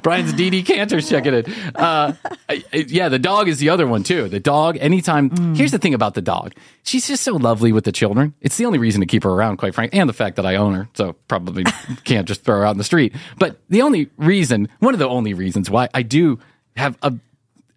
Bryan's 0.02 0.32
DD 0.32 0.64
Cantor's 0.64 1.08
checking 1.08 1.34
it. 1.34 1.48
Uh, 1.74 2.12
I- 2.48 2.64
I- 2.72 2.84
yeah, 2.88 3.08
the 3.08 3.18
dog 3.18 3.48
is 3.48 3.58
the 3.58 3.68
other 3.70 3.86
one 3.86 4.02
too. 4.02 4.28
The 4.28 4.40
dog, 4.40 4.76
anytime. 4.80 5.54
Here's 5.54 5.70
the 5.72 5.78
thing 5.78 5.94
about 5.94 6.14
the 6.14 6.22
dog. 6.22 6.54
She's 6.82 7.06
just 7.08 7.22
so 7.22 7.34
lovely 7.36 7.72
with 7.72 7.84
the 7.84 7.92
children. 7.92 8.34
It's 8.40 8.56
the 8.56 8.66
only 8.66 8.78
reason 8.78 9.00
to 9.00 9.06
keep 9.06 9.24
her 9.24 9.30
around, 9.30 9.58
quite 9.58 9.74
frankly, 9.74 9.98
and 9.98 10.08
the 10.08 10.12
fact 10.14 10.36
that 10.36 10.46
I 10.46 10.56
own 10.56 10.74
her. 10.74 10.88
So 10.94 11.14
probably 11.28 11.64
can't 12.04 12.26
just 12.26 12.42
throw 12.44 12.58
her 12.58 12.66
out 12.66 12.72
in 12.72 12.78
the 12.78 12.84
street. 12.84 13.14
But 13.38 13.60
the 13.68 13.82
only 13.82 14.10
reason, 14.16 14.68
one 14.78 14.94
of 14.94 14.98
the 15.00 15.08
only 15.08 15.34
reasons 15.34 15.70
why 15.70 15.88
I 15.94 16.02
do 16.02 16.38
have 16.76 16.96
a 17.02 17.12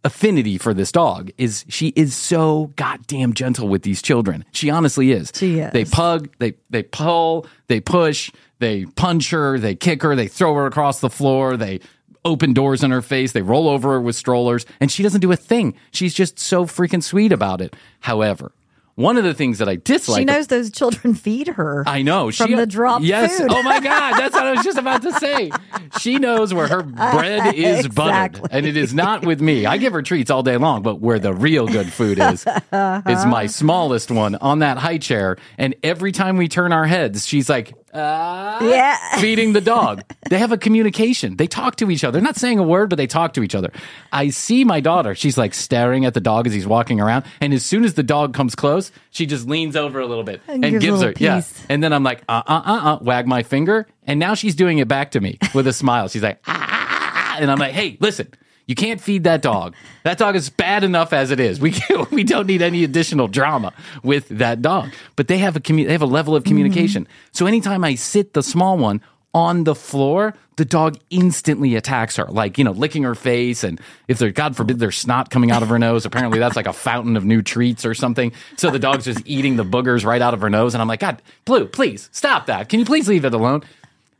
affinity 0.06 0.58
for 0.58 0.74
this 0.74 0.92
dog 0.92 1.32
is 1.38 1.64
she 1.70 1.88
is 1.96 2.14
so 2.14 2.72
goddamn 2.76 3.34
gentle 3.34 3.70
with 3.70 3.84
these 3.84 4.02
children. 4.02 4.44
She 4.52 4.70
honestly 4.70 5.12
is. 5.14 5.32
She 5.34 5.60
is. 5.60 5.72
They 5.72 5.86
pug, 5.86 6.30
they 6.40 6.56
they 6.70 6.84
pull, 6.84 7.48
they 7.68 7.80
push, 7.80 8.30
they 8.64 8.86
punch 8.86 9.30
her, 9.32 9.60
they 9.60 9.76
kick 9.76 10.02
her, 10.02 10.16
they 10.16 10.28
throw 10.28 10.56
her 10.56 10.66
across 10.66 11.00
the 11.02 11.10
floor, 11.10 11.58
they 11.58 11.82
open 12.26 12.54
doors 12.54 12.84
in 12.84 12.92
her 12.92 13.02
face, 13.02 13.34
they 13.34 13.42
roll 13.42 13.68
over 13.68 13.92
her 13.92 14.02
with 14.02 14.16
strollers, 14.16 14.66
and 14.80 14.92
she 14.92 15.04
doesn't 15.04 15.22
do 15.22 15.32
a 15.32 15.36
thing. 15.36 15.76
She's 15.92 16.14
just 16.14 16.40
so 16.40 16.66
freaking 16.66 17.04
sweet 17.04 17.32
about 17.32 17.60
it. 17.62 17.76
However, 18.00 18.54
one 18.96 19.18
of 19.18 19.24
the 19.24 19.34
things 19.34 19.58
that 19.58 19.68
I 19.68 19.76
dislike 19.78 20.20
she 20.20 20.26
knows 20.26 20.48
those 20.48 20.72
children 20.72 21.14
feed 21.16 21.48
her. 21.48 21.84
I 21.88 22.04
know 22.04 22.32
from 22.32 22.48
she, 22.48 22.56
the 22.56 22.68
drop. 22.68 23.02
Yes. 23.02 23.40
food. 23.40 23.48
Oh 23.50 23.64
my 23.64 23.80
God, 23.80 24.14
that's 24.20 24.36
what 24.36 24.46
I 24.46 24.52
was 24.52 24.64
just 24.64 24.78
about 24.78 25.02
to 25.02 25.12
say. 25.14 25.52
She 26.00 26.20
knows 26.20 26.54
where 26.54 26.68
her 26.68 26.80
uh, 26.98 27.12
bread 27.12 27.56
is 27.56 27.88
buttered, 27.88 28.40
and 28.52 28.66
it 28.66 28.78
is 28.78 28.94
not 28.94 29.26
with 29.26 29.42
me. 29.42 29.66
I 29.66 29.78
give 29.78 29.94
her 29.94 30.02
treats 30.02 30.30
all 30.30 30.44
day 30.44 30.58
long, 30.58 30.84
but 30.84 31.00
where 31.00 31.20
the 31.20 31.34
real 31.34 31.68
good 31.68 31.92
food 31.92 32.20
is 32.20 32.46
is 32.46 33.26
my 33.26 33.48
smallest 33.50 34.12
one 34.12 34.36
on 34.36 34.60
that 34.60 34.78
high 34.78 35.00
chair. 35.00 35.38
And 35.58 35.76
every 35.84 36.12
time 36.12 36.38
we 36.38 36.48
turn 36.48 36.72
our 36.72 36.86
heads, 36.86 37.28
she's 37.28 37.50
like, 37.50 37.74
yeah. 37.94 39.18
feeding 39.18 39.54
the 39.54 39.62
dog. 39.62 40.04
They 40.30 40.40
have 40.40 40.52
a 40.52 40.58
communication. 40.58 41.38
They 41.38 41.48
talk 41.48 41.76
to 41.78 41.92
each 41.92 42.04
other. 42.04 42.14
They're 42.14 42.24
not 42.24 42.38
saying 42.38 42.60
a 42.60 42.64
word, 42.64 42.90
but 42.90 42.96
they 42.96 43.08
talk 43.08 43.34
to 43.34 43.44
each 43.44 43.56
other. 43.56 43.72
I 44.12 44.30
see 44.30 44.64
my 44.64 44.80
daughter. 44.80 45.16
She's 45.16 45.38
like 45.38 45.54
staring 45.54 46.06
at 46.06 46.14
the 46.14 46.20
dog 46.20 46.48
as 46.48 46.54
he's 46.54 46.68
walking 46.68 47.00
around. 47.00 47.26
And 47.42 47.54
as 47.54 47.66
soon 47.66 47.84
as 47.84 47.94
the 47.94 48.04
dog 48.04 48.34
comes 48.34 48.56
close, 48.56 48.92
she 49.12 49.26
just 49.26 49.48
leans 49.48 49.76
over 49.76 50.00
a 50.00 50.08
little 50.08 50.24
bit 50.24 50.42
And 50.48 50.64
and, 50.66 50.80
gives 50.80 51.02
her, 51.02 51.08
little 51.10 51.24
yeah. 51.24 51.42
And 51.70 51.84
then 51.84 51.94
I'm 51.94 52.04
like, 52.04 52.24
uh 52.28 52.42
uh 52.46 52.62
uh 52.66 52.94
uh, 52.94 52.98
wag 53.02 53.28
my 53.28 53.44
finger. 53.44 53.88
And 54.06 54.20
now 54.20 54.34
she's 54.34 54.56
doing 54.56 54.80
it 54.80 54.88
back 54.88 55.12
to 55.12 55.22
me 55.22 55.38
with 55.54 55.68
a 55.68 55.74
smile. 55.74 56.08
She's 56.08 56.24
like, 56.24 56.40
ah, 56.48 56.52
ah, 56.58 57.36
ah. 57.36 57.38
and 57.40 57.52
I'm 57.52 57.60
like, 57.60 57.74
hey, 57.74 57.98
listen. 58.00 58.28
You 58.66 58.76
can't 58.76 59.02
feed 59.02 59.26
that 59.26 59.42
dog. 59.42 59.76
That 60.04 60.18
dog 60.18 60.36
is 60.36 60.50
bad 60.50 60.84
enough 60.84 61.12
as 61.12 61.32
it 61.32 61.40
is. 61.40 61.60
We 61.60 61.72
can't, 61.72 62.10
we 62.12 62.24
don't 62.24 62.48
need 62.48 62.62
any 62.62 62.84
additional 62.84 63.28
drama 63.28 63.74
with 64.04 64.30
that 64.30 64.62
dog. 64.62 64.92
But 65.16 65.28
they 65.28 65.40
have 65.40 65.56
a 65.56 65.60
commu- 65.60 65.86
they 65.86 65.92
have 65.92 66.02
a 66.02 66.08
level 66.08 66.36
of 66.36 66.44
communication. 66.44 67.04
Mm-hmm. 67.04 67.30
So 67.34 67.46
anytime 67.46 67.84
I 67.84 67.96
sit 67.96 68.34
the 68.34 68.44
small 68.44 68.78
one 68.78 69.02
on 69.34 69.64
the 69.64 69.76
floor, 69.76 70.36
the 70.58 70.66
dog 70.66 70.98
instantly 71.10 71.76
attacks 71.76 72.18
her, 72.18 72.26
like 72.26 72.58
you 72.58 72.64
know, 72.64 72.72
licking 72.72 73.04
her 73.04 73.16
face, 73.16 73.64
and 73.64 73.82
if 74.08 74.20
there, 74.20 74.32
God 74.32 74.56
forbid, 74.56 74.80
there's 74.80 74.98
snot 74.98 75.30
coming 75.30 75.52
out 75.52 75.64
of 75.64 75.70
her 75.70 75.80
nose. 75.80 76.06
Apparently, 76.06 76.40
that's 76.40 76.56
like 76.56 76.68
a 76.68 76.74
fountain 76.74 77.18
of 77.18 77.26
new 77.26 77.42
treats 77.42 77.86
or 77.86 77.94
something. 77.94 78.32
So 78.58 78.70
the 78.70 78.80
dog's 78.80 79.06
just 79.06 79.22
eating 79.26 79.56
the 79.56 79.66
boogers 79.66 80.06
right 80.06 80.22
out 80.22 80.34
of 80.34 80.42
her 80.42 80.50
nose, 80.50 80.76
and 80.76 80.82
I'm 80.82 80.88
like, 80.88 81.00
God, 81.00 81.22
Blue, 81.46 81.66
please 81.66 82.10
stop 82.12 82.46
that. 82.46 82.70
Can 82.70 82.80
you 82.80 82.86
please 82.86 83.08
leave 83.10 83.26
it 83.26 83.34
alone? 83.34 83.64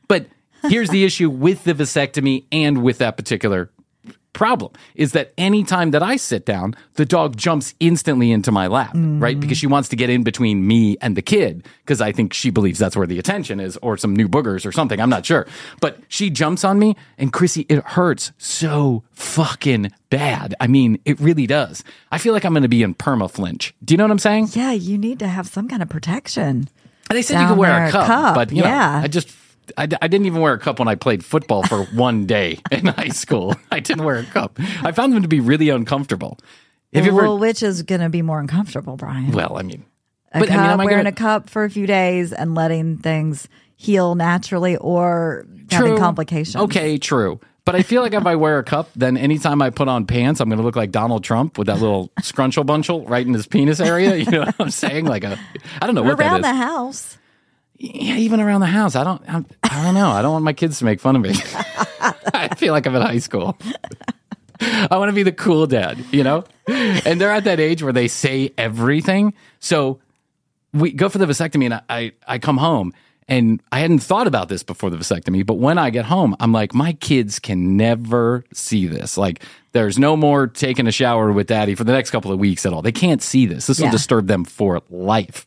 But 0.08 0.26
here's 0.64 0.90
the 0.90 1.04
issue 1.04 1.30
with 1.30 1.64
the 1.64 1.74
vasectomy 1.74 2.46
and 2.52 2.84
with 2.84 2.98
that 2.98 3.16
particular 3.16 3.70
problem 4.34 4.72
is 4.96 5.14
that 5.14 5.34
anytime 5.38 5.92
that 5.92 6.04
I 6.04 6.18
sit 6.18 6.46
down, 6.46 6.76
the 6.96 7.06
dog 7.06 7.38
jumps 7.38 7.74
instantly 7.80 8.32
into 8.32 8.52
my 8.52 8.68
lap, 8.68 8.92
right? 8.96 9.40
Because 9.40 9.58
she 9.58 9.68
wants 9.68 9.90
to 9.90 9.96
get 9.96 10.10
in 10.10 10.24
between 10.24 10.68
me 10.68 10.98
and 11.02 11.16
the 11.16 11.22
kid 11.22 11.66
because 11.86 12.02
I 12.02 12.12
think 12.12 12.34
she 12.34 12.50
believes 12.50 12.80
that's 12.80 12.96
where 12.96 13.08
the 13.08 13.20
attention 13.20 13.60
is 13.60 13.78
or 13.78 13.98
some 13.98 14.16
new 14.16 14.28
boogers 14.28 14.66
or 14.66 14.72
something. 14.72 15.00
I'm 15.00 15.10
not 15.10 15.26
sure. 15.26 15.48
But 15.80 16.00
she 16.08 16.30
jumps 16.30 16.64
on 16.64 16.80
me 16.80 16.96
and 17.18 17.32
Krissy, 17.32 17.66
it 17.70 17.84
hurts 17.84 18.32
so 18.38 19.04
fucking 19.12 19.92
bad. 20.10 20.56
I 20.60 20.68
mean, 20.68 21.00
it 21.06 21.20
really 21.20 21.48
does. 21.48 21.84
I 22.12 22.18
feel 22.18 22.34
like 22.34 22.46
I'm 22.46 22.54
going 22.54 22.64
to 22.64 22.70
be 22.70 22.84
in 22.84 22.96
perma 22.96 23.30
flinch. 23.30 23.74
Do 23.84 23.94
you 23.94 23.98
know 23.98 24.04
what 24.04 24.12
I'm 24.12 24.20
saying? 24.20 24.50
Yeah, 24.54 24.72
you 24.72 24.98
need 24.98 25.20
to 25.20 25.28
have 25.28 25.48
some 25.48 25.68
kind 25.68 25.82
of 25.82 25.90
protection. 25.90 26.70
They 27.10 27.22
said 27.22 27.42
you 27.42 27.48
could 27.48 27.58
wear 27.58 27.86
a 27.86 27.92
cup, 27.92 28.08
cup, 28.08 28.36
but 28.36 28.52
you 28.52 28.64
yeah. 28.64 28.98
know, 28.98 29.04
I 29.04 29.08
just 29.08 29.30
I, 29.78 29.84
I 29.84 30.08
didn't 30.08 30.26
even 30.26 30.42
wear 30.42 30.54
a 30.54 30.60
cup 30.60 30.80
when 30.80 30.88
I 30.88 30.96
played 30.96 31.24
football 31.24 31.64
for 31.64 31.84
one 31.94 32.26
day 32.26 32.60
in 32.72 32.88
high 32.88 33.10
school. 33.10 33.56
I 33.72 33.80
didn't 33.80 34.04
wear 34.04 34.18
a 34.18 34.24
cup. 34.26 34.60
I 34.82 34.92
found 34.92 35.14
them 35.14 35.22
to 35.22 35.28
be 35.28 35.40
really 35.40 35.70
uncomfortable. 35.70 36.38
Have 36.94 37.06
you 37.06 37.12
ever? 37.12 37.24
well, 37.24 37.40
which 37.40 37.64
is 37.64 37.82
going 37.84 38.02
to 38.02 38.10
be 38.10 38.22
more 38.22 38.40
uncomfortable, 38.40 38.98
Bryan? 38.98 39.32
Well, 39.32 39.58
I 39.58 39.64
mean, 39.64 39.86
a 40.32 40.40
but 40.40 40.50
cup, 40.50 40.58
I 40.58 40.76
mean, 40.76 40.86
wearing 40.86 40.98
gonna- 41.00 41.10
a 41.10 41.12
cup 41.14 41.50
for 41.50 41.64
a 41.64 41.70
few 41.70 41.88
days 41.88 42.34
and 42.34 42.54
letting 42.56 42.98
things 42.98 43.48
heal 43.76 44.16
naturally 44.16 44.78
or 44.78 45.46
having 45.72 45.98
complications. 45.98 46.56
Okay, 46.64 46.98
true. 46.98 47.40
But 47.66 47.76
I 47.76 47.82
feel 47.82 48.02
like 48.02 48.14
if 48.14 48.26
I 48.26 48.36
wear 48.36 48.60
a 48.60 48.64
cup, 48.64 48.90
then 48.94 49.16
anytime 49.16 49.62
I 49.62 49.70
put 49.70 49.88
on 49.88 50.06
pants, 50.06 50.42
I'm 50.42 50.50
going 50.50 50.60
to 50.60 50.66
look 50.66 50.76
like 50.76 50.92
Donald 50.92 51.24
Trump 51.24 51.58
with 51.58 51.68
that 51.68 51.80
little 51.80 52.10
scrunchel 52.22 52.66
bunchel 52.66 53.10
right 53.10 53.26
in 53.26 53.34
his 53.34 53.48
penis 53.48 53.80
area. 53.80 54.16
You 54.18 54.30
know 54.30 54.40
what 54.42 54.56
I'm 54.60 54.70
saying? 54.70 55.06
Like 55.06 55.24
a, 55.24 55.40
I 55.82 55.86
don't 55.86 55.96
know 55.96 56.04
what 56.04 56.20
Around 56.20 56.42
that 56.42 56.52
the 56.52 56.58
house. 56.58 57.18
Yeah, 57.84 58.16
even 58.16 58.40
around 58.40 58.62
the 58.62 58.68
house. 58.68 58.96
I 58.96 59.04
don't, 59.04 59.22
I'm, 59.28 59.46
I 59.62 59.84
don't 59.84 59.94
know. 59.94 60.10
I 60.10 60.22
don't 60.22 60.32
want 60.32 60.46
my 60.46 60.54
kids 60.54 60.80
to 60.80 60.86
make 60.86 61.02
fun 61.02 61.18
of 61.18 61.22
me. 61.22 61.32
I 62.34 62.48
feel 62.56 62.72
like 62.72 62.86
I'm 62.86 62.96
in 62.96 63.02
high 63.02 63.20
school. 63.20 63.58
I 64.62 64.98
want 64.98 65.10
to 65.10 65.14
be 65.14 65.24
the 65.24 65.34
cool 65.34 65.68
dad, 65.68 65.98
you 66.10 66.24
know? 66.24 66.46
And 66.66 67.20
they're 67.20 67.32
at 67.32 67.44
that 67.44 67.60
age 67.60 67.84
where 67.84 67.92
they 67.92 68.08
say 68.08 68.54
everything. 68.58 69.34
So 69.60 70.00
we 70.72 70.94
go 70.94 71.10
for 71.10 71.18
the 71.18 71.26
vasectomy 71.26 71.66
and 71.66 71.74
I, 71.74 71.82
I, 71.90 72.12
I 72.26 72.40
come 72.40 72.56
home 72.56 72.94
and 73.28 73.62
I 73.74 73.80
hadn't 73.80 74.00
thought 74.00 74.28
about 74.28 74.48
this 74.48 74.64
before 74.64 74.90
the 74.90 74.96
vasectomy, 74.96 75.46
but 75.46 75.56
when 75.56 75.78
I 75.78 75.90
get 75.90 76.06
home, 76.06 76.38
I'm 76.40 76.54
like, 76.54 76.74
my 76.74 76.94
kids 76.94 77.38
can 77.38 77.76
never 77.76 78.46
see 78.54 78.88
this. 78.88 79.18
Like, 79.18 79.44
there's 79.74 80.00
no 80.00 80.16
more 80.16 80.48
taking 80.48 80.88
a 80.88 80.92
shower 80.92 81.34
with 81.34 81.48
daddy 81.48 81.76
for 81.76 81.84
the 81.84 81.92
next 81.92 82.12
couple 82.12 82.32
of 82.32 82.40
weeks 82.40 82.66
at 82.66 82.72
all. 82.72 82.82
They 82.82 82.94
can't 82.94 83.22
see 83.22 83.46
this. 83.46 83.68
This 83.68 83.82
will 83.82 83.92
disturb 83.92 84.28
them 84.28 84.46
for 84.46 84.82
life. 84.90 85.46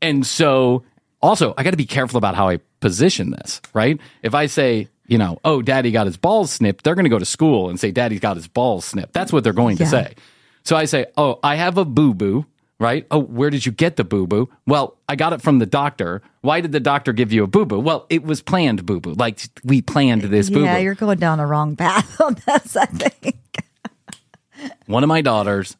And 0.00 0.24
so, 0.24 0.84
also, 1.24 1.54
I 1.56 1.62
got 1.62 1.70
to 1.70 1.76
be 1.78 1.86
careful 1.86 2.18
about 2.18 2.34
how 2.34 2.48
I 2.48 2.58
position 2.80 3.30
this, 3.30 3.62
right? 3.72 3.98
If 4.22 4.34
I 4.34 4.44
say, 4.46 4.88
you 5.06 5.16
know, 5.16 5.38
oh, 5.44 5.62
daddy 5.62 5.90
got 5.90 6.06
his 6.06 6.18
balls 6.18 6.52
snipped, 6.52 6.84
they're 6.84 6.94
going 6.94 7.04
to 7.04 7.10
go 7.10 7.18
to 7.18 7.24
school 7.24 7.70
and 7.70 7.80
say, 7.80 7.90
daddy's 7.90 8.20
got 8.20 8.36
his 8.36 8.46
balls 8.46 8.84
snipped. 8.84 9.14
That's 9.14 9.32
what 9.32 9.42
they're 9.42 9.54
going 9.54 9.78
to 9.78 9.86
say. 9.86 10.14
So 10.64 10.76
I 10.76 10.84
say, 10.84 11.06
oh, 11.16 11.40
I 11.42 11.56
have 11.56 11.78
a 11.78 11.84
boo 11.86 12.12
boo, 12.12 12.44
right? 12.78 13.06
Oh, 13.10 13.20
where 13.20 13.48
did 13.48 13.64
you 13.64 13.72
get 13.72 13.96
the 13.96 14.04
boo 14.04 14.26
boo? 14.26 14.50
Well, 14.66 14.98
I 15.08 15.16
got 15.16 15.32
it 15.32 15.40
from 15.40 15.60
the 15.60 15.66
doctor. 15.66 16.20
Why 16.42 16.60
did 16.60 16.72
the 16.72 16.80
doctor 16.80 17.14
give 17.14 17.32
you 17.32 17.44
a 17.44 17.46
boo 17.46 17.64
boo? 17.64 17.80
Well, 17.80 18.04
it 18.10 18.22
was 18.22 18.42
planned 18.42 18.84
boo 18.84 19.00
boo. 19.00 19.14
Like 19.14 19.40
we 19.64 19.80
planned 19.80 20.22
this 20.22 20.50
boo 20.50 20.56
boo. 20.56 20.64
Yeah, 20.64 20.78
you're 20.78 20.94
going 20.94 21.18
down 21.18 21.40
a 21.40 21.46
wrong 21.46 21.74
path 21.74 22.20
on 22.20 22.36
this, 22.46 22.76
I 22.76 22.86
think. 22.86 23.36
One 24.86 25.02
of 25.02 25.08
my 25.08 25.22
daughters 25.22 25.76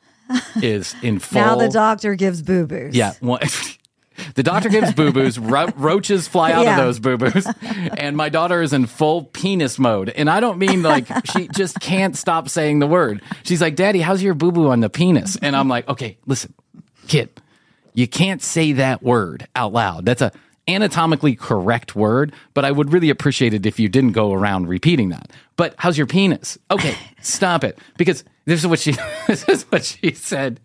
is 0.57 0.95
in 1.03 1.19
full. 1.19 1.41
Now 1.41 1.57
the 1.57 1.69
doctor 1.69 2.15
gives 2.15 2.41
boo 2.43 2.67
boos. 2.67 2.95
Yeah. 2.95 3.13
One, 3.21 3.41
the 4.35 4.43
doctor 4.43 4.69
gives 4.69 4.93
boo 4.93 5.13
boos, 5.13 5.39
ro- 5.39 5.73
roaches 5.77 6.29
fly 6.29 6.53
out 6.53 6.65
Yeah. 6.65 6.79
of 6.79 6.85
those 6.85 6.99
boo 7.01 7.17
boos, 7.19 7.47
and 7.97 8.17
my 8.17 8.29
daughter 8.29 8.63
is 8.63 8.73
in 8.73 8.87
full 8.87 9.25
penis 9.25 9.79
mode. 9.79 10.11
And 10.11 10.29
I 10.31 10.41
don't 10.41 10.59
mean 10.59 10.83
like 10.83 11.07
she 11.27 11.49
just 11.49 11.81
can't 11.81 12.17
stop 12.17 12.49
saying 12.49 12.79
the 12.79 12.87
word. 12.87 13.23
She's 13.45 13.61
like, 13.61 13.77
Daddy, 13.77 14.01
how's 14.01 14.23
your 14.23 14.35
boo 14.35 14.53
boo 14.53 14.69
on 14.69 14.81
the 14.81 14.91
penis? 14.91 15.37
And 15.41 15.55
I'm 15.57 15.69
like, 15.69 15.89
okay, 15.89 16.17
listen, 16.27 16.55
kid, 17.09 17.29
you 17.95 18.07
can't 18.09 18.43
say 18.43 18.73
that 18.73 19.03
word 19.03 19.47
out 19.55 19.73
loud. 19.73 20.05
That's 20.07 20.23
a 20.23 20.33
anatomically 20.69 21.35
correct 21.35 21.95
word, 21.95 22.33
but 22.55 22.65
I 22.65 22.71
would 22.71 22.93
really 22.93 23.11
appreciate 23.11 23.55
it 23.55 23.67
if 23.67 23.79
you 23.79 23.89
didn't 23.89 24.13
go 24.13 24.33
around 24.33 24.69
repeating 24.69 25.11
that. 25.11 25.31
But 25.57 25.75
how's 25.79 25.99
your 25.99 26.07
penis? 26.07 26.59
Okay, 26.71 26.97
stop 27.21 27.65
it. 27.65 27.79
Because 27.97 28.25
this 28.45 28.61
is 28.61 28.67
what 28.67 28.79
she 28.79 28.93
this 29.27 29.49
is 29.49 29.65
what 29.65 29.85
she 29.85 30.13
said. 30.13 30.61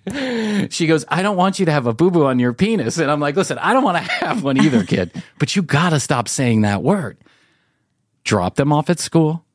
She 0.70 0.88
goes, 0.88 1.06
I 1.10 1.22
don't 1.22 1.38
want 1.38 1.60
you 1.60 1.66
to 1.66 1.72
have 1.72 1.88
a 1.88 1.94
boo-boo 1.94 2.26
on 2.26 2.40
your 2.40 2.54
penis. 2.54 2.98
And 2.98 3.12
I'm 3.12 3.20
like, 3.20 3.36
listen, 3.36 3.58
I 3.58 3.74
don't 3.74 3.84
want 3.84 3.98
to 3.98 4.04
have 4.26 4.44
one 4.44 4.58
either, 4.58 4.84
kid. 4.84 5.12
But 5.38 5.56
you 5.56 5.62
gotta 5.62 6.00
stop 6.00 6.28
saying 6.28 6.62
that 6.62 6.84
word. 6.84 7.18
Drop 8.24 8.56
them 8.56 8.72
off 8.72 8.90
at 8.90 9.00
school. 9.00 9.46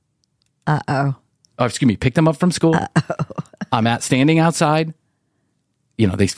Uh 0.66 0.80
oh. 0.88 1.14
Oh, 1.59 1.66
excuse 1.66 1.86
me, 1.86 1.97
pick 1.97 2.14
them 2.14 2.26
up 2.26 2.36
from 2.36 2.51
school. 2.51 2.74
Uh-oh. 2.74 3.26
I'm 3.70 3.86
at 3.86 4.03
standing 4.03 4.40
outside. 4.40 4.92
You 5.97 6.09
know, 6.09 6.16
they 6.16 6.28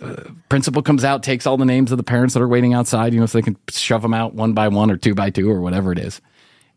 uh, 0.00 0.30
principal 0.48 0.82
comes 0.82 1.04
out, 1.04 1.22
takes 1.22 1.46
all 1.46 1.56
the 1.56 1.64
names 1.64 1.90
of 1.90 1.98
the 1.98 2.04
parents 2.04 2.34
that 2.34 2.42
are 2.42 2.48
waiting 2.48 2.72
outside, 2.72 3.12
you 3.12 3.20
know, 3.20 3.26
so 3.26 3.38
they 3.38 3.42
can 3.42 3.56
shove 3.68 4.02
them 4.02 4.14
out 4.14 4.34
one 4.34 4.52
by 4.52 4.68
one 4.68 4.90
or 4.90 4.96
two 4.96 5.14
by 5.14 5.30
two 5.30 5.50
or 5.50 5.60
whatever 5.60 5.92
it 5.92 5.98
is. 5.98 6.20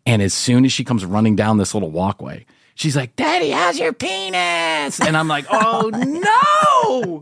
And 0.05 0.21
as 0.21 0.33
soon 0.33 0.65
as 0.65 0.71
she 0.71 0.83
comes 0.83 1.05
running 1.05 1.35
down 1.35 1.57
this 1.57 1.73
little 1.73 1.91
walkway, 1.91 2.45
she's 2.75 2.95
like, 2.95 3.15
"Daddy, 3.15 3.49
how's 3.49 3.79
your 3.79 3.93
penis?" 3.93 4.99
And 4.99 5.17
I'm 5.17 5.27
like, 5.27 5.45
"Oh 5.51 5.89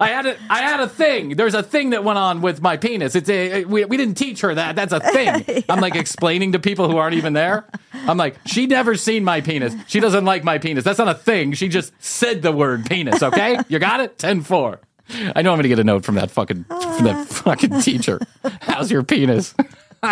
I 0.00 0.08
had 0.08 0.26
a 0.26 0.36
I 0.50 0.62
had 0.62 0.80
a 0.80 0.88
thing. 0.88 1.30
There's 1.36 1.54
a 1.54 1.62
thing 1.62 1.90
that 1.90 2.04
went 2.04 2.18
on 2.18 2.40
with 2.40 2.60
my 2.62 2.76
penis. 2.76 3.14
It's 3.14 3.28
a 3.28 3.64
we, 3.64 3.84
we 3.84 3.96
didn't 3.96 4.16
teach 4.16 4.40
her 4.40 4.54
that. 4.54 4.76
That's 4.76 4.92
a 4.92 5.00
thing. 5.00 5.64
I'm 5.68 5.80
like 5.80 5.96
explaining 5.96 6.52
to 6.52 6.58
people 6.58 6.88
who 6.90 6.96
aren't 6.96 7.14
even 7.14 7.32
there. 7.32 7.66
I'm 8.08 8.16
like, 8.16 8.36
she 8.46 8.66
never 8.66 8.96
seen 8.96 9.22
my 9.22 9.40
penis. 9.40 9.74
She 9.86 10.00
doesn't 10.00 10.24
like 10.24 10.42
my 10.42 10.58
penis. 10.58 10.82
That's 10.82 10.98
not 10.98 11.08
a 11.08 11.14
thing. 11.14 11.52
She 11.52 11.68
just 11.68 11.92
said 11.98 12.42
the 12.42 12.50
word 12.52 12.86
penis. 12.86 13.22
Okay, 13.22 13.58
you 13.68 13.78
got 13.78 14.00
it. 14.00 14.18
Ten 14.18 14.40
four. 14.40 14.80
I 15.10 15.42
know 15.42 15.52
I'm 15.52 15.58
gonna 15.58 15.68
get 15.68 15.78
a 15.78 15.84
note 15.84 16.04
from 16.04 16.16
that 16.16 16.30
fucking 16.30 16.64
from 16.64 17.04
that 17.04 17.28
fucking 17.28 17.80
teacher. 17.82 18.18
How's 18.62 18.90
your 18.90 19.02
penis? 19.02 19.54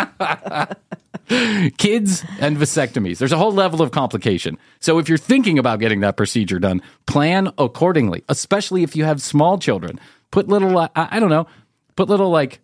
Kids 1.28 2.24
and 2.40 2.56
vasectomies. 2.56 3.18
There's 3.18 3.32
a 3.32 3.36
whole 3.36 3.52
level 3.52 3.82
of 3.82 3.90
complication. 3.90 4.58
So 4.80 4.98
if 4.98 5.08
you're 5.08 5.18
thinking 5.18 5.58
about 5.58 5.80
getting 5.80 6.00
that 6.00 6.16
procedure 6.16 6.58
done, 6.58 6.82
plan 7.06 7.50
accordingly, 7.58 8.24
especially 8.28 8.82
if 8.84 8.94
you 8.94 9.04
have 9.04 9.20
small 9.20 9.58
children. 9.58 9.98
Put 10.30 10.48
little, 10.48 10.76
uh, 10.78 10.88
I 10.94 11.16
I 11.16 11.20
don't 11.20 11.30
know, 11.30 11.46
put 11.96 12.08
little 12.08 12.30
like, 12.30 12.60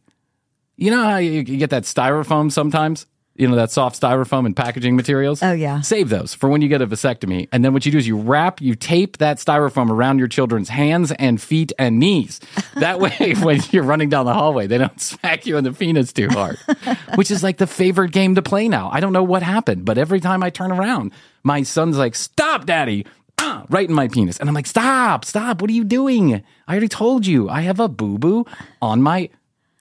you 0.77 0.91
know 0.91 1.03
how 1.03 1.17
you, 1.17 1.33
you 1.33 1.57
get 1.57 1.71
that 1.71 1.83
styrofoam 1.85 2.53
sometimes? 2.53 3.07
You 3.35 3.49
know, 3.49 3.57
that 3.57 3.71
soft 3.71 3.99
styrofoam 3.99 4.45
and 4.45 4.55
packaging 4.55 4.95
materials? 4.95 5.43
Oh, 5.43 5.53
yeah. 5.53 5.81
Save 5.81 6.11
those 6.11 6.35
for 6.35 6.51
when 6.51 6.61
you 6.61 6.69
get 6.69 6.83
a 6.83 6.87
vasectomy. 6.87 7.49
And 7.51 7.65
then 7.65 7.73
what 7.73 7.87
you 7.87 7.93
do 7.93 7.97
is 7.97 8.07
you 8.07 8.19
wrap, 8.19 8.61
you 8.61 8.75
tape 8.75 9.17
that 9.19 9.39
styrofoam 9.39 9.91
around 9.91 10.19
your 10.19 10.29
children's 10.29 10.69
hands 10.69 11.13
and 11.13 11.41
feet 11.41 11.73
and 11.79 11.99
knees. 11.99 12.41
That 12.75 13.01
way, 13.01 13.35
when 13.41 13.61
you're 13.71 13.85
running 13.85 14.11
down 14.11 14.27
the 14.27 14.35
hallway, 14.35 14.67
they 14.67 14.77
don't 14.77 15.01
smack 15.01 15.47
you 15.47 15.57
in 15.57 15.65
the 15.65 15.73
penis 15.73 16.13
too 16.13 16.29
hard, 16.29 16.59
which 17.15 17.31
is 17.31 17.43
like 17.43 17.57
the 17.57 17.67
favorite 17.67 18.13
game 18.13 18.35
to 18.35 18.43
play 18.43 18.69
now. 18.69 18.91
I 18.93 19.01
don't 19.01 19.15
know 19.15 19.23
what 19.23 19.43
happened, 19.43 19.87
but 19.87 19.97
every 19.97 20.21
time 20.21 20.43
I 20.43 20.51
turn 20.51 20.71
around, 20.71 21.13
my 21.43 21.63
son's 21.63 21.97
like, 21.97 22.15
Stop, 22.15 22.67
daddy. 22.67 23.07
Ah, 23.39 23.65
right 23.71 23.89
in 23.89 23.95
my 23.95 24.09
penis. 24.09 24.39
And 24.39 24.49
I'm 24.49 24.55
like, 24.55 24.67
Stop, 24.67 25.25
stop. 25.25 25.63
What 25.63 25.71
are 25.71 25.75
you 25.75 25.85
doing? 25.85 26.35
I 26.69 26.71
already 26.71 26.89
told 26.89 27.27
you 27.27 27.49
I 27.49 27.63
have 27.63 27.81
a 27.81 27.89
boo 27.89 28.19
boo 28.19 28.45
on 28.83 29.01
my 29.01 29.31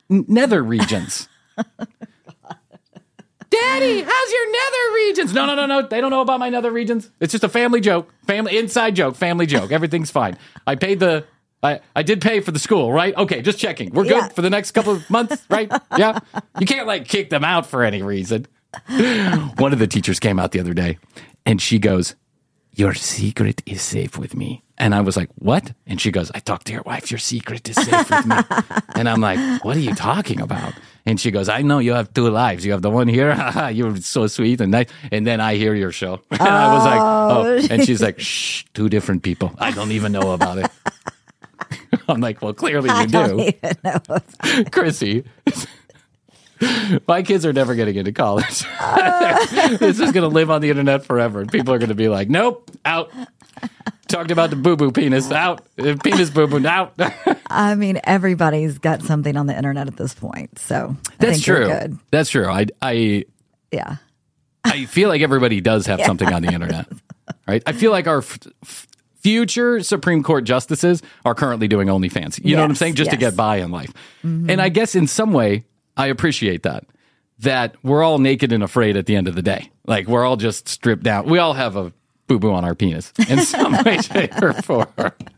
nether 0.09 0.63
regions. 0.63 1.27
Daddy, 3.51 4.01
how's 4.01 4.31
your 4.31 4.51
nether 4.51 4.95
regions? 4.95 5.33
No, 5.33 5.45
no, 5.45 5.55
no, 5.55 5.65
no. 5.65 5.87
They 5.87 5.99
don't 6.01 6.09
know 6.09 6.21
about 6.21 6.39
my 6.39 6.49
nether 6.49 6.71
regions. 6.71 7.09
It's 7.19 7.31
just 7.33 7.43
a 7.43 7.49
family 7.49 7.81
joke, 7.81 8.09
family 8.25 8.57
inside 8.57 8.95
joke, 8.95 9.15
family 9.15 9.45
joke. 9.45 9.71
Everything's 9.73 10.09
fine. 10.09 10.37
I 10.65 10.75
paid 10.75 10.99
the 10.99 11.25
I, 11.63 11.81
I 11.95 12.01
did 12.01 12.21
pay 12.21 12.39
for 12.39 12.51
the 12.51 12.57
school, 12.59 12.91
right? 12.91 13.15
Okay, 13.15 13.41
just 13.43 13.59
checking. 13.59 13.91
We're 13.91 14.03
good 14.03 14.13
Yeah. 14.13 14.27
for 14.29 14.41
the 14.41 14.49
next 14.49 14.71
couple 14.71 14.93
of 14.93 15.07
months, 15.11 15.45
right? 15.49 15.71
Yeah. 15.95 16.17
You 16.59 16.65
can't 16.65 16.87
like 16.87 17.07
kick 17.07 17.29
them 17.29 17.43
out 17.43 17.67
for 17.67 17.83
any 17.83 18.01
reason. 18.01 18.47
One 19.57 19.73
of 19.73 19.79
the 19.79 19.85
teachers 19.87 20.19
came 20.19 20.39
out 20.39 20.53
the 20.53 20.59
other 20.59 20.73
day 20.73 20.97
and 21.45 21.61
she 21.61 21.77
goes, 21.77 22.15
Your 22.73 22.93
secret 22.93 23.61
is 23.65 23.81
safe 23.81 24.17
with 24.17 24.35
me. 24.35 24.63
And 24.81 24.95
I 24.95 25.01
was 25.01 25.15
like, 25.15 25.29
What? 25.35 25.73
And 25.85 26.01
she 26.01 26.09
goes, 26.09 26.31
I 26.33 26.39
talked 26.39 26.65
to 26.67 26.73
your 26.73 26.81
wife. 26.81 27.11
Your 27.11 27.19
secret 27.19 27.69
is 27.69 27.75
safe 27.75 28.09
with 28.09 28.25
me. 28.25 28.35
and 28.95 29.07
I'm 29.07 29.21
like, 29.21 29.63
What 29.63 29.77
are 29.77 29.79
you 29.79 29.93
talking 29.93 30.41
about? 30.41 30.73
And 31.05 31.19
she 31.19 31.29
goes, 31.29 31.49
I 31.49 31.61
know 31.61 31.77
you 31.77 31.93
have 31.93 32.11
two 32.13 32.29
lives. 32.29 32.65
You 32.65 32.71
have 32.71 32.81
the 32.81 32.89
one 32.89 33.07
here. 33.07 33.35
You're 33.71 33.95
so 33.97 34.25
sweet 34.25 34.59
and 34.59 34.71
nice. 34.71 34.87
And 35.11 35.25
then 35.25 35.39
I 35.39 35.55
hear 35.55 35.75
your 35.75 35.91
show. 35.91 36.21
And 36.31 36.41
I 36.41 36.73
was 36.73 36.85
like, 36.85 36.99
oh. 36.99 37.29
oh. 37.45 37.73
And 37.73 37.85
she's 37.85 38.01
like, 38.01 38.19
Shh, 38.19 38.63
two 38.73 38.89
different 38.89 39.21
people. 39.21 39.53
I 39.59 39.69
don't 39.69 39.91
even 39.91 40.11
know 40.11 40.31
about 40.31 40.57
it. 40.57 40.71
I'm 42.09 42.19
like, 42.19 42.41
Well, 42.41 42.53
clearly 42.53 42.89
you 42.89 42.95
I 42.95 43.05
don't 43.05 43.39
even 43.39 43.77
know. 43.83 44.01
Krissy. 44.73 45.25
My 47.07 47.23
kids 47.23 47.45
are 47.45 47.53
never 47.53 47.75
getting 47.75 47.95
into 47.95 48.11
college. 48.11 48.63
this 49.79 49.99
is 49.99 50.11
going 50.11 50.21
to 50.21 50.27
live 50.27 50.51
on 50.51 50.61
the 50.61 50.69
internet 50.69 51.05
forever. 51.05 51.41
And 51.41 51.51
people 51.51 51.73
are 51.73 51.79
going 51.79 51.89
to 51.89 51.95
be 51.95 52.07
like, 52.07 52.29
nope, 52.29 52.69
out. 52.85 53.11
Talked 54.07 54.31
about 54.31 54.49
the 54.49 54.55
boo 54.57 54.75
boo 54.75 54.91
penis, 54.91 55.31
out. 55.31 55.65
Penis 55.77 56.29
boo 56.29 56.45
boo, 56.47 56.65
out. 56.67 56.93
I 57.47 57.75
mean, 57.75 57.99
everybody's 58.03 58.77
got 58.77 59.01
something 59.03 59.37
on 59.37 59.47
the 59.47 59.55
internet 59.55 59.87
at 59.87 59.95
this 59.95 60.13
point. 60.13 60.59
So 60.59 60.95
I 61.09 61.13
That's 61.17 61.31
think 61.33 61.43
true. 61.43 61.65
Good. 61.67 61.97
That's 62.11 62.29
true. 62.29 62.47
I, 62.47 62.65
I, 62.81 63.25
Yeah. 63.71 63.97
I 64.63 64.85
feel 64.85 65.07
like 65.09 65.21
everybody 65.21 65.61
does 65.61 65.85
have 65.85 66.01
something 66.05 66.31
on 66.31 66.41
the 66.41 66.53
internet, 66.53 66.87
right? 67.47 67.63
I 67.65 67.71
feel 67.71 67.91
like 67.91 68.05
our 68.07 68.19
f- 68.19 68.37
f- 68.63 68.87
future 69.21 69.81
Supreme 69.81 70.23
Court 70.23 70.43
justices 70.43 71.01
are 71.25 71.33
currently 71.33 71.67
doing 71.67 71.87
OnlyFans. 71.87 72.43
You 72.43 72.55
know 72.55 72.63
what 72.63 72.69
I'm 72.69 72.75
saying? 72.75 72.95
Just 72.95 73.11
to 73.11 73.17
get 73.17 73.35
by 73.35 73.57
in 73.57 73.71
life. 73.71 73.93
Mm-hmm. 74.25 74.49
And 74.49 74.61
I 74.61 74.69
guess 74.69 74.93
in 74.93 75.07
some 75.07 75.31
way, 75.31 75.63
I 75.95 76.07
appreciate 76.07 76.63
that. 76.63 76.85
That 77.39 77.75
we're 77.81 78.03
all 78.03 78.19
naked 78.19 78.51
and 78.51 78.61
afraid 78.61 78.97
at 78.97 79.07
the 79.07 79.15
end 79.15 79.27
of 79.27 79.35
the 79.35 79.41
day. 79.41 79.71
Like 79.87 80.07
we're 80.07 80.23
all 80.25 80.37
just 80.37 80.67
stripped 80.67 81.01
down. 81.03 81.27
We 81.27 81.39
all 81.39 81.53
have 81.53 81.75
a 81.75 81.91
boo 82.31 82.39
boo 82.39 82.53
on 82.53 82.63
our 82.63 82.75
penis 82.75 83.11
in 83.27 83.39
some 83.39 83.73
way, 83.83 83.97
shape, 84.01 84.41
or 84.41 84.53
form. 84.53 84.87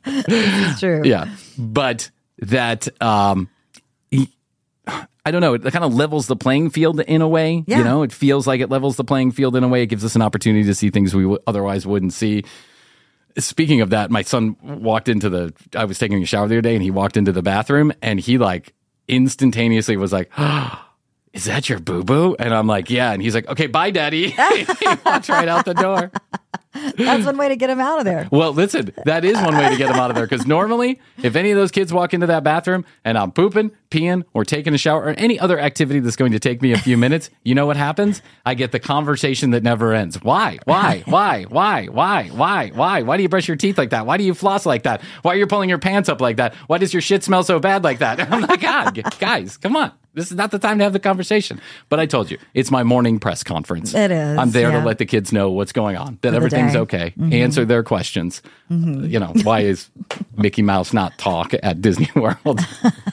It's 0.05 0.79
true. 0.79 1.01
Yeah. 1.03 1.33
But 1.57 2.11
that, 2.39 2.87
um, 3.01 3.49
I 5.25 5.31
don't 5.31 5.41
know, 5.41 5.53
it 5.53 5.63
kind 5.71 5.85
of 5.85 5.93
levels 5.93 6.27
the 6.27 6.35
playing 6.35 6.69
field 6.69 6.99
in 6.99 7.21
a 7.21 7.27
way. 7.27 7.63
Yeah. 7.65 7.79
You 7.79 7.83
know, 7.83 8.03
it 8.03 8.11
feels 8.11 8.45
like 8.45 8.59
it 8.61 8.69
levels 8.69 8.97
the 8.97 9.03
playing 9.03 9.31
field 9.31 9.55
in 9.55 9.63
a 9.63 9.67
way. 9.67 9.83
It 9.83 9.87
gives 9.87 10.03
us 10.03 10.15
an 10.15 10.21
opportunity 10.21 10.65
to 10.65 10.75
see 10.75 10.89
things 10.89 11.15
we 11.15 11.23
w- 11.23 11.39
otherwise 11.47 11.87
wouldn't 11.87 12.13
see. 12.13 12.43
Speaking 13.37 13.81
of 13.81 13.89
that, 13.91 14.11
my 14.11 14.21
son 14.21 14.57
walked 14.61 15.09
into 15.09 15.29
the, 15.29 15.53
I 15.75 15.85
was 15.85 15.97
taking 15.97 16.21
a 16.21 16.25
shower 16.25 16.47
the 16.47 16.55
other 16.55 16.61
day 16.61 16.75
and 16.75 16.83
he 16.83 16.91
walked 16.91 17.17
into 17.17 17.31
the 17.31 17.41
bathroom 17.41 17.91
and 18.01 18.19
he 18.19 18.37
like 18.37 18.73
instantaneously 19.07 19.97
was 19.97 20.11
like, 20.13 20.29
is 21.33 21.45
that 21.45 21.69
your 21.69 21.79
boo 21.79 22.03
boo? 22.03 22.35
And 22.37 22.53
I'm 22.53 22.67
like, 22.67 22.89
yeah. 22.89 23.11
And 23.13 23.21
he's 23.21 23.33
like, 23.33 23.47
okay, 23.47 23.67
bye, 23.67 23.89
daddy. 23.91 24.29
he 24.31 24.65
walked 25.05 25.29
right 25.29 25.47
out 25.47 25.65
the 25.65 25.73
door. 25.73 26.11
That's 26.73 27.25
one 27.25 27.37
way 27.37 27.49
to 27.49 27.55
get 27.55 27.67
them 27.67 27.79
out 27.79 27.99
of 27.99 28.05
there. 28.05 28.27
Well, 28.31 28.51
listen, 28.51 28.93
that 29.05 29.23
is 29.23 29.35
one 29.35 29.55
way 29.55 29.69
to 29.69 29.77
get 29.77 29.89
them 29.89 29.99
out 29.99 30.09
of 30.09 30.15
there. 30.15 30.25
Because 30.25 30.47
normally, 30.47 30.99
if 31.21 31.35
any 31.35 31.51
of 31.51 31.57
those 31.57 31.71
kids 31.71 31.93
walk 31.93 32.13
into 32.13 32.27
that 32.27 32.43
bathroom 32.43 32.85
and 33.05 33.17
I'm 33.17 33.31
pooping, 33.31 33.71
peeing, 33.93 34.23
or 34.33 34.43
taking 34.43 34.73
a 34.73 34.77
shower, 34.77 35.03
or 35.03 35.09
any 35.11 35.39
other 35.39 35.59
activity 35.59 35.99
that's 35.99 36.15
going 36.15 36.31
to 36.31 36.39
take 36.39 36.61
me 36.61 36.71
a 36.71 36.77
few 36.77 36.97
minutes, 36.97 37.29
you 37.43 37.53
know 37.53 37.67
what 37.67 37.77
happens? 37.77 38.21
I 38.45 38.55
get 38.55 38.71
the 38.71 38.79
conversation 38.79 39.51
that 39.51 39.61
never 39.61 39.93
ends. 39.93 40.21
Why? 40.21 40.57
Why? 40.65 41.03
Why? 41.05 41.43
Why? 41.43 41.85
Why? 41.85 42.27
Why? 42.29 42.71
Why? 42.73 43.01
Why 43.03 43.17
do 43.17 43.23
you 43.23 43.29
brush 43.29 43.47
your 43.47 43.57
teeth 43.57 43.77
like 43.77 43.91
that? 43.91 44.05
Why 44.07 44.17
do 44.17 44.23
you 44.23 44.33
floss 44.33 44.65
like 44.65 44.83
that? 44.83 45.01
Why 45.21 45.33
are 45.33 45.37
you 45.37 45.47
pulling 45.47 45.69
your 45.69 45.77
pants 45.77 46.09
up 46.09 46.19
like 46.19 46.37
that? 46.37 46.55
Why 46.67 46.79
does 46.79 46.93
your 46.93 47.01
shit 47.01 47.23
smell 47.23 47.43
so 47.43 47.59
bad 47.59 47.83
like 47.83 47.99
that? 47.99 48.19
I'm 48.31 48.41
like, 48.41 48.63
ah, 48.63 48.91
God, 48.93 49.19
guys, 49.19 49.57
come 49.57 49.75
on. 49.75 49.91
This 50.15 50.29
is 50.29 50.37
not 50.37 50.51
the 50.51 50.59
time 50.59 50.77
to 50.77 50.83
have 50.83 50.93
the 50.93 50.99
conversation. 50.99 51.59
But 51.89 51.99
I 51.99 52.05
told 52.05 52.29
you, 52.29 52.37
it's 52.53 52.69
my 52.69 52.83
morning 52.83 53.19
press 53.19 53.43
conference. 53.43 53.95
It 53.95 54.11
is, 54.11 54.37
I'm 54.37 54.51
there 54.51 54.69
yeah. 54.69 54.79
to 54.79 54.85
let 54.85 54.99
the 54.99 55.07
kids 55.07 55.33
know 55.33 55.49
what's 55.49 55.71
going 55.71 55.97
on, 55.97 56.19
that 56.21 56.35
everything's 56.35 56.73
day. 56.73 56.79
okay, 56.79 57.13
mm-hmm. 57.17 57.33
answer 57.33 57.65
their 57.65 57.81
questions. 57.81 58.43
Mm-hmm. 58.69 59.05
You 59.05 59.19
know, 59.19 59.33
why 59.41 59.61
is 59.61 59.89
Mickey 60.37 60.61
Mouse 60.61 60.93
not 60.93 61.17
talk 61.17 61.53
at 61.63 61.81
Disney 61.81 62.09
World? 62.15 62.61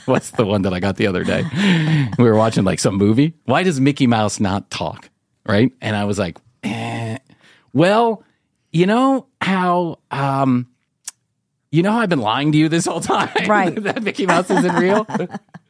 What's 0.04 0.32
the 0.32 0.44
one 0.44 0.62
that 0.62 0.69
I 0.72 0.80
got 0.80 0.96
the 0.96 1.06
other 1.06 1.24
day? 1.24 1.44
We 2.18 2.24
were 2.24 2.36
watching 2.36 2.64
like 2.64 2.80
some 2.80 2.96
movie. 2.96 3.34
Why 3.44 3.62
does 3.62 3.80
Mickey 3.80 4.06
Mouse 4.06 4.40
not 4.40 4.70
talk? 4.70 5.08
Right? 5.46 5.72
And 5.80 5.96
I 5.96 6.04
was 6.04 6.18
like, 6.18 6.38
eh. 6.64 7.18
well, 7.72 8.24
you 8.72 8.86
know 8.86 9.26
how 9.40 9.98
um 10.10 10.66
you 11.72 11.82
know 11.84 11.92
how 11.92 12.00
I've 12.00 12.08
been 12.08 12.20
lying 12.20 12.50
to 12.52 12.58
you 12.58 12.68
this 12.68 12.86
whole 12.86 13.00
time? 13.00 13.28
Right. 13.46 13.74
that 13.84 14.02
Mickey 14.02 14.26
Mouse 14.26 14.50
isn't 14.50 14.74
real? 14.74 15.06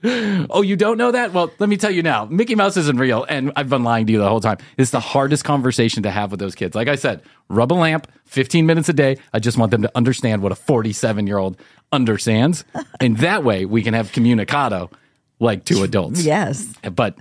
oh, 0.51 0.63
you 0.63 0.77
don't 0.77 0.97
know 0.97 1.13
that? 1.13 1.33
Well, 1.33 1.51
let 1.59 1.69
me 1.69 1.77
tell 1.77 1.91
you 1.91 2.03
now. 2.03 2.25
Mickey 2.25 2.55
Mouse 2.55 2.77
isn't 2.77 2.99
real, 2.99 3.25
and 3.25 3.53
I've 3.57 3.69
been 3.69 3.85
lying 3.85 4.07
to 4.07 4.13
you 4.13 4.19
the 4.19 4.29
whole 4.29 4.41
time. 4.41 4.59
It's 4.79 4.91
the 4.91 5.01
hardest 5.01 5.45
conversation 5.45 6.03
to 6.05 6.11
have 6.11 6.31
with 6.31 6.41
those 6.41 6.55
kids. 6.55 6.75
Like 6.75 6.89
I 6.89 6.97
said, 6.97 7.23
rub 7.49 7.73
a 7.73 7.75
lamp, 7.75 8.07
15 8.25 8.65
minutes 8.67 8.89
a 8.89 8.93
day. 8.93 9.19
I 9.33 9.39
just 9.41 9.59
want 9.59 9.71
them 9.71 9.83
to 9.83 9.91
understand 9.95 10.43
what 10.43 10.53
a 10.53 10.57
47 10.57 11.27
year 11.27 11.39
old 11.39 11.59
understands. 11.93 12.65
And 13.01 13.19
that 13.19 13.45
way 13.45 13.65
we 13.65 13.83
can 13.83 13.95
have 13.95 14.13
communicado 14.13 14.93
like 15.39 15.65
two 15.65 15.83
adults. 15.83 16.23
Yes. 16.23 16.67
But 16.93 17.17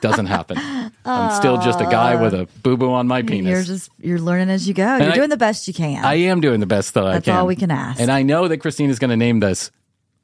doesn't 0.00 0.26
happen. 0.26 0.58
I'm 1.04 1.30
still 1.40 1.58
just 1.58 1.80
a 1.80 1.84
guy 1.84 2.20
with 2.20 2.34
a 2.34 2.48
boo 2.62 2.76
boo 2.76 2.92
on 2.92 3.06
my 3.06 3.22
penis. 3.22 3.50
You're 3.50 3.62
just 3.62 3.90
you're 3.98 4.18
learning 4.18 4.50
as 4.50 4.68
you 4.68 4.74
go. 4.74 4.96
You're 4.96 5.12
I- 5.12 5.14
doing 5.14 5.30
the 5.30 5.36
best 5.36 5.66
you 5.68 5.74
can. 5.74 6.04
I 6.04 6.14
am 6.14 6.40
doing 6.40 6.60
the 6.60 6.66
best 6.66 6.94
that 6.94 7.04
I 7.04 7.12
can. 7.12 7.22
That's 7.22 7.28
all 7.28 7.46
we 7.46 7.56
can 7.56 7.70
ask. 7.70 8.00
And 8.00 8.10
I 8.10 8.22
know 8.22 8.48
that 8.48 8.58
Christina 8.58 8.90
is 8.90 8.98
going 8.98 9.10
to 9.10 9.16
name 9.16 9.40
this 9.40 9.70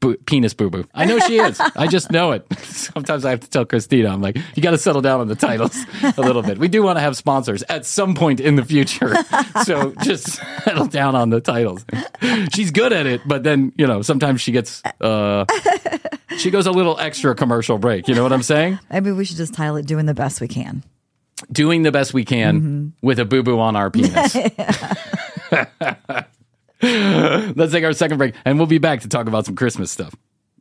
boo- 0.01 0.16
penis 0.26 0.55
boo 0.55 0.70
boo. 0.70 0.86
I 0.94 1.05
know 1.05 1.18
she 1.20 1.38
is. 1.38 1.59
I 1.61 1.86
just 1.86 2.11
know 2.11 2.32
it. 2.32 2.47
Sometimes 2.64 3.24
I 3.24 3.30
have 3.30 3.40
to 3.40 3.49
tell 3.51 3.64
Christina, 3.64 4.11
I'm 4.11 4.20
like, 4.20 4.36
you 4.55 4.62
got 4.62 4.72
to 4.72 4.78
settle 4.78 5.03
down 5.03 5.20
on 5.20 5.28
the 5.28 5.34
titles 5.36 5.76
a 6.16 6.20
little 6.20 6.42
bit. 6.42 6.59
We 6.59 6.68
do 6.68 6.82
want 6.82 6.97
to 6.97 7.01
have 7.01 7.16
sponsors 7.16 7.62
at 7.68 7.84
some 7.86 8.14
point 8.14 8.40
in 8.40 8.57
the 8.57 8.64
future. 8.64 9.14
so 9.64 9.92
just 10.03 10.26
settle 10.64 10.86
down 10.86 11.14
on 11.14 11.30
the 11.30 11.40
titles. 11.40 11.84
She's 12.55 12.70
good 12.70 12.92
at 12.92 13.07
it, 13.07 13.20
but 13.26 13.42
then, 13.42 13.72
you 13.76 13.86
know, 13.86 14.03
sometimes 14.03 14.40
she 14.40 14.53
gets, 14.53 14.82
uh, 15.01 15.44
she 16.38 16.51
goes 16.51 16.66
a 16.66 16.72
little 16.72 16.99
extra 16.99 17.34
commercial 17.34 17.78
break. 17.78 18.09
You 18.09 18.14
know 18.14 18.22
what 18.22 18.32
I'm 18.32 18.42
saying? 18.42 18.78
Maybe 18.90 19.12
we 19.12 19.24
should 19.24 19.36
just 19.38 19.55
title 19.55 19.76
it 19.76 19.86
"Doing 19.86 20.07
the 20.07 20.14
Best 20.14 20.40
We 20.40 20.49
Can." 20.49 20.82
Doing 21.53 21.82
the 21.82 21.92
best 21.92 22.14
we 22.14 22.24
can 22.24 22.61
Mm-hmm. 22.61 23.07
with 23.07 23.18
a 23.18 23.24
boo 23.26 23.42
boo 23.42 23.59
on 23.61 23.76
our 23.76 23.90
penis. 23.90 24.34
Let's 27.57 27.72
take 27.72 27.84
our 27.84 27.93
second 27.93 28.18
break, 28.18 28.34
and 28.45 28.59
we'll 28.59 28.66
be 28.66 28.78
back 28.78 29.01
to 29.01 29.09
talk 29.09 29.26
about 29.26 29.47
some 29.47 29.57
Christmas 29.57 29.91
stuff. 29.91 30.14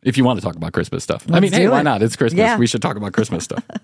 If 0.03 0.17
you 0.17 0.23
want 0.23 0.39
to 0.39 0.45
talk 0.45 0.55
about 0.55 0.73
Christmas 0.73 1.03
stuff, 1.03 1.25
I 1.27 1.33
Let's 1.33 1.41
mean, 1.41 1.51
hey, 1.51 1.63
do 1.65 1.71
why 1.71 1.81
not? 1.81 2.01
It's 2.01 2.15
Christmas. 2.15 2.39
Yeah. 2.39 2.57
We 2.57 2.67
should 2.67 2.81
talk 2.81 2.95
about 2.95 3.13
Christmas 3.13 3.43
stuff. 3.43 3.63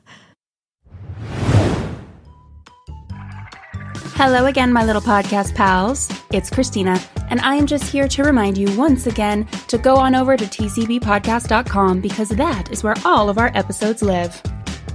Hello 4.15 4.45
again, 4.45 4.71
my 4.71 4.85
little 4.85 5.01
podcast 5.01 5.55
pals. 5.55 6.07
It's 6.31 6.49
Christina, 6.49 7.01
and 7.31 7.39
I 7.41 7.55
am 7.55 7.65
just 7.65 7.85
here 7.85 8.07
to 8.07 8.23
remind 8.23 8.55
you 8.55 8.71
once 8.77 9.07
again 9.07 9.45
to 9.67 9.79
go 9.79 9.95
on 9.95 10.13
over 10.13 10.37
to 10.37 10.45
tcbpodcast.com 10.45 12.01
because 12.01 12.29
that 12.29 12.71
is 12.71 12.83
where 12.83 12.95
all 13.03 13.29
of 13.29 13.39
our 13.39 13.51
episodes 13.55 14.03
live. 14.03 14.41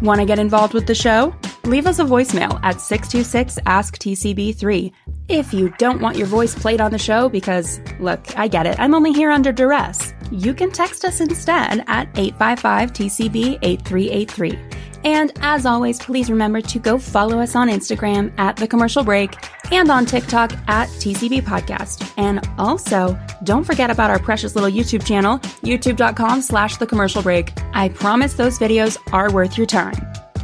Want 0.00 0.20
to 0.20 0.26
get 0.26 0.38
involved 0.38 0.74
with 0.74 0.86
the 0.86 0.94
show? 0.94 1.34
Leave 1.66 1.88
us 1.88 1.98
a 1.98 2.04
voicemail 2.04 2.60
at 2.62 2.80
626 2.80 3.58
Ask 3.66 3.98
TCB3. 3.98 4.92
If 5.28 5.52
you 5.52 5.74
don't 5.78 6.00
want 6.00 6.16
your 6.16 6.28
voice 6.28 6.54
played 6.54 6.80
on 6.80 6.92
the 6.92 6.98
show, 6.98 7.28
because 7.28 7.80
look, 7.98 8.38
I 8.38 8.46
get 8.46 8.66
it, 8.66 8.78
I'm 8.78 8.94
only 8.94 9.12
here 9.12 9.32
under 9.32 9.50
duress, 9.50 10.14
you 10.30 10.54
can 10.54 10.70
text 10.70 11.04
us 11.04 11.20
instead 11.20 11.82
at 11.88 12.08
855 12.16 12.92
TCB 12.92 13.58
8383. 13.62 14.58
And 15.02 15.32
as 15.40 15.66
always, 15.66 15.98
please 15.98 16.30
remember 16.30 16.60
to 16.60 16.78
go 16.78 16.98
follow 16.98 17.40
us 17.40 17.56
on 17.56 17.68
Instagram 17.68 18.32
at 18.38 18.56
The 18.56 18.68
Commercial 18.68 19.02
Break 19.02 19.36
and 19.72 19.90
on 19.90 20.06
TikTok 20.06 20.52
at 20.68 20.88
TCB 20.88 21.42
Podcast. 21.42 22.12
And 22.16 22.48
also, 22.58 23.18
don't 23.42 23.64
forget 23.64 23.90
about 23.90 24.10
our 24.10 24.20
precious 24.20 24.54
little 24.54 24.70
YouTube 24.70 25.04
channel, 25.04 25.38
youtube.com 25.64 26.42
slash 26.42 26.76
The 26.76 26.86
Commercial 26.86 27.22
Break. 27.22 27.52
I 27.74 27.88
promise 27.88 28.34
those 28.34 28.56
videos 28.56 28.98
are 29.12 29.32
worth 29.32 29.58
your 29.58 29.66
time. 29.66 29.96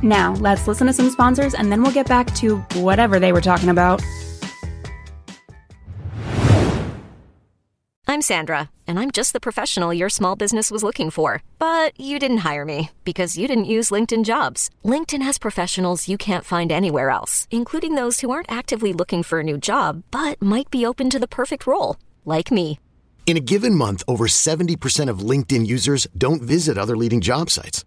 Now, 0.03 0.35
let's 0.35 0.67
listen 0.67 0.87
to 0.89 0.93
some 0.93 1.11
sponsors 1.11 1.55
and 1.55 1.71
then 1.71 1.81
we'll 1.81 1.93
get 1.93 2.09
back 2.09 2.35
to 2.37 2.59
whatever 2.75 3.19
they 3.19 3.33
were 3.33 3.41
talking 3.41 3.69
about. 3.69 4.03
I'm 8.13 8.31
Sandra, 8.35 8.69
and 8.87 8.99
I'm 8.99 9.11
just 9.11 9.33
the 9.33 9.41
professional 9.41 9.95
your 9.95 10.11
small 10.11 10.37
business 10.37 10.71
was 10.71 10.83
looking 10.83 11.09
for. 11.09 11.43
But 11.59 11.99
you 11.99 12.19
didn't 12.19 12.45
hire 12.49 12.67
me 12.67 12.91
because 13.05 13.39
you 13.39 13.49
didn't 13.49 13.73
use 13.77 13.89
LinkedIn 13.89 14.25
jobs. 14.25 14.69
LinkedIn 14.85 15.23
has 15.23 15.39
professionals 15.39 16.09
you 16.09 16.19
can't 16.19 16.45
find 16.45 16.71
anywhere 16.71 17.09
else, 17.09 17.49
including 17.51 17.95
those 17.95 18.21
who 18.21 18.31
aren't 18.31 18.53
actively 18.53 18.93
looking 18.93 19.23
for 19.23 19.41
a 19.41 19.45
new 19.45 19.57
job 19.57 20.03
but 20.11 20.43
might 20.43 20.69
be 20.71 20.85
open 20.85 21.09
to 21.09 21.19
the 21.19 21.27
perfect 21.27 21.67
role, 21.67 21.97
like 22.27 22.51
me. 22.51 22.79
In 23.25 23.39
a 23.39 23.47
given 23.53 23.75
month, 23.75 24.03
over 24.07 24.27
70% 24.27 25.09
of 25.09 25.21
LinkedIn 25.31 25.67
users 25.67 26.07
don't 26.15 26.43
visit 26.43 26.77
other 26.77 26.97
leading 26.97 27.23
job 27.23 27.49
sites. 27.49 27.87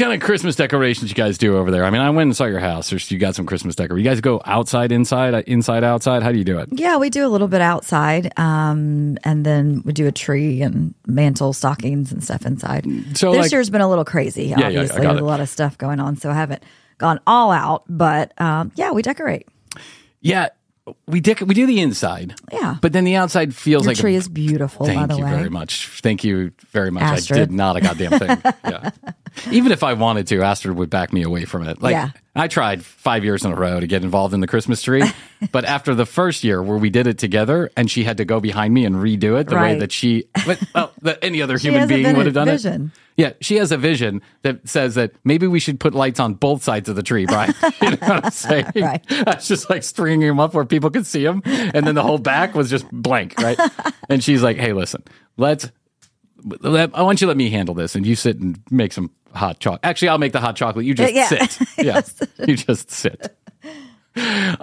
Kind 0.00 0.12
of 0.12 0.20
Christmas 0.20 0.56
decorations 0.56 1.10
you 1.10 1.14
guys 1.14 1.38
do 1.38 1.56
over 1.56 1.70
there? 1.70 1.84
I 1.84 1.90
mean, 1.90 2.00
I 2.00 2.10
went 2.10 2.28
and 2.28 2.36
saw 2.36 2.46
your 2.46 2.58
house. 2.58 2.90
There's, 2.90 3.10
you 3.10 3.18
got 3.18 3.34
some 3.34 3.46
Christmas 3.46 3.76
decor. 3.76 3.98
You 3.98 4.04
guys 4.04 4.20
go 4.20 4.40
outside, 4.44 4.90
inside, 4.90 5.34
uh, 5.34 5.42
inside, 5.46 5.84
outside. 5.84 6.22
How 6.22 6.32
do 6.32 6.38
you 6.38 6.44
do 6.44 6.58
it? 6.58 6.68
Yeah, 6.72 6.96
we 6.96 7.10
do 7.10 7.26
a 7.26 7.28
little 7.28 7.48
bit 7.48 7.60
outside, 7.60 8.32
um, 8.38 9.18
and 9.24 9.46
then 9.46 9.82
we 9.84 9.92
do 9.92 10.06
a 10.06 10.12
tree 10.12 10.62
and 10.62 10.94
mantle 11.06 11.52
stockings 11.52 12.10
and 12.10 12.24
stuff 12.24 12.44
inside. 12.46 12.84
So, 13.16 13.32
this 13.32 13.42
like- 13.42 13.52
year's 13.52 13.70
been 13.70 13.80
a 13.82 13.88
little 13.88 14.04
crazy. 14.04 14.46
Yeah, 14.46 14.58
yeah, 14.58 14.66
obviously, 14.66 15.06
with 15.06 15.18
a 15.18 15.24
lot 15.24 15.40
of 15.40 15.48
stuff 15.48 15.78
going 15.78 16.00
on, 16.00 16.16
so 16.16 16.30
I 16.30 16.34
haven't 16.34 16.62
gone 16.98 17.20
all 17.26 17.50
out. 17.50 17.84
But 17.88 18.32
um, 18.40 18.72
yeah, 18.74 18.92
we 18.92 19.02
decorate. 19.02 19.46
Yeah, 20.20 20.48
we 21.06 21.20
dec- 21.20 21.46
we 21.46 21.54
do 21.54 21.66
the 21.66 21.80
inside. 21.80 22.34
Yeah. 22.52 22.76
But 22.80 22.92
then 22.92 23.04
the 23.04 23.16
outside 23.16 23.54
feels 23.54 23.84
Your 23.84 23.92
like 23.92 23.98
tree 23.98 24.14
a, 24.14 24.18
is 24.18 24.28
beautiful, 24.28 24.86
Thank 24.86 25.00
by 25.00 25.06
the 25.06 25.16
you 25.18 25.24
way. 25.24 25.30
very 25.30 25.50
much. 25.50 25.88
Thank 26.02 26.24
you 26.24 26.52
very 26.70 26.90
much. 26.90 27.02
Astrid. 27.02 27.38
I 27.38 27.44
did 27.44 27.52
not 27.52 27.76
a 27.76 27.80
goddamn 27.80 28.18
thing. 28.18 28.42
yeah. 28.64 28.90
Even 29.50 29.72
if 29.72 29.82
I 29.82 29.92
wanted 29.94 30.26
to, 30.28 30.42
Astrid 30.42 30.76
would 30.76 30.90
back 30.90 31.12
me 31.12 31.22
away 31.22 31.44
from 31.44 31.66
it. 31.66 31.80
Like 31.82 31.92
Yeah. 31.92 32.10
I 32.34 32.46
tried 32.46 32.84
five 32.84 33.24
years 33.24 33.44
in 33.44 33.50
a 33.52 33.56
row 33.56 33.80
to 33.80 33.86
get 33.88 34.02
involved 34.04 34.32
in 34.34 34.40
the 34.40 34.46
Christmas 34.46 34.80
tree, 34.82 35.02
but 35.52 35.64
after 35.64 35.94
the 35.96 36.06
first 36.06 36.44
year 36.44 36.62
where 36.62 36.78
we 36.78 36.88
did 36.88 37.06
it 37.08 37.18
together, 37.18 37.70
and 37.76 37.90
she 37.90 38.04
had 38.04 38.18
to 38.18 38.24
go 38.24 38.38
behind 38.40 38.72
me 38.72 38.84
and 38.84 38.96
redo 38.96 39.38
it 39.40 39.48
the 39.48 39.56
way 39.56 39.76
that 39.78 39.90
she, 39.90 40.24
well, 40.74 40.92
that 41.02 41.18
any 41.22 41.42
other 41.42 41.58
human 41.58 41.88
being 41.88 42.16
would 42.16 42.26
have 42.26 42.34
done 42.34 42.46
vision. 42.46 42.92
it. 42.94 43.00
Yeah, 43.22 43.32
she 43.40 43.56
has 43.56 43.72
a 43.72 43.76
vision 43.76 44.22
that 44.42 44.66
says 44.68 44.94
that 44.94 45.12
maybe 45.24 45.46
we 45.46 45.58
should 45.60 45.78
put 45.80 45.92
lights 45.94 46.20
on 46.20 46.34
both 46.34 46.62
sides 46.62 46.88
of 46.88 46.96
the 46.96 47.02
tree, 47.02 47.26
Bryan. 47.26 47.52
you 47.82 47.90
know 47.90 47.96
what 48.00 48.24
I'm 48.24 48.30
saying? 48.30 48.66
Right. 48.76 49.04
I 49.10 49.34
was 49.34 49.48
just 49.48 49.68
like 49.68 49.82
stringing 49.82 50.28
them 50.28 50.40
up 50.40 50.54
where 50.54 50.64
people 50.64 50.88
could 50.90 51.06
see 51.06 51.24
them, 51.24 51.42
and 51.44 51.86
then 51.86 51.94
the 51.96 52.02
whole 52.02 52.18
back 52.18 52.54
was 52.54 52.70
just 52.70 52.88
blank, 52.92 53.34
right? 53.40 53.58
and 54.08 54.22
she's 54.24 54.42
like, 54.42 54.56
"Hey, 54.56 54.72
listen, 54.72 55.02
let's. 55.36 55.70
I 56.64 57.02
want 57.02 57.20
you 57.20 57.26
to 57.26 57.28
let 57.28 57.36
me 57.36 57.50
handle 57.50 57.74
this, 57.74 57.94
and 57.94 58.06
you 58.06 58.14
sit 58.16 58.38
and 58.38 58.58
make 58.70 58.92
some 58.94 59.10
hot 59.34 59.58
chocolate. 59.60 59.80
Actually, 59.84 60.08
I'll 60.08 60.18
make 60.18 60.32
the 60.32 60.40
hot 60.40 60.56
chocolate. 60.56 60.84
You 60.84 60.94
just 60.94 61.12
Yeah. 61.14 61.26
sit. 61.46 61.58
Yeah, 61.78 62.00
you 62.46 62.56
just 62.56 62.90
sit. 62.90 63.36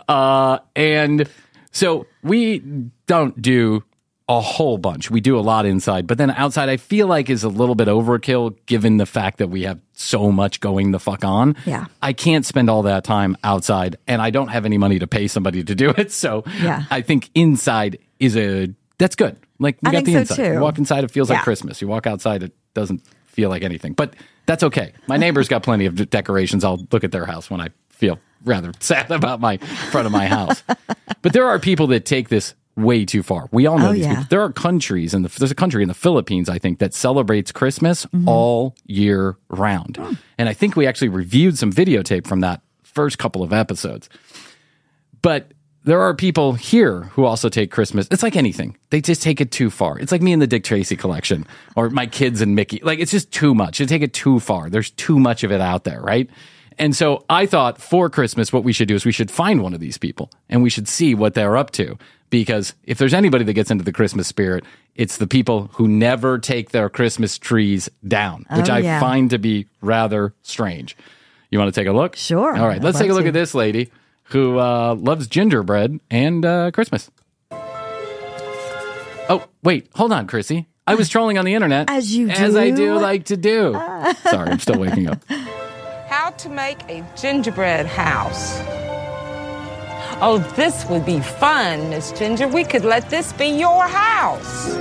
Uh, 0.07 0.59
and 0.75 1.27
so 1.71 2.05
we 2.23 2.59
don't 3.07 3.41
do 3.41 3.83
a 4.29 4.41
whole 4.41 4.77
bunch. 4.77 5.09
We 5.09 5.21
do 5.21 5.39
a 5.39 5.41
lot 5.41 5.65
inside, 5.65 6.05
but 6.05 6.17
then 6.17 6.29
outside, 6.31 6.67
I 6.67 6.75
feel 6.75 7.07
like 7.07 7.29
is 7.29 7.43
a 7.45 7.49
little 7.49 7.75
bit 7.75 7.87
overkill 7.87 8.57
given 8.65 8.97
the 8.97 9.05
fact 9.05 9.37
that 9.37 9.47
we 9.47 9.63
have 9.63 9.79
so 9.93 10.31
much 10.33 10.59
going 10.59 10.91
the 10.91 10.99
fuck 10.99 11.23
on. 11.23 11.55
Yeah. 11.65 11.85
I 12.01 12.11
can't 12.11 12.45
spend 12.45 12.69
all 12.69 12.81
that 12.83 13.05
time 13.05 13.37
outside, 13.43 13.95
and 14.05 14.21
I 14.21 14.29
don't 14.31 14.49
have 14.49 14.65
any 14.65 14.77
money 14.77 14.99
to 14.99 15.07
pay 15.07 15.27
somebody 15.27 15.63
to 15.63 15.73
do 15.75 15.91
it. 15.91 16.11
So 16.11 16.43
Yeah. 16.61 16.83
I 16.91 17.01
think 17.01 17.29
inside 17.35 17.99
is 18.19 18.35
a 18.35 18.67
that's 18.97 19.15
good. 19.15 19.37
Like 19.59 19.77
we 19.81 19.89
I 19.89 19.91
got 19.93 20.03
the 20.05 20.13
so, 20.13 20.19
inside. 20.19 20.35
too. 20.35 20.53
You 20.53 20.59
walk 20.59 20.77
inside, 20.77 21.03
it 21.05 21.11
feels 21.11 21.29
like 21.29 21.43
Christmas. 21.43 21.81
You 21.81 21.87
walk 21.87 22.05
outside, 22.05 22.43
it 22.43 22.51
doesn't 22.73 23.03
feel 23.27 23.49
like 23.49 23.63
anything. 23.63 23.93
But 23.93 24.13
that's 24.47 24.63
okay. 24.63 24.93
My 25.07 25.17
neighbor's 25.17 25.47
got 25.47 25.61
plenty 25.61 25.85
of 25.85 25.93
de- 25.95 26.05
decorations. 26.07 26.63
I'll 26.63 26.85
look 26.91 27.03
at 27.03 27.11
their 27.11 27.25
house 27.27 27.49
when 27.51 27.61
I 27.61 27.69
feel 27.89 28.19
rather 28.43 28.71
sad 28.79 29.11
about 29.11 29.39
my 29.39 29.57
front 29.91 30.07
of 30.07 30.11
my 30.11 30.25
house. 30.27 30.63
but 31.21 31.33
there 31.33 31.47
are 31.47 31.59
people 31.59 31.85
that 31.87 32.05
take 32.05 32.29
this 32.29 32.55
way 32.75 33.05
too 33.05 33.23
far. 33.23 33.49
We 33.51 33.65
all 33.65 33.77
know 33.79 33.89
Oh, 33.89 33.93
these 33.93 34.03
yeah. 34.05 34.09
people. 34.09 34.25
There 34.29 34.41
are 34.41 34.51
countries 34.51 35.13
and 35.13 35.25
the, 35.25 35.39
there's 35.39 35.49
a 35.51 35.55
country 35.55 35.81
in 35.81 35.87
the 35.87 35.93
Philippines, 35.95 36.47
I 36.49 36.59
think, 36.59 36.79
that 36.79 36.93
celebrates 36.93 37.51
Christmas 37.51 38.05
Mm-hmm. 38.07 38.27
all 38.29 38.75
year 38.85 39.35
round. 39.49 39.97
Oh. 39.99 40.15
And 40.37 40.47
I 40.49 40.53
think 40.53 40.75
we 40.75 40.85
actually 40.87 41.09
reviewed 41.09 41.57
some 41.57 41.71
videotape 41.73 42.27
from 42.27 42.39
that 42.41 42.61
first 42.83 43.17
couple 43.17 43.41
of 43.43 43.51
episodes. 43.53 44.09
But 45.21 45.51
there 45.87 46.01
are 46.01 46.13
people 46.13 46.53
here 46.53 47.03
who 47.13 47.23
also 47.23 47.47
take 47.47 47.71
Christmas. 47.71 48.07
It's 48.11 48.21
like 48.21 48.35
anything. 48.35 48.77
They 48.89 48.99
just 48.99 49.21
take 49.21 49.39
it 49.39 49.51
too 49.51 49.69
far. 49.69 49.97
It's 49.97 50.11
like 50.11 50.21
me 50.21 50.33
and 50.33 50.41
the 50.41 50.47
Dick 50.47 50.65
Tracy 50.65 50.97
collection 50.97 51.47
or 51.77 51.89
my 51.89 52.05
kids 52.05 52.41
and 52.41 52.55
Mickey. 52.55 52.81
Like 52.83 52.99
it's 52.99 53.11
just 53.11 53.31
too 53.31 53.55
much. 53.55 53.77
They 53.77 53.85
take 53.85 54.01
it 54.01 54.13
too 54.13 54.39
far. 54.41 54.69
There's 54.69 54.91
too 54.91 55.17
much 55.17 55.45
of 55.45 55.51
it 55.51 55.61
out 55.61 55.85
there, 55.85 56.01
right? 56.01 56.29
And 56.77 56.93
so 56.95 57.23
I 57.29 57.45
thought 57.45 57.81
for 57.81 58.09
Christmas, 58.09 58.51
what 58.51 58.65
we 58.65 58.73
should 58.73 58.89
do 58.89 58.95
is 58.95 59.05
we 59.05 59.11
should 59.13 59.31
find 59.31 59.63
one 59.63 59.73
of 59.73 59.79
these 59.79 59.97
people 59.97 60.29
and 60.49 60.61
we 60.61 60.69
should 60.69 60.87
see 60.89 61.15
what 61.15 61.33
they're 61.33 61.55
up 61.57 61.71
to. 61.71 61.97
Because 62.29 62.73
if 62.83 62.97
there's 62.97 63.13
anybody 63.13 63.45
that 63.45 63.53
gets 63.53 63.71
into 63.71 63.85
the 63.85 63.93
Christmas 63.93 64.27
spirit, 64.27 64.65
it's 64.95 65.15
the 65.15 65.25
people 65.27 65.69
who 65.75 65.87
never 65.87 66.37
take 66.37 66.71
their 66.71 66.89
Christmas 66.89 67.37
trees 67.37 67.89
down, 68.05 68.45
oh, 68.49 68.57
which 68.59 68.69
Oh, 68.69 68.73
I 68.73 68.79
yeah. 68.79 68.99
find 68.99 69.29
to 69.29 69.39
be 69.39 69.67
rather 69.81 70.33
strange. 70.43 70.97
You 71.49 71.57
want 71.59 71.73
to 71.73 71.81
take 71.81 71.87
a 71.87 71.93
look? 71.93 72.17
Sure. 72.17 72.53
All 72.57 72.67
right, 72.67 72.83
let's 72.83 72.99
take 72.99 73.09
a 73.09 73.13
look 73.13 73.23
to. 73.23 73.29
at 73.29 73.33
this 73.33 73.55
lady 73.55 73.89
who 74.29 74.59
uh, 74.59 74.95
loves 74.95 75.27
gingerbread 75.27 75.99
and 76.09 76.45
uh, 76.45 76.71
Christmas. 76.71 77.09
Oh, 79.29 79.45
wait, 79.63 79.89
hold 79.95 80.11
on, 80.11 80.27
Krissy. 80.27 80.65
I 80.85 80.95
was 80.95 81.09
trolling 81.09 81.37
on 81.37 81.45
the 81.45 81.53
internet. 81.53 81.89
As 81.91 82.15
you 82.15 82.27
do. 82.27 82.33
As 82.33 82.55
I 82.55 82.69
do 82.69 82.75
do. 82.75 82.95
like 82.95 83.25
to 83.25 83.37
do. 83.37 83.73
Sorry, 84.23 84.49
I'm 84.49 84.59
still 84.59 84.79
waking 84.79 85.09
up. 85.09 85.23
How 86.07 86.29
to 86.31 86.49
make 86.49 86.81
a 86.89 87.05
gingerbread 87.17 87.85
house. 87.85 88.59
Oh, 90.19 90.39
this 90.55 90.85
would 90.89 91.05
be 91.05 91.19
fun, 91.19 91.89
Miss 91.89 92.11
Ginger. 92.13 92.47
We 92.47 92.63
could 92.63 92.85
let 92.85 93.09
this 93.09 93.33
be 93.33 93.47
your 93.47 93.83
house. 93.85 94.75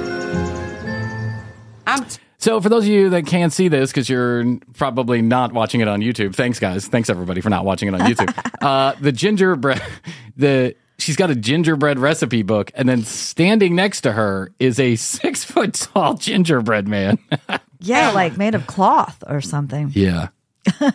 I'm 1.86 2.06
So, 2.46 2.60
for 2.60 2.68
those 2.68 2.84
of 2.84 2.90
you 2.90 3.10
that 3.10 3.26
can't 3.26 3.52
see 3.52 3.66
this 3.66 3.90
because 3.90 4.08
you're 4.08 4.58
probably 4.74 5.20
not 5.20 5.52
watching 5.52 5.80
it 5.80 5.88
on 5.88 6.00
YouTube, 6.00 6.32
thanks, 6.32 6.60
guys. 6.60 6.86
Thanks, 6.86 7.10
everybody, 7.10 7.40
for 7.40 7.50
not 7.50 7.64
watching 7.64 7.88
it 7.88 7.94
on 7.94 8.00
YouTube. 8.02 8.32
uh, 8.62 8.94
the 9.00 9.10
gingerbread, 9.10 9.82
the 10.36 10.76
she's 10.96 11.16
got 11.16 11.28
a 11.28 11.34
gingerbread 11.34 11.98
recipe 11.98 12.44
book, 12.44 12.70
and 12.76 12.88
then 12.88 13.02
standing 13.02 13.74
next 13.74 14.02
to 14.02 14.12
her 14.12 14.52
is 14.60 14.78
a 14.78 14.94
six 14.94 15.42
foot 15.42 15.74
tall 15.74 16.14
gingerbread 16.14 16.86
man. 16.86 17.18
Yeah, 17.80 18.12
like 18.12 18.36
made 18.36 18.54
of 18.54 18.66
cloth 18.66 19.22
or 19.26 19.40
something. 19.40 19.90
yeah. 19.92 20.28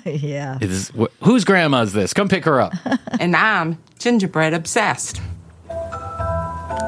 yeah. 0.05 0.57
It 0.59 0.71
is, 0.71 0.89
wh- 0.89 1.11
whose 1.21 1.45
grandma 1.45 1.81
is 1.81 1.93
this? 1.93 2.13
Come 2.13 2.27
pick 2.27 2.43
her 2.45 2.59
up. 2.59 2.73
and 3.19 3.35
I'm 3.35 3.77
gingerbread 3.99 4.53
obsessed. 4.53 5.21
I 5.69 6.85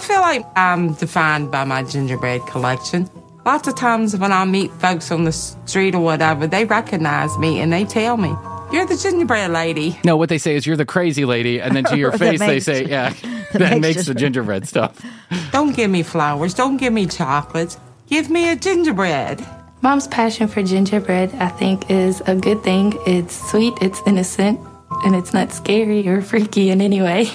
feel 0.00 0.20
like 0.20 0.44
I'm 0.56 0.94
defined 0.94 1.52
by 1.52 1.64
my 1.64 1.84
gingerbread 1.84 2.46
collection. 2.46 3.08
Lots 3.44 3.68
of 3.68 3.74
times 3.74 4.16
when 4.16 4.32
I 4.32 4.44
meet 4.46 4.72
folks 4.72 5.10
on 5.10 5.24
the 5.24 5.32
street 5.32 5.94
or 5.94 6.00
whatever, 6.00 6.46
they 6.46 6.64
recognize 6.64 7.36
me 7.38 7.60
and 7.60 7.72
they 7.72 7.84
tell 7.84 8.16
me, 8.16 8.34
You're 8.72 8.86
the 8.86 8.96
gingerbread 8.96 9.50
lady. 9.50 9.98
No, 10.02 10.16
what 10.16 10.30
they 10.30 10.38
say 10.38 10.56
is 10.56 10.66
you're 10.66 10.78
the 10.78 10.86
crazy 10.86 11.24
lady, 11.26 11.60
and 11.60 11.76
then 11.76 11.84
to 11.84 11.98
your 11.98 12.12
face 12.18 12.40
they 12.40 12.46
makes- 12.46 12.64
say, 12.64 12.86
yeah, 12.86 13.10
that, 13.52 13.78
makes 13.80 13.96
makes 13.96 14.06
the 14.06 14.14
gingerbread 14.14 14.66
stuff. 14.66 15.04
Don't 15.52 15.76
give 15.76 15.90
me 15.90 16.02
flowers, 16.02 16.54
don't 16.54 16.78
give 16.78 16.92
me 16.92 17.06
chocolates. 17.06 17.78
Give 18.08 18.30
me 18.30 18.50
a 18.50 18.56
gingerbread. 18.56 19.44
Mom's 19.82 20.08
passion 20.08 20.48
for 20.48 20.62
gingerbread, 20.62 21.34
I 21.34 21.48
think, 21.48 21.90
is 21.90 22.22
a 22.26 22.34
good 22.34 22.62
thing. 22.62 22.94
It's 23.06 23.50
sweet, 23.50 23.74
it's 23.82 24.00
innocent, 24.06 24.58
and 25.04 25.14
it's 25.14 25.34
not 25.34 25.52
scary 25.52 26.08
or 26.08 26.22
freaky 26.22 26.70
in 26.70 26.80
any 26.80 27.02
way. 27.02 27.30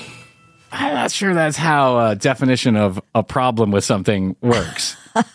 I'm 0.72 0.94
not 0.94 1.12
sure 1.12 1.34
that's 1.34 1.58
how 1.58 2.10
a 2.10 2.16
definition 2.16 2.76
of 2.76 3.02
a 3.16 3.24
problem 3.24 3.72
with 3.72 3.84
something 3.84 4.36
works. 4.42 4.96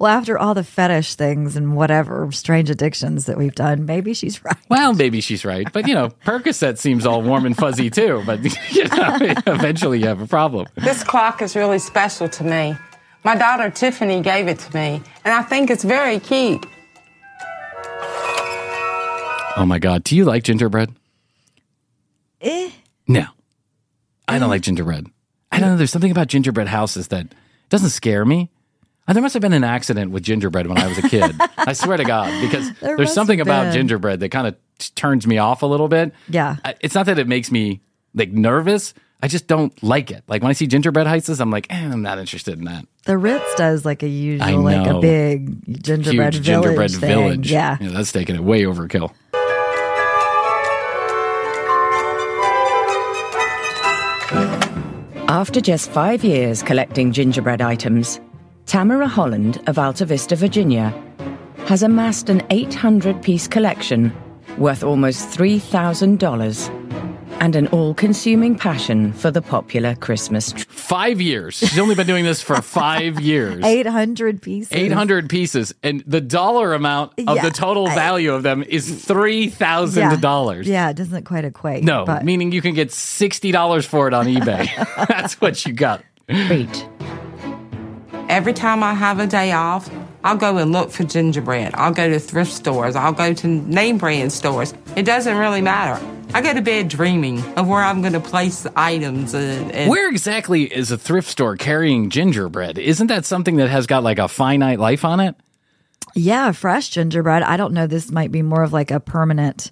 Well, 0.00 0.10
after 0.10 0.38
all 0.38 0.54
the 0.54 0.64
fetish 0.64 1.16
things 1.16 1.56
and 1.56 1.76
whatever 1.76 2.32
strange 2.32 2.70
addictions 2.70 3.26
that 3.26 3.36
we've 3.36 3.54
done, 3.54 3.84
maybe 3.84 4.14
she's 4.14 4.42
right. 4.42 4.56
Well, 4.70 4.94
maybe 4.94 5.20
she's 5.20 5.44
right, 5.44 5.70
but 5.74 5.86
you 5.86 5.94
know, 5.94 6.08
Percocet 6.24 6.78
seems 6.78 7.04
all 7.04 7.20
warm 7.20 7.44
and 7.44 7.54
fuzzy 7.54 7.90
too. 7.90 8.22
But 8.24 8.42
you 8.72 8.84
know, 8.84 9.18
eventually 9.46 9.98
you 9.98 10.06
have 10.06 10.22
a 10.22 10.26
problem. 10.26 10.68
This 10.76 11.04
clock 11.04 11.42
is 11.42 11.54
really 11.54 11.78
special 11.78 12.30
to 12.30 12.44
me. 12.44 12.78
My 13.24 13.36
daughter 13.36 13.68
Tiffany 13.68 14.22
gave 14.22 14.48
it 14.48 14.58
to 14.60 14.74
me, 14.74 15.02
and 15.22 15.34
I 15.34 15.42
think 15.42 15.68
it's 15.68 15.84
very 15.84 16.18
cute. 16.18 16.64
Oh 19.54 19.64
my 19.66 19.78
god, 19.78 20.02
do 20.04 20.16
you 20.16 20.24
like 20.24 20.44
gingerbread? 20.44 20.94
Eh. 22.40 22.70
No, 23.06 23.26
I 24.30 24.38
don't 24.38 24.48
like 24.50 24.62
gingerbread. 24.62 25.06
I 25.52 25.58
don't 25.60 25.70
know. 25.70 25.76
There's 25.76 25.90
something 25.90 26.10
about 26.10 26.28
gingerbread 26.28 26.68
houses 26.68 27.08
that 27.08 27.26
doesn't 27.68 27.90
scare 27.90 28.24
me. 28.24 28.50
Uh, 29.08 29.12
There 29.14 29.22
must 29.22 29.34
have 29.34 29.40
been 29.40 29.52
an 29.52 29.64
accident 29.64 30.10
with 30.12 30.22
gingerbread 30.22 30.66
when 30.66 30.78
I 30.78 30.86
was 30.86 30.98
a 30.98 31.08
kid. 31.08 31.34
I 31.58 31.72
swear 31.72 31.96
to 31.96 32.04
God, 32.04 32.40
because 32.40 32.68
There 32.80 32.96
there's 32.96 33.08
must 33.08 33.14
something 33.14 33.38
have 33.38 33.46
about 33.46 33.64
been. 33.64 33.72
gingerbread 33.72 34.20
that 34.20 34.28
kind 34.30 34.46
of 34.46 34.56
turns 34.94 35.26
me 35.26 35.38
off 35.38 35.62
a 35.62 35.66
little 35.66 35.88
bit. 35.88 36.12
Yeah. 36.28 36.56
I- 36.64 36.74
It's 36.80 36.94
not 36.94 37.06
that 37.06 37.18
it 37.18 37.26
makes 37.26 37.50
me 37.50 37.80
like 38.14 38.30
nervous. 38.30 38.94
I 39.22 39.28
just 39.28 39.46
don't 39.46 39.80
like 39.82 40.10
it. 40.10 40.24
Like 40.28 40.42
when 40.42 40.48
I 40.50 40.54
see 40.54 40.66
gingerbread 40.66 41.06
houses, 41.06 41.40
I'm 41.40 41.50
like, 41.50 41.66
eh, 41.70 41.76
I'm 41.76 42.00
not 42.02 42.18
interested 42.18 42.58
in 42.58 42.64
that. 42.64 42.86
The 43.04 43.18
Ritz 43.18 43.54
does 43.56 43.84
like 43.84 44.02
a 44.02 44.08
usual, 44.08 44.62
like 44.62 44.86
a 44.86 44.92
know. 44.94 45.00
big 45.00 45.82
gingerbread 45.82 46.34
Huge 46.34 46.44
village. 46.46 46.64
gingerbread 46.64 46.90
thing. 46.92 47.00
village. 47.00 47.50
Yeah. 47.52 47.76
that's 47.80 48.12
taking 48.12 48.36
it 48.36 48.42
way 48.42 48.62
overkill. 48.62 49.12
After 55.30 55.60
just 55.60 55.90
five 55.92 56.24
years 56.24 56.60
collecting 56.60 57.12
gingerbread 57.12 57.62
items, 57.62 58.20
Tamara 58.66 59.06
Holland 59.06 59.58
of 59.68 59.76
Altavista, 59.76 60.36
Virginia, 60.36 60.92
has 61.66 61.84
amassed 61.84 62.28
an 62.28 62.42
800 62.50 63.22
piece 63.22 63.46
collection 63.46 64.12
worth 64.58 64.82
almost 64.82 65.28
$3,000. 65.28 67.09
And 67.40 67.56
an 67.56 67.66
all 67.68 67.94
consuming 67.94 68.54
passion 68.56 69.12
for 69.14 69.30
the 69.30 69.40
popular 69.42 69.94
Christmas 69.96 70.52
tree. 70.52 70.64
Five 70.68 71.20
years. 71.20 71.56
She's 71.56 71.78
only 71.78 71.94
been 71.94 72.06
doing 72.06 72.24
this 72.24 72.42
for 72.42 72.60
five 72.60 73.18
years. 73.32 73.64
800 73.64 74.42
pieces. 74.42 74.72
800 74.72 75.28
pieces. 75.30 75.74
And 75.82 76.04
the 76.06 76.20
dollar 76.20 76.74
amount 76.74 77.12
of 77.26 77.36
Yeah, 77.36 77.42
the 77.42 77.50
total 77.50 77.88
I- 77.88 77.94
value 77.94 78.32
of 78.34 78.42
them 78.42 78.62
is 78.62 78.88
$3,000. 79.06 80.66
Yeah, 80.66 80.90
it 80.90 80.96
doesn't 80.96 81.24
quite 81.24 81.44
equate. 81.44 81.82
No, 81.84 82.04
but 82.04 82.24
meaning 82.24 82.52
you 82.52 82.60
can 82.62 82.74
get 82.74 82.88
$60 82.90 83.86
for 83.86 84.06
it 84.06 84.14
on 84.14 84.26
eBay. 84.34 84.68
That's 85.08 85.40
what 85.40 85.64
you 85.66 85.72
got. 85.72 86.04
Treat. 86.28 86.86
Every 88.28 88.52
time 88.52 88.82
I 88.82 88.94
have 88.94 89.18
a 89.18 89.26
day 89.26 89.52
off, 89.52 89.90
I'll 90.22 90.36
go 90.36 90.58
and 90.58 90.72
look 90.72 90.90
for 90.90 91.04
gingerbread. 91.04 91.74
I'll 91.74 91.92
go 91.92 92.08
to 92.08 92.18
thrift 92.18 92.52
stores. 92.52 92.94
I'll 92.96 93.12
go 93.12 93.32
to 93.32 93.46
name 93.46 93.98
brand 93.98 94.32
stores. 94.32 94.74
It 94.96 95.04
doesn't 95.04 95.36
really 95.36 95.62
matter. 95.62 96.04
I 96.32 96.42
go 96.42 96.52
to 96.52 96.60
bed 96.62 96.88
dreaming 96.88 97.40
of 97.56 97.66
where 97.66 97.82
I'm 97.82 98.02
going 98.02 98.12
to 98.12 98.20
place 98.20 98.62
the 98.62 98.72
items. 98.76 99.34
And, 99.34 99.72
and 99.72 99.90
Where 99.90 100.08
exactly 100.08 100.64
is 100.64 100.90
a 100.90 100.98
thrift 100.98 101.28
store 101.28 101.56
carrying 101.56 102.10
gingerbread? 102.10 102.78
Isn't 102.78 103.08
that 103.08 103.24
something 103.24 103.56
that 103.56 103.68
has 103.68 103.86
got 103.86 104.02
like 104.04 104.18
a 104.18 104.28
finite 104.28 104.78
life 104.78 105.04
on 105.04 105.20
it? 105.20 105.34
yeah, 106.14 106.50
fresh 106.52 106.88
gingerbread. 106.88 107.42
I 107.42 107.56
don't 107.56 107.72
know. 107.72 107.86
This 107.86 108.10
might 108.10 108.32
be 108.32 108.42
more 108.42 108.62
of 108.62 108.72
like 108.72 108.90
a 108.90 108.98
permanent 108.98 109.70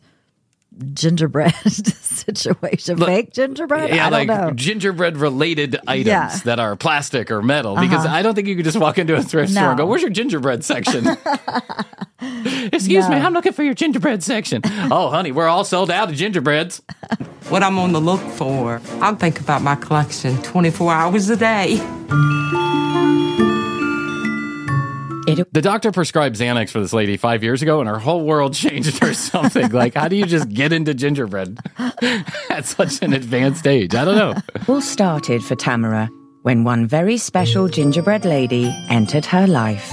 gingerbread 0.95 1.55
situation. 1.73 2.99
Fake 2.99 3.33
gingerbread? 3.33 3.91
Yeah, 3.95 4.07
I 4.07 4.11
don't 4.11 4.27
like 4.27 4.29
know. 4.29 4.51
gingerbread 4.53 5.17
related 5.17 5.77
items 5.87 6.07
Yeah. 6.07 6.37
that 6.45 6.59
are 6.61 6.77
plastic 6.77 7.31
or 7.31 7.43
metal. 7.43 7.75
Because 7.77 8.05
Uh-huh. 8.05 8.15
I 8.17 8.23
don't 8.23 8.35
think 8.35 8.49
you 8.49 8.57
could 8.57 8.65
just 8.65 8.79
walk 8.79 8.99
into 8.99 9.15
a 9.15 9.23
thrift 9.23 9.53
store 9.53 9.71
and 9.71 9.79
go, 9.79 9.87
Where's 9.87 10.03
your 10.03 10.11
gingerbread 10.11 10.65
section? 10.65 11.07
Excuse 12.73 13.09
me, 13.09 13.17
I'm 13.17 13.33
looking 13.33 13.53
for 13.53 13.63
your 13.63 13.75
gingerbread 13.75 14.23
section. 14.23 14.63
oh, 14.91 15.11
honey, 15.11 15.33
we're 15.33 15.49
all 15.49 15.65
sold 15.65 15.91
out 15.91 16.11
of 16.11 16.15
gingerbreads. 16.17 16.83
what 17.49 17.63
I'm 17.63 17.79
on 17.79 17.93
the 17.93 18.01
look 18.01 18.21
for, 18.21 18.81
I'll 19.01 19.17
think 19.17 19.41
about 19.41 19.63
my 19.63 19.77
collection 19.77 20.41
24 20.43 20.93
hours 20.93 21.29
a 21.31 21.37
day. 21.37 21.79
The 25.53 25.63
doctor 25.63 25.93
prescribed 25.93 26.37
Xanax 26.37 26.71
for 26.71 26.81
this 26.81 26.93
lady 26.93 27.17
five 27.17 27.43
years 27.43 27.63
ago, 27.63 27.81
and 27.81 27.89
her 27.89 27.99
whole 27.99 28.25
world 28.25 28.55
changed 28.65 29.03
or 29.03 29.15
something. 29.15 29.71
like, 29.71 29.95
how 29.95 30.09
do 30.09 30.17
you 30.17 30.27
just 30.27 30.49
get 30.49 30.73
into 30.73 30.95
gingerbread 30.95 31.59
at 32.51 32.65
such 32.67 33.03
an 33.03 33.13
advanced 33.13 33.67
age? 33.67 33.95
I 33.95 34.05
don't 34.05 34.17
know. 34.17 34.35
All 34.69 34.81
started 34.81 35.43
for 35.43 35.55
Tamara 35.55 36.09
when 36.43 36.65
one 36.65 36.87
very 36.87 37.17
special 37.19 37.69
gingerbread 37.69 38.25
lady 38.25 38.75
entered 38.89 39.27
her 39.27 39.47
life. 39.47 39.93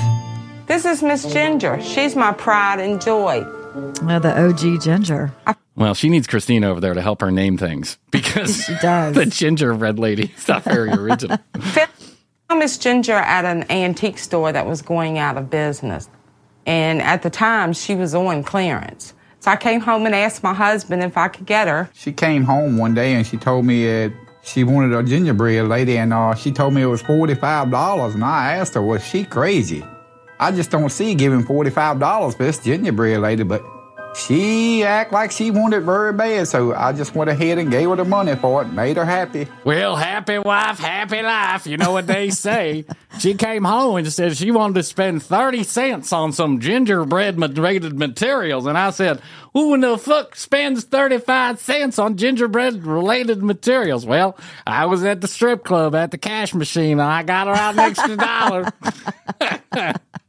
This 0.67 0.85
is 0.85 1.03
Miss 1.03 1.31
Ginger. 1.31 1.81
She's 1.81 2.15
my 2.15 2.31
pride 2.33 2.79
and 2.79 3.01
joy. 3.01 3.45
Well, 4.03 4.19
the 4.19 4.33
OG 4.35 4.81
ginger. 4.81 5.33
Well, 5.75 5.93
she 5.93 6.07
needs 6.09 6.27
Christina 6.27 6.69
over 6.69 6.79
there 6.79 6.93
to 6.93 7.01
help 7.01 7.19
her 7.21 7.29
name 7.31 7.57
things 7.57 7.97
because 8.09 8.63
She 8.63 8.73
does. 8.81 9.13
the 9.15 9.25
gingerbread 9.25 9.99
lady 9.99 10.31
is 10.37 10.47
not 10.47 10.63
very 10.63 10.89
original. 10.91 11.37
Miss 12.53 12.77
Ginger 12.77 13.13
at 13.13 13.45
an 13.45 13.69
antique 13.71 14.17
store 14.17 14.51
that 14.51 14.65
was 14.65 14.81
going 14.81 15.17
out 15.17 15.37
of 15.37 15.49
business. 15.49 16.09
And 16.65 17.01
at 17.01 17.21
the 17.21 17.29
time, 17.29 17.73
she 17.73 17.95
was 17.95 18.15
on 18.15 18.43
clearance. 18.43 19.13
So 19.39 19.51
I 19.51 19.55
came 19.55 19.81
home 19.81 20.05
and 20.05 20.15
asked 20.15 20.41
my 20.41 20.53
husband 20.53 21.03
if 21.03 21.17
I 21.17 21.27
could 21.27 21.45
get 21.45 21.67
her. 21.67 21.89
She 21.93 22.11
came 22.11 22.43
home 22.43 22.77
one 22.77 22.93
day 22.93 23.13
and 23.13 23.25
she 23.25 23.37
told 23.37 23.65
me 23.65 23.85
that 23.85 24.13
she 24.43 24.63
wanted 24.63 24.95
a 24.95 25.03
gingerbread 25.03 25.67
lady, 25.67 25.97
and 25.97 26.13
uh, 26.13 26.35
she 26.35 26.51
told 26.51 26.73
me 26.73 26.83
it 26.83 26.85
was 26.85 27.01
forty-five 27.01 27.71
dollars. 27.71 28.13
And 28.13 28.23
I 28.23 28.53
asked 28.53 28.75
her, 28.75 28.81
was 28.81 29.03
she 29.03 29.25
crazy? 29.25 29.83
I 30.39 30.51
just 30.51 30.69
don't 30.69 30.89
see 30.89 31.15
giving 31.15 31.43
forty-five 31.43 31.99
dollars 31.99 32.35
for 32.35 32.43
this 32.43 32.59
gingerbread 32.59 33.21
lady, 33.21 33.43
but 33.43 33.63
she 34.15 34.83
act 34.83 35.11
like 35.11 35.31
she 35.31 35.51
wanted 35.51 35.83
very 35.83 36.13
bad. 36.13 36.47
So 36.47 36.73
I 36.73 36.93
just 36.93 37.15
went 37.15 37.29
ahead 37.29 37.57
and 37.57 37.69
gave 37.69 37.89
her 37.89 37.95
the 37.95 38.05
money 38.05 38.35
for 38.35 38.61
it, 38.61 38.65
made 38.69 38.97
her 38.97 39.05
happy. 39.05 39.47
Well, 39.63 39.95
happy 39.95 40.39
wife, 40.39 40.79
happy 40.79 41.21
life. 41.21 41.67
You 41.67 41.77
know 41.77 41.91
what 41.91 42.07
they 42.07 42.29
say. 42.29 42.85
she 43.19 43.33
came 43.33 43.63
home 43.63 43.97
and 43.97 44.11
said 44.11 44.37
she 44.37 44.51
wanted 44.51 44.75
to 44.75 44.83
spend 44.83 45.23
30 45.23 45.63
cents 45.63 46.13
on 46.13 46.31
some 46.31 46.59
gingerbread 46.59 47.39
related 47.39 47.97
materials. 47.97 48.65
And 48.65 48.77
I 48.77 48.91
said, 48.91 49.21
Who 49.55 49.73
in 49.73 49.79
the 49.79 49.97
fuck 49.97 50.35
spends 50.35 50.83
35 50.83 51.59
cents 51.61 51.97
on 51.97 52.17
gingerbread 52.17 52.85
related 52.85 53.41
materials? 53.41 54.05
Well, 54.05 54.37
I 54.67 54.85
was 54.87 55.05
at 55.05 55.21
the 55.21 55.29
strip 55.29 55.63
club 55.63 55.95
at 55.95 56.11
the 56.11 56.17
cash 56.17 56.53
machine 56.53 56.99
and 56.99 57.01
I 57.01 57.23
got 57.23 57.47
around 57.47 57.79
an 57.79 57.85
extra 57.85 58.17
dollar. 58.17 58.73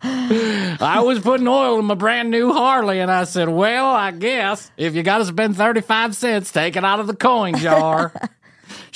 I 0.80 1.00
was 1.00 1.18
putting 1.18 1.48
oil 1.48 1.80
in 1.80 1.86
my 1.86 1.96
brand 1.96 2.30
new 2.30 2.52
Harley 2.52 3.00
and 3.00 3.10
I 3.10 3.24
said, 3.24 3.48
Well, 3.48 3.86
I 3.86 4.12
guess 4.12 4.70
if 4.76 4.94
you 4.94 5.02
got 5.02 5.18
to 5.18 5.24
spend 5.24 5.56
35 5.56 6.14
cents, 6.14 6.52
take 6.52 6.76
it 6.76 6.84
out 6.84 7.00
of 7.00 7.08
the 7.08 7.16
coin 7.16 7.56
jar. 7.56 8.12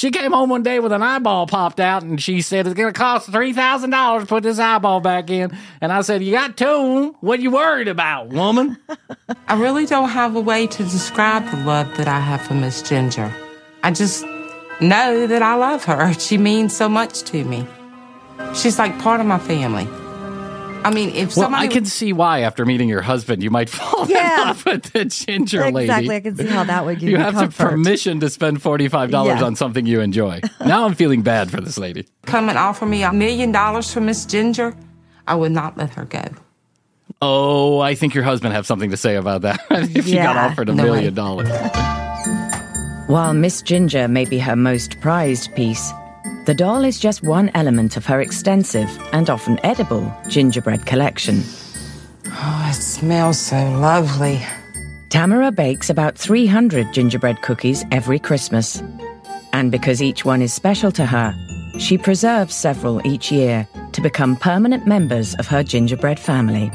She 0.01 0.11
came 0.11 0.33
home 0.33 0.49
one 0.49 0.63
day 0.63 0.81
with 0.81 0.93
an 0.93 1.03
eyeball 1.03 1.47
popped 1.47 1.79
out 1.79 2.03
and 2.03 2.19
she 2.19 2.41
said, 2.41 2.67
It's 2.67 2.73
going 2.73 2.91
to 2.91 2.99
cost 2.99 3.31
$3,000 3.31 4.21
to 4.21 4.27
put 4.27 4.43
this 4.43 4.59
eyeball 4.59 5.01
back 5.01 5.29
in. 5.29 5.55
And 5.83 5.93
I 5.93 6.01
said, 6.01 6.23
You 6.23 6.33
got 6.33 6.57
two. 6.57 7.15
What 7.21 7.39
are 7.39 7.43
you 7.43 7.51
worried 7.51 7.87
about, 7.87 8.29
woman? 8.29 8.79
I 9.47 9.61
really 9.61 9.85
don't 9.85 10.09
have 10.09 10.37
a 10.37 10.41
way 10.41 10.67
to 10.69 10.83
describe 10.85 11.51
the 11.51 11.59
love 11.65 11.95
that 11.99 12.09
I 12.09 12.19
have 12.19 12.41
for 12.41 12.55
Miss 12.55 12.81
Ginger. 12.81 13.31
I 13.83 13.91
just 13.91 14.25
know 14.81 15.27
that 15.27 15.43
I 15.43 15.55
love 15.57 15.85
her. 15.85 16.15
She 16.19 16.39
means 16.39 16.75
so 16.75 16.89
much 16.89 17.21
to 17.25 17.45
me. 17.45 17.67
She's 18.55 18.79
like 18.79 18.99
part 19.01 19.21
of 19.21 19.27
my 19.27 19.39
family. 19.39 19.87
I 20.83 20.91
mean, 20.93 21.11
if 21.11 21.37
Well, 21.37 21.45
somebody 21.47 21.65
I 21.65 21.69
can 21.69 21.85
see 21.85 22.13
why 22.13 22.41
after 22.41 22.65
meeting 22.65 22.89
your 22.89 23.03
husband, 23.03 23.43
you 23.43 23.51
might 23.51 23.69
fall 23.79 24.07
Yeah. 24.09 24.41
in 24.43 24.47
love 24.49 24.65
with 24.65 24.93
the 24.93 25.05
ginger 25.05 25.71
lady. 25.71 25.85
Exactly. 25.91 26.17
I 26.17 26.21
can 26.21 26.37
see 26.37 26.47
how 26.47 26.65
that 26.65 26.85
would 26.87 27.01
give 27.01 27.09
You 27.11 27.17
you, 27.17 27.23
have 27.23 27.35
to 27.35 27.41
comfort. 27.41 27.71
permission 27.71 28.21
to 28.21 28.31
spend 28.31 28.63
$45 28.63 29.11
Yeah. 29.27 29.43
on 29.45 29.57
something 29.57 29.85
you 29.87 30.01
enjoy. 30.01 30.41
Now 30.65 30.87
I'm 30.87 30.95
feeling 30.95 31.23
bad 31.23 31.51
for 31.51 31.61
this 31.61 31.77
lady. 31.79 32.07
come 32.27 32.49
and 32.49 32.57
offer 32.59 32.87
me 32.87 33.03
a 33.03 33.13
million 33.13 33.53
dollars 33.53 33.93
for 33.93 34.01
Miss 34.01 34.25
Ginger, 34.25 34.75
I 35.27 35.35
would 35.35 35.53
not 35.53 35.77
let 35.77 35.91
her 35.95 36.05
go. 36.07 36.25
Oh, 37.23 37.81
I 37.81 37.95
think 37.95 38.15
your 38.15 38.25
husband 38.25 38.55
have 38.55 38.67
something 38.67 38.91
to 38.91 38.97
say 38.97 39.17
about 39.17 39.43
that. 39.43 39.61
if 39.71 40.09
you 40.09 40.17
got 40.17 40.37
offered 40.37 40.71
a 40.71 40.75
No 40.75 40.85
way. 40.85 40.91
million 40.91 41.15
dollars. 41.15 41.49
While 43.09 43.35
Miss 43.35 43.61
Ginger 43.61 44.09
may 44.09 44.25
be 44.25 44.39
her 44.39 44.57
most 44.57 44.99
prized 45.01 45.55
piece, 45.57 45.93
the 46.51 46.55
doll 46.55 46.85
is 46.85 46.99
just 46.99 47.23
one 47.23 47.49
element 47.55 47.97
of 47.97 48.05
her 48.05 48.21
extensive 48.21 48.91
and 49.13 49.31
often 49.31 49.57
edible 49.65 50.13
gingerbread 50.27 50.85
collection. 50.85 51.45
Oh, 52.27 52.67
it 52.69 52.75
smells 52.75 53.39
so 53.39 53.57
lovely. 53.79 54.45
Tamara 55.11 55.53
bakes 55.53 55.91
about 55.91 56.19
300 56.19 56.93
gingerbread 56.93 57.41
cookies 57.43 57.85
every 57.93 58.19
Christmas. 58.19 58.83
And 59.53 59.71
because 59.71 60.03
each 60.03 60.25
one 60.25 60.43
is 60.43 60.53
special 60.53 60.91
to 60.91 61.07
her, 61.07 61.33
she 61.79 61.97
preserves 61.97 62.57
several 62.57 63.01
each 63.07 63.31
year 63.31 63.69
to 63.93 64.01
become 64.01 64.35
permanent 64.35 64.89
members 64.89 65.37
of 65.37 65.47
her 65.47 65.63
gingerbread 65.63 66.19
family. 66.19 66.69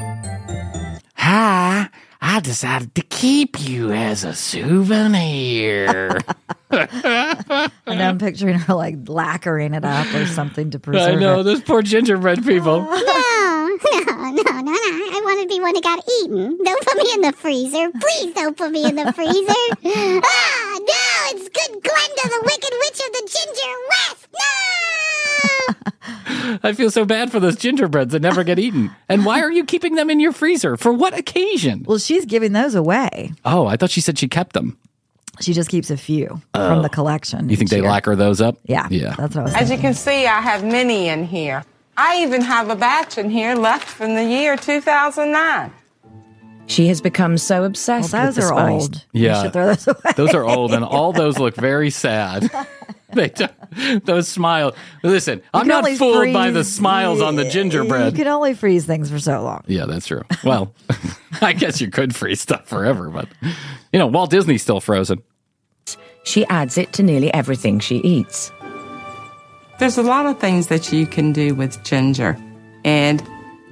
Hi, 1.16 1.90
I 2.28 2.40
decided 2.40 2.92
to 2.96 3.02
keep 3.02 3.60
you 3.68 3.92
as 3.92 4.24
a 4.24 4.34
souvenir. 4.34 6.18
And 6.68 8.02
I'm 8.02 8.18
picturing 8.18 8.58
her 8.58 8.74
like 8.74 9.08
lacquering 9.08 9.72
it 9.72 9.84
up 9.84 10.12
or 10.12 10.26
something 10.26 10.72
to 10.72 10.80
preserve 10.80 11.14
I 11.16 11.20
know, 11.20 11.40
it. 11.40 11.44
those 11.44 11.62
poor 11.62 11.80
gingerbread 11.80 12.44
people. 12.44 12.80
No, 13.84 13.98
no, 14.00 14.30
no, 14.30 14.42
no, 14.42 14.60
no. 14.62 14.72
I 14.72 15.20
want 15.24 15.40
to 15.42 15.48
be 15.54 15.60
one 15.60 15.74
that 15.74 15.82
got 15.82 16.02
eaten. 16.22 16.58
Don't 16.64 16.86
put 16.86 16.96
me 16.96 17.10
in 17.14 17.20
the 17.22 17.32
freezer. 17.32 17.90
Please 17.90 18.32
don't 18.34 18.56
put 18.56 18.70
me 18.70 18.84
in 18.84 18.94
the 18.96 19.12
freezer. 19.12 19.32
ah, 20.24 20.78
no, 20.78 21.38
it's 21.38 21.48
good 21.48 21.82
Glenda, 21.82 22.24
the 22.24 22.40
Wicked 22.44 22.74
Witch 22.80 23.00
of 23.00 23.12
the 23.12 23.22
Ginger 23.32 23.74
West. 23.90 24.28
No! 24.32 24.40
I 26.62 26.72
feel 26.72 26.90
so 26.90 27.04
bad 27.04 27.30
for 27.32 27.40
those 27.40 27.56
gingerbreads 27.56 28.12
that 28.12 28.22
never 28.22 28.44
get 28.44 28.58
eaten. 28.58 28.90
And 29.08 29.24
why 29.24 29.40
are 29.40 29.50
you 29.50 29.64
keeping 29.64 29.94
them 29.96 30.10
in 30.10 30.20
your 30.20 30.32
freezer? 30.32 30.76
For 30.76 30.92
what 30.92 31.16
occasion? 31.18 31.84
Well, 31.86 31.98
she's 31.98 32.24
giving 32.24 32.52
those 32.52 32.74
away. 32.74 33.32
Oh, 33.44 33.66
I 33.66 33.76
thought 33.76 33.90
she 33.90 34.00
said 34.00 34.18
she 34.18 34.28
kept 34.28 34.52
them. 34.52 34.78
She 35.40 35.52
just 35.52 35.68
keeps 35.68 35.90
a 35.90 35.96
few 35.98 36.40
Oh. 36.54 36.68
from 36.68 36.82
the 36.82 36.88
collection. 36.88 37.48
You 37.50 37.56
think 37.56 37.70
they 37.70 37.80
year. 37.80 37.88
lacquer 37.88 38.16
those 38.16 38.40
up? 38.40 38.56
Yeah. 38.64 38.86
Yeah. 38.90 39.14
That's 39.18 39.34
what 39.34 39.42
I 39.42 39.44
was 39.44 39.54
As 39.54 39.58
thinking. 39.68 39.76
you 39.76 39.82
can 39.82 39.94
see, 39.94 40.26
I 40.26 40.40
have 40.40 40.64
many 40.64 41.08
in 41.08 41.24
here. 41.26 41.62
I 41.96 42.22
even 42.22 42.42
have 42.42 42.68
a 42.68 42.76
batch 42.76 43.18
in 43.18 43.30
here 43.30 43.54
left 43.54 43.88
from 43.88 44.14
the 44.14 44.24
year 44.24 44.56
2009. 44.56 45.72
She 46.68 46.88
has 46.88 47.00
become 47.00 47.38
so 47.38 47.62
obsessed 47.64 48.12
Well, 48.12 48.26
with 48.26 48.34
those 48.36 48.44
the 48.44 48.52
are 48.52 48.58
spice. 48.58 48.82
old. 48.82 49.04
Yeah. 49.12 49.42
Should 49.44 49.52
throw 49.52 49.66
those 49.66 49.86
away. 49.86 50.12
Those 50.16 50.34
are 50.34 50.44
old, 50.44 50.74
and 50.74 50.84
all 50.84 51.12
those 51.12 51.38
look 51.38 51.54
very 51.54 51.90
sad. 51.90 52.50
they 53.12 53.28
don't, 53.28 54.04
those 54.04 54.26
smiles. 54.26 54.74
Listen, 55.04 55.42
I'm 55.54 55.68
not 55.68 55.84
only 55.84 55.96
fooled 55.96 56.32
by 56.32 56.50
the 56.50 56.64
smiles 56.64 57.20
on 57.22 57.36
the 57.36 57.48
gingerbread. 57.48 58.12
You 58.12 58.24
can 58.24 58.26
only 58.26 58.52
freeze 58.54 58.84
things 58.84 59.10
for 59.10 59.20
so 59.20 59.42
long. 59.44 59.62
Yeah, 59.68 59.86
that's 59.86 60.06
true. 60.08 60.22
Well, 60.42 60.74
I 61.40 61.52
guess 61.52 61.80
you 61.80 61.88
could 61.88 62.16
freeze 62.16 62.40
stuff 62.40 62.66
forever, 62.66 63.10
but 63.10 63.28
you 63.92 63.98
know, 64.00 64.08
Walt 64.08 64.30
Disney's 64.30 64.62
still 64.62 64.80
frozen. 64.80 65.22
She 66.24 66.44
adds 66.46 66.76
it 66.76 66.92
to 66.94 67.04
nearly 67.04 67.32
everything 67.32 67.78
she 67.78 67.98
eats. 67.98 68.50
There's 69.78 69.98
a 69.98 70.02
lot 70.02 70.26
of 70.26 70.38
things 70.38 70.68
that 70.68 70.92
you 70.92 71.06
can 71.06 71.32
do 71.32 71.54
with 71.54 71.82
ginger. 71.84 72.36
And 72.84 73.22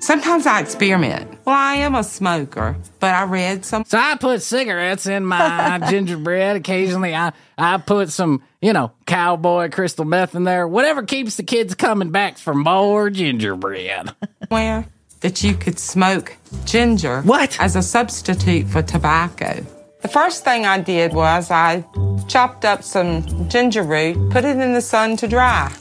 Sometimes 0.04 0.44
I 0.44 0.60
experiment. 0.60 1.30
Well, 1.46 1.56
I 1.56 1.76
am 1.76 1.94
a 1.94 2.04
smoker, 2.04 2.76
but 3.00 3.14
I 3.14 3.24
read 3.24 3.64
some. 3.64 3.86
So 3.86 3.96
I 3.96 4.16
put 4.16 4.42
cigarettes 4.42 5.06
in 5.06 5.24
my 5.24 5.80
gingerbread. 5.88 6.56
Occasionally, 6.56 7.14
I 7.14 7.32
I 7.56 7.78
put 7.78 8.10
some 8.10 8.42
you 8.60 8.74
know 8.74 8.92
cowboy 9.06 9.70
crystal 9.70 10.04
meth 10.04 10.34
in 10.34 10.44
there. 10.44 10.68
Whatever 10.68 11.04
keeps 11.04 11.36
the 11.36 11.42
kids 11.42 11.74
coming 11.74 12.10
back 12.10 12.36
for 12.36 12.52
more 12.52 13.08
gingerbread. 13.08 14.10
Where 14.48 14.84
that 15.20 15.42
you 15.42 15.54
could 15.54 15.78
smoke 15.78 16.36
ginger 16.66 17.22
what 17.22 17.58
as 17.58 17.74
a 17.74 17.82
substitute 17.82 18.68
for 18.68 18.82
tobacco. 18.82 19.64
The 20.02 20.08
first 20.08 20.44
thing 20.44 20.66
I 20.66 20.80
did 20.80 21.14
was 21.14 21.50
I 21.50 21.82
chopped 22.28 22.66
up 22.66 22.82
some 22.82 23.48
ginger 23.48 23.82
root, 23.82 24.30
put 24.30 24.44
it 24.44 24.58
in 24.58 24.74
the 24.74 24.82
sun 24.82 25.16
to 25.16 25.28
dry. 25.28 25.74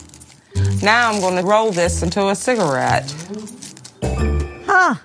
Now 0.82 1.10
I'm 1.10 1.20
going 1.20 1.36
to 1.36 1.42
roll 1.42 1.70
this 1.72 2.02
into 2.02 2.28
a 2.28 2.34
cigarette. 2.34 3.12
Huh. 4.66 4.96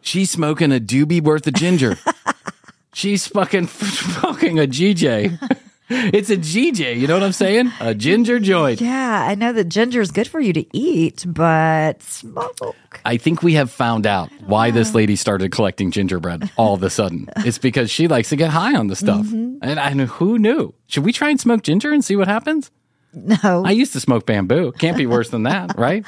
She's 0.00 0.30
smoking 0.30 0.72
a 0.72 0.80
doobie 0.80 1.20
worth 1.22 1.46
of 1.46 1.54
ginger. 1.54 1.98
She's 2.94 3.26
fucking 3.26 3.66
smoking 3.68 4.58
a 4.58 4.62
GJ. 4.62 5.58
it's 5.90 6.30
a 6.30 6.36
GJ, 6.36 6.98
you 6.98 7.06
know 7.06 7.14
what 7.14 7.22
I'm 7.22 7.32
saying? 7.32 7.70
A 7.80 7.94
ginger 7.94 8.38
joint. 8.38 8.80
Yeah, 8.80 9.26
I 9.28 9.34
know 9.34 9.52
that 9.52 9.64
ginger 9.68 10.00
is 10.00 10.10
good 10.10 10.26
for 10.28 10.40
you 10.40 10.52
to 10.54 10.64
eat, 10.76 11.24
but 11.28 12.02
smoke. 12.02 12.74
I 13.04 13.18
think 13.18 13.42
we 13.42 13.52
have 13.54 13.70
found 13.70 14.06
out 14.06 14.30
why 14.46 14.70
this 14.70 14.94
lady 14.94 15.14
started 15.16 15.52
collecting 15.52 15.90
gingerbread 15.90 16.50
all 16.56 16.74
of 16.74 16.82
a 16.82 16.88
sudden. 16.90 17.28
It's 17.38 17.58
because 17.58 17.90
she 17.90 18.08
likes 18.08 18.30
to 18.30 18.36
get 18.36 18.50
high 18.50 18.74
on 18.74 18.86
the 18.86 18.96
stuff. 18.96 19.26
Mhm. 19.26 19.58
And 19.60 19.78
I 19.78 19.92
know 19.92 20.06
who 20.06 20.38
knew? 20.38 20.72
Should 20.86 21.04
we 21.04 21.12
try 21.12 21.28
and 21.30 21.38
smoke 21.40 21.62
ginger 21.62 21.92
and 21.92 22.04
see 22.04 22.16
what 22.16 22.28
happens? 22.28 22.70
No. 23.16 23.64
I 23.64 23.70
used 23.70 23.94
to 23.94 24.00
smoke 24.00 24.26
bamboo. 24.26 24.72
Can't 24.72 24.96
be 24.96 25.06
worse 25.06 25.30
than 25.30 25.44
that, 25.44 25.76
right? 25.78 26.04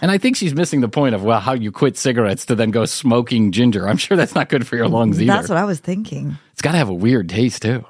And 0.00 0.10
I 0.10 0.16
think 0.16 0.36
she's 0.36 0.54
missing 0.54 0.80
the 0.80 0.88
point 0.88 1.14
of 1.14 1.22
well, 1.22 1.38
how 1.38 1.52
you 1.52 1.70
quit 1.70 1.98
cigarettes 1.98 2.46
to 2.46 2.54
then 2.54 2.70
go 2.70 2.86
smoking 2.86 3.52
ginger. 3.52 3.86
I'm 3.86 3.98
sure 3.98 4.16
that's 4.16 4.34
not 4.34 4.48
good 4.48 4.66
for 4.66 4.76
your 4.76 4.88
lungs 4.88 5.20
either. 5.20 5.30
That's 5.32 5.50
what 5.50 5.58
I 5.58 5.64
was 5.64 5.80
thinking. 5.80 6.38
it's 6.52 6.62
got 6.62 6.72
to 6.72 6.78
have 6.78 6.88
a 6.88 6.94
weird 6.94 7.28
taste 7.28 7.60
too. 7.62 7.84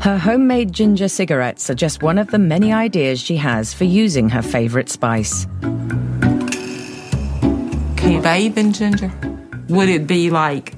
Her 0.00 0.16
homemade 0.18 0.72
ginger 0.72 1.08
cigarettes 1.08 1.68
are 1.70 1.74
just 1.74 2.02
one 2.02 2.18
of 2.18 2.30
the 2.30 2.38
many 2.38 2.72
ideas 2.72 3.20
she 3.20 3.36
has 3.36 3.72
for 3.72 3.84
using 3.84 4.28
her 4.30 4.42
favorite 4.42 4.88
spice. 4.88 5.46
Can 7.96 8.12
you 8.12 8.20
bathe 8.22 8.56
in 8.58 8.72
ginger? 8.72 9.12
Would 9.68 9.88
it 9.88 10.06
be 10.06 10.30
like, 10.30 10.74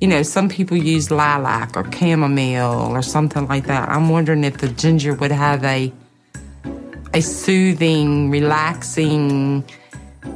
you 0.00 0.08
know, 0.08 0.22
some 0.22 0.48
people 0.48 0.76
use 0.76 1.10
lilac 1.10 1.76
or 1.76 1.84
chamomile 1.92 2.72
or 2.90 3.02
something 3.02 3.46
like 3.48 3.66
that. 3.66 3.88
I'm 3.88 4.08
wondering 4.08 4.44
if 4.44 4.58
the 4.58 4.68
ginger 4.68 5.14
would 5.14 5.32
have 5.32 5.62
a 5.64 5.92
a 7.12 7.20
soothing, 7.20 8.30
relaxing, 8.30 9.64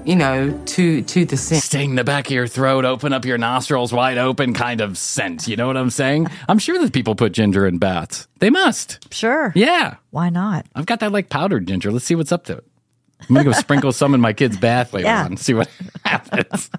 you 0.04 0.16
know, 0.16 0.50
to 0.66 1.02
to 1.02 1.24
the 1.24 1.36
scent. 1.36 1.62
Sting 1.62 1.94
the 1.94 2.04
back 2.04 2.26
of 2.26 2.32
your 2.32 2.46
throat, 2.48 2.84
open 2.84 3.12
up 3.12 3.24
your 3.24 3.38
nostrils 3.38 3.92
wide 3.92 4.18
open 4.18 4.54
kind 4.54 4.80
of 4.80 4.98
scent. 4.98 5.46
You 5.46 5.56
know 5.56 5.66
what 5.66 5.76
I'm 5.76 5.90
saying? 5.90 6.26
I'm 6.48 6.58
sure 6.58 6.78
that 6.80 6.92
people 6.92 7.14
put 7.14 7.32
ginger 7.32 7.66
in 7.66 7.78
baths. 7.78 8.26
They 8.40 8.50
must. 8.50 9.12
Sure. 9.14 9.52
Yeah. 9.54 9.96
Why 10.10 10.30
not? 10.30 10.66
I've 10.74 10.86
got 10.86 11.00
that 11.00 11.12
like 11.12 11.28
powdered 11.28 11.66
ginger. 11.66 11.92
Let's 11.92 12.04
see 12.04 12.14
what's 12.16 12.32
up 12.32 12.44
to 12.46 12.56
it. 12.58 12.64
I'm 13.20 13.34
gonna 13.36 13.44
go 13.44 13.52
sprinkle 13.52 13.92
some 13.92 14.14
in 14.14 14.20
my 14.20 14.32
kid's 14.32 14.56
bath 14.58 14.92
later 14.92 15.06
Yeah. 15.06 15.24
on. 15.24 15.36
See 15.36 15.54
what 15.54 15.70
happens. 16.04 16.70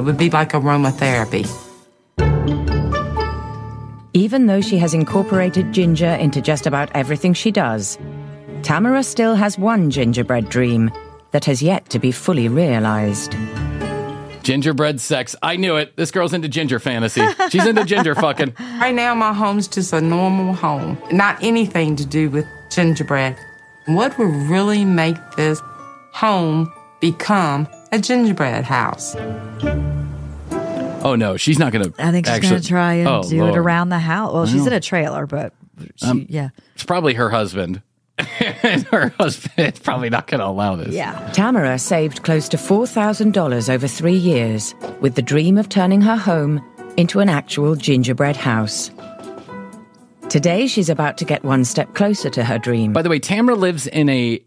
It 0.00 0.04
would 0.04 0.16
be 0.16 0.30
like 0.30 0.52
aromatherapy. 0.52 1.46
Even 4.14 4.46
though 4.46 4.62
she 4.62 4.78
has 4.78 4.94
incorporated 4.94 5.74
ginger 5.74 6.06
into 6.14 6.40
just 6.40 6.66
about 6.66 6.90
everything 6.94 7.34
she 7.34 7.50
does, 7.50 7.98
Tamara 8.62 9.02
still 9.02 9.34
has 9.34 9.58
one 9.58 9.90
gingerbread 9.90 10.48
dream 10.48 10.90
that 11.32 11.44
has 11.44 11.62
yet 11.62 11.90
to 11.90 11.98
be 11.98 12.12
fully 12.12 12.48
realized. 12.48 13.36
Gingerbread 14.42 15.02
sex. 15.02 15.36
I 15.42 15.56
knew 15.56 15.76
it. 15.76 15.94
This 15.98 16.10
girl's 16.10 16.32
into 16.32 16.48
ginger 16.48 16.78
fantasy. 16.78 17.26
She's 17.50 17.66
into 17.66 17.84
ginger 17.84 18.14
fucking. 18.24 18.54
Right 18.80 18.94
now, 18.94 19.14
my 19.14 19.34
home's 19.34 19.68
just 19.68 19.92
a 19.92 20.00
normal 20.00 20.54
home, 20.54 20.96
not 21.12 21.36
anything 21.42 21.94
to 21.96 22.06
do 22.06 22.30
with 22.30 22.46
gingerbread. 22.70 23.36
What 23.84 24.16
would 24.16 24.32
really 24.48 24.86
make 24.86 25.18
this 25.36 25.60
home 26.14 26.72
become 27.02 27.68
a 27.92 27.98
gingerbread 27.98 28.64
house? 28.64 29.16
Oh 31.02 31.14
no, 31.16 31.36
she's 31.36 31.58
not 31.58 31.72
gonna. 31.72 31.92
I 31.98 32.10
think 32.12 32.26
she's 32.26 32.34
actually, 32.36 32.50
going 32.50 32.62
to 32.62 32.68
try 32.68 32.92
and 32.94 33.08
Oh, 33.08 33.22
do 33.28 33.40
Lord. 33.40 33.54
it 33.54 33.58
around 33.58 33.88
the 33.88 33.98
house. 33.98 34.32
Well, 34.34 34.46
she's 34.46 34.66
in 34.66 34.72
a 34.72 34.80
trailer, 34.80 35.26
but 35.26 35.54
she, 35.96 36.06
Um, 36.06 36.26
yeah. 36.28 36.50
It's 36.74 36.84
probably 36.84 37.14
her 37.14 37.30
husband. 37.30 37.80
her 38.18 39.14
husband 39.18 39.74
is 39.74 39.78
probably 39.80 40.10
not 40.10 40.26
going 40.26 40.40
to 40.40 40.46
allow 40.46 40.76
this. 40.76 40.94
Yeah. 40.94 41.30
Tamara 41.32 41.78
saved 41.78 42.22
close 42.22 42.50
to 42.50 42.58
$4,000 42.58 43.70
over 43.72 43.88
three 43.88 44.12
years 44.16 44.74
with 45.00 45.14
the 45.14 45.22
dream 45.22 45.56
of 45.56 45.70
turning 45.70 46.02
her 46.02 46.16
home 46.16 46.62
into 46.98 47.20
an 47.20 47.30
actual 47.30 47.76
gingerbread 47.76 48.36
house. 48.36 48.90
Today, 50.28 50.66
she's 50.66 50.90
about 50.90 51.16
to 51.18 51.24
get 51.24 51.42
one 51.44 51.64
step 51.64 51.94
closer 51.94 52.28
to 52.28 52.44
her 52.44 52.58
dream. 52.58 52.92
By 52.92 53.00
the 53.00 53.08
way, 53.08 53.18
Tamara 53.20 53.56
lives 53.56 53.86
in 53.86 54.10
a 54.10 54.44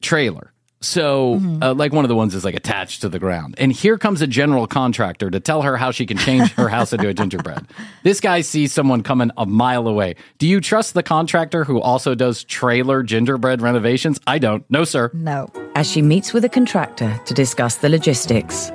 trailer. 0.00 0.52
So, 0.80 1.34
Mm-hmm. 1.36 1.62
uh, 1.62 1.74
like 1.74 1.92
one 1.92 2.04
of 2.04 2.08
the 2.08 2.14
ones 2.14 2.34
is 2.36 2.44
like 2.44 2.54
attached 2.54 3.00
to 3.00 3.08
the 3.08 3.18
ground. 3.18 3.56
And 3.58 3.72
here 3.72 3.98
comes 3.98 4.22
a 4.22 4.26
general 4.28 4.66
contractor 4.68 5.28
to 5.30 5.40
tell 5.40 5.62
her 5.62 5.76
how 5.76 5.90
she 5.90 6.06
can 6.06 6.16
change 6.18 6.52
her 6.52 6.68
house 6.68 6.92
into 6.92 7.08
a 7.08 7.14
gingerbread. 7.14 7.66
This 8.04 8.20
guy 8.20 8.42
sees 8.42 8.72
someone 8.72 9.02
coming 9.02 9.30
a 9.36 9.44
mile 9.44 9.88
away. 9.88 10.14
Do 10.38 10.46
you 10.46 10.60
trust 10.60 10.94
the 10.94 11.02
contractor 11.02 11.64
who 11.64 11.80
also 11.80 12.14
does 12.14 12.44
trailer 12.44 13.02
gingerbread 13.02 13.60
renovations? 13.60 14.20
I 14.26 14.38
don't. 14.38 14.64
No, 14.70 14.84
sir. 14.84 15.10
No. 15.12 15.50
As 15.74 15.90
she 15.90 16.00
meets 16.00 16.32
with 16.32 16.44
a 16.44 16.48
contractor 16.48 17.20
to 17.26 17.34
discuss 17.34 17.76
the 17.76 17.88
logistics. 17.88 18.70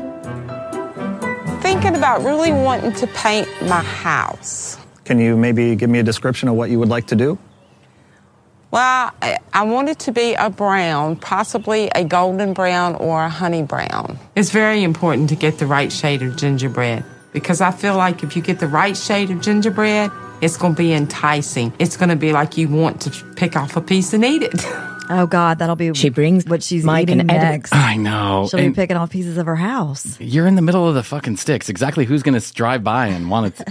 Thinking 1.61 1.95
about 1.95 2.21
really 2.23 2.51
wanting 2.51 2.91
to 2.93 3.07
paint 3.07 3.47
my 3.63 3.81
house. 3.81 4.77
Can 5.05 5.19
you 5.19 5.35
maybe 5.37 5.75
give 5.75 5.89
me 5.89 5.99
a 5.99 6.03
description 6.03 6.49
of 6.49 6.55
what 6.55 6.69
you 6.69 6.77
would 6.79 6.89
like 6.89 7.07
to 7.07 7.15
do? 7.15 7.37
Well, 8.73 9.11
I, 9.21 9.37
I 9.53 9.65
want 9.65 9.89
it 9.89 9.99
to 9.99 10.11
be 10.11 10.33
a 10.33 10.49
brown, 10.49 11.17
possibly 11.17 11.89
a 11.93 12.03
golden 12.03 12.53
brown 12.53 12.95
or 12.95 13.23
a 13.23 13.29
honey 13.29 13.61
brown. 13.61 14.17
It's 14.35 14.49
very 14.49 14.81
important 14.81 15.29
to 15.29 15.35
get 15.35 15.59
the 15.59 15.67
right 15.67 15.91
shade 15.91 16.23
of 16.23 16.35
gingerbread 16.37 17.05
because 17.33 17.61
I 17.61 17.69
feel 17.69 17.95
like 17.95 18.23
if 18.23 18.35
you 18.35 18.41
get 18.41 18.59
the 18.59 18.67
right 18.67 18.97
shade 18.97 19.29
of 19.29 19.41
gingerbread, 19.41 20.09
it's 20.41 20.57
going 20.57 20.73
to 20.73 20.77
be 20.79 20.91
enticing. 20.91 21.71
It's 21.77 21.97
going 21.97 22.09
to 22.09 22.15
be 22.15 22.33
like 22.33 22.57
you 22.57 22.67
want 22.67 22.99
to 23.01 23.11
pick 23.35 23.55
off 23.55 23.77
a 23.77 23.81
piece 23.81 24.11
and 24.11 24.25
eat 24.25 24.41
it. 24.41 24.65
Oh 25.09 25.27
God, 25.27 25.59
that'll 25.59 25.75
be 25.75 25.93
she 25.93 26.07
brings 26.07 26.45
what 26.45 26.63
she's 26.63 26.85
Mike 26.85 27.03
eating 27.03 27.19
and 27.19 27.27
next. 27.27 27.75
I 27.75 27.97
know. 27.97 28.47
She'll 28.49 28.61
be 28.61 28.71
picking 28.71 28.95
off 28.95 29.09
pieces 29.09 29.37
of 29.37 29.45
her 29.47 29.55
house. 29.57 30.17
you're 30.17 30.47
in 30.47 30.55
the 30.55 30.61
middle 30.61 30.87
of 30.87 30.95
the 30.95 31.03
fucking 31.03 31.35
sticks. 31.35 31.67
Exactly 31.67 32.05
who's 32.05 32.23
going 32.23 32.39
to 32.39 32.53
drive 32.53 32.85
by 32.85 33.07
and 33.07 33.29
want 33.29 33.57
to. 33.57 33.65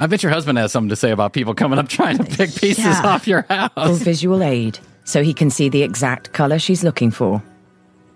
I 0.00 0.06
bet 0.06 0.22
your 0.22 0.32
husband 0.32 0.58
has 0.58 0.72
something 0.72 0.88
to 0.90 0.96
say 0.96 1.10
about 1.12 1.32
people 1.32 1.54
coming 1.54 1.78
up 1.78 1.88
trying 1.88 2.18
to 2.18 2.24
pick 2.24 2.54
pieces 2.54 2.78
Yeah. 2.84 3.02
off 3.06 3.26
your 3.26 3.42
For 3.44 3.54
house. 3.76 3.98
visual 3.98 4.42
aid, 4.42 4.78
so 5.04 5.22
he 5.22 5.32
can 5.32 5.50
see 5.50 5.68
the 5.68 5.82
exact 5.82 6.32
color 6.32 6.58
she's 6.58 6.82
looking 6.82 7.10
for. 7.10 7.42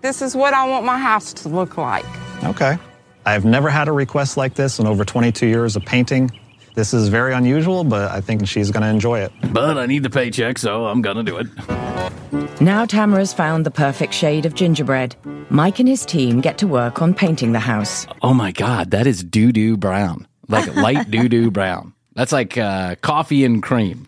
This 0.01 0.21
is 0.21 0.35
what 0.35 0.53
I 0.53 0.67
want 0.67 0.85
my 0.85 0.97
house 0.97 1.33
to 1.33 1.49
look 1.49 1.77
like. 1.77 2.05
Okay. 2.43 2.77
I've 3.25 3.45
never 3.45 3.69
had 3.69 3.87
a 3.87 3.91
request 3.91 4.37
like 4.37 4.53
this 4.55 4.79
in 4.79 4.87
over 4.87 5.03
22 5.05 5.45
years 5.47 5.75
of 5.75 5.83
painting. 5.85 6.31
This 6.75 6.93
is 6.93 7.09
very 7.09 7.33
unusual, 7.33 7.83
but 7.83 8.09
I 8.11 8.21
think 8.21 8.47
she's 8.47 8.71
going 8.71 8.83
to 8.83 8.89
enjoy 8.89 9.19
it. 9.19 9.31
But 9.51 9.77
I 9.77 9.85
need 9.85 10.03
the 10.03 10.09
paycheck, 10.09 10.57
so 10.57 10.85
I'm 10.85 11.01
going 11.01 11.17
to 11.17 11.23
do 11.23 11.37
it. 11.37 12.61
Now 12.61 12.85
Tamara's 12.85 13.33
found 13.33 13.65
the 13.65 13.71
perfect 13.71 14.13
shade 14.13 14.45
of 14.45 14.53
gingerbread. 14.53 15.15
Mike 15.49 15.79
and 15.79 15.87
his 15.89 16.05
team 16.05 16.39
get 16.41 16.57
to 16.59 16.67
work 16.67 17.01
on 17.01 17.13
painting 17.13 17.51
the 17.51 17.59
house. 17.59 18.05
Oh 18.21 18.33
my 18.33 18.51
God, 18.51 18.91
that 18.91 19.07
is 19.07 19.23
doo 19.23 19.51
doo 19.51 19.75
brown. 19.77 20.27
Like 20.49 20.75
light 20.75 21.09
doo 21.09 21.29
doo 21.29 21.49
brown. 21.51 21.93
That's 22.15 22.31
like 22.33 22.57
uh, 22.57 22.95
coffee 22.95 23.45
and 23.45 23.63
cream. 23.63 24.07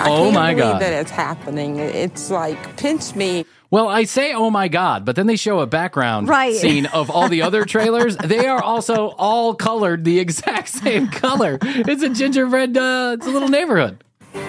I 0.00 0.04
Oh 0.10 0.22
can't 0.24 0.34
my 0.34 0.54
God. 0.54 0.80
that 0.80 0.92
it's 0.92 1.10
happening. 1.10 1.78
It's 1.78 2.30
like 2.30 2.76
pinch 2.76 3.14
me. 3.14 3.44
Well, 3.70 3.88
I 3.88 4.04
say, 4.04 4.32
oh 4.32 4.48
my 4.50 4.68
God, 4.68 5.04
but 5.04 5.14
then 5.14 5.26
they 5.26 5.36
show 5.36 5.60
a 5.60 5.66
background 5.66 6.26
Right. 6.28 6.54
scene 6.54 6.86
of 6.86 7.10
all 7.10 7.28
the 7.28 7.42
other 7.42 7.64
trailers. 7.66 8.16
they 8.16 8.46
are 8.46 8.62
also 8.62 9.08
all 9.18 9.54
colored 9.54 10.04
the 10.04 10.18
exact 10.20 10.68
same 10.82 11.08
color. 11.08 11.58
It's 11.62 12.02
a 12.02 12.08
gingerbread, 12.08 12.76
uh, 12.78 13.16
it's 13.18 13.26
a 13.26 13.30
little 13.30 13.48
neighborhood. 13.48 14.02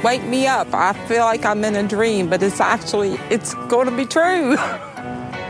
Wake 0.04 0.24
me 0.24 0.47
up. 0.47 0.74
I 0.74 0.93
feel 1.08 1.26
like 1.26 1.43
I'm 1.45 1.64
in 1.66 1.76
a 1.76 1.84
dream, 1.88 2.30
but 2.30 2.41
it's 2.43 2.62
actually 2.62 3.16
it's 3.30 3.54
going 3.68 3.89
to 3.89 3.95
be 3.95 4.06
true. 4.06 4.56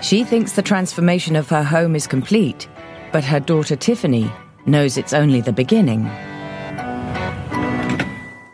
She 0.02 0.24
thinks 0.24 0.54
the 0.54 0.62
transformation 0.62 1.36
of 1.36 1.50
her 1.50 1.64
home 1.64 1.96
is 1.96 2.08
complete, 2.08 2.68
but 3.12 3.24
her 3.24 3.40
daughter 3.40 3.76
Tiffany 3.76 4.32
knows 4.66 4.98
it's 4.98 5.14
only 5.14 5.42
the 5.42 5.52
beginning. 5.52 6.04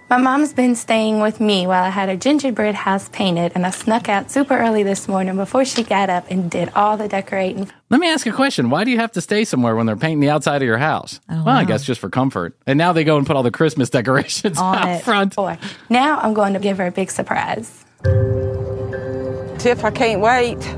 My 0.09 0.17
mom's 0.17 0.53
been 0.53 0.75
staying 0.75 1.19
with 1.19 1.39
me 1.39 1.65
while 1.67 1.83
I 1.83 1.89
had 1.89 2.09
her 2.09 2.15
gingerbread 2.15 2.73
house 2.75 3.09
painted, 3.09 3.51
and 3.55 3.65
I 3.65 3.69
snuck 3.71 4.07
out 4.07 4.31
super 4.31 4.57
early 4.57 4.81
this 4.83 5.07
morning 5.07 5.35
before 5.35 5.65
she 5.65 5.83
got 5.83 6.09
up 6.09 6.29
and 6.29 6.49
did 6.49 6.71
all 6.75 6.95
the 6.97 7.07
decorating. 7.07 7.69
Let 7.89 7.99
me 7.99 8.07
ask 8.09 8.25
a 8.25 8.31
question. 8.31 8.69
Why 8.69 8.83
do 8.83 8.91
you 8.91 8.97
have 8.97 9.11
to 9.13 9.21
stay 9.21 9.45
somewhere 9.45 9.75
when 9.75 9.85
they're 9.87 9.95
painting 9.95 10.19
the 10.21 10.29
outside 10.29 10.61
of 10.61 10.67
your 10.67 10.77
house? 10.77 11.19
well, 11.29 11.49
I 11.49 11.63
guess 11.63 11.83
just 11.83 11.99
for 11.99 12.09
comfort. 12.09 12.55
And 12.67 12.77
now 12.77 12.93
they 12.93 13.03
go 13.03 13.17
and 13.17 13.25
put 13.27 13.35
all 13.35 13.43
the 13.43 13.51
Christmas 13.51 13.89
decorations 13.91 14.57
On 14.57 14.75
out 14.77 14.87
it. 14.87 15.03
front. 15.03 15.35
Boy, 15.35 15.57
now 15.89 16.17
I'm 16.19 16.33
going 16.33 16.53
to 16.53 16.59
give 16.59 16.77
her 16.77 16.87
a 16.87 16.91
big 16.91 17.09
surprise. 17.11 17.83
Tiff, 19.59 19.83
I 19.83 19.91
can't 19.91 20.21
wait. 20.21 20.77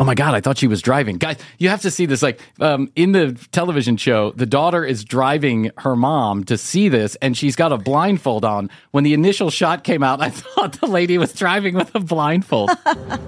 Oh 0.00 0.04
my 0.04 0.14
God, 0.14 0.32
I 0.32 0.40
thought 0.40 0.56
she 0.56 0.66
was 0.66 0.80
driving. 0.80 1.18
Guys, 1.18 1.36
you 1.58 1.68
have 1.68 1.82
to 1.82 1.90
see 1.90 2.06
this. 2.06 2.22
Like, 2.22 2.40
um, 2.58 2.90
in 2.96 3.12
the 3.12 3.32
television 3.52 3.98
show, 3.98 4.30
the 4.30 4.46
daughter 4.46 4.82
is 4.82 5.04
driving 5.04 5.72
her 5.76 5.94
mom 5.94 6.42
to 6.44 6.56
see 6.56 6.88
this, 6.88 7.16
and 7.16 7.36
she's 7.36 7.54
got 7.54 7.70
a 7.70 7.76
blindfold 7.76 8.42
on. 8.42 8.70
When 8.92 9.04
the 9.04 9.12
initial 9.12 9.50
shot 9.50 9.84
came 9.84 10.02
out, 10.02 10.22
I 10.22 10.30
thought 10.30 10.80
the 10.80 10.86
lady 10.86 11.18
was 11.18 11.34
driving 11.34 11.74
with 11.74 11.94
a 11.94 12.00
blindfold. 12.00 12.70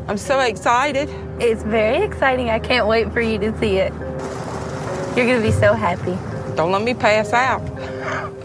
I'm 0.09 0.17
so 0.17 0.41
excited. 0.41 1.11
It's 1.43 1.63
very 1.63 2.03
exciting. 2.03 2.49
I 2.49 2.59
can't 2.59 2.87
wait 2.87 3.13
for 3.13 3.21
you 3.21 3.39
to 3.41 3.59
see 3.59 3.77
it. 3.77 3.93
You're 5.15 5.27
going 5.27 5.43
to 5.43 5.47
be 5.47 5.53
so 5.53 5.75
happy. 5.75 6.17
Don't 6.57 6.73
let 6.73 6.81
me 6.83 6.95
pass 6.95 7.35
out. 7.35 7.61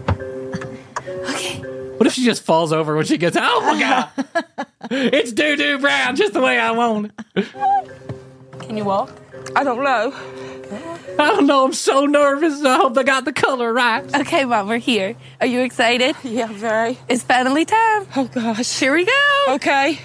Okay. 1.30 1.58
What 1.60 2.06
if 2.06 2.14
she 2.14 2.24
just 2.24 2.42
falls 2.42 2.72
over 2.72 2.96
when 2.96 3.04
she 3.04 3.18
gets 3.18 3.36
Oh 3.38 3.60
my 3.60 3.78
God. 3.78 4.08
it's 4.90 5.32
doo 5.32 5.56
doo 5.56 5.78
brown, 5.78 6.16
just 6.16 6.32
the 6.32 6.40
way 6.40 6.58
I 6.58 6.70
want 6.70 7.12
it. 7.36 7.46
Can 8.60 8.76
you 8.76 8.84
walk? 8.84 9.10
I 9.56 9.64
don't 9.64 9.82
know. 9.82 10.12
I 11.18 11.28
don't 11.30 11.46
know. 11.46 11.64
I'm 11.64 11.72
so 11.72 12.06
nervous. 12.06 12.62
I 12.62 12.76
hope 12.76 12.96
I 12.96 13.02
got 13.02 13.24
the 13.24 13.32
color 13.32 13.72
right. 13.72 14.04
Okay, 14.14 14.44
Mom, 14.44 14.68
we're 14.68 14.78
here. 14.78 15.16
Are 15.40 15.46
you 15.46 15.60
excited? 15.62 16.14
Yeah, 16.24 16.46
very. 16.46 16.98
It's 17.08 17.22
finally 17.22 17.64
time. 17.64 18.06
Oh, 18.14 18.30
gosh. 18.32 18.78
Here 18.78 18.94
we 18.94 19.04
go. 19.04 19.44
Okay. 19.50 19.98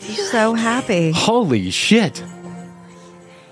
She's 0.00 0.30
so 0.30 0.54
happy. 0.54 1.10
Holy 1.10 1.70
shit. 1.70 2.22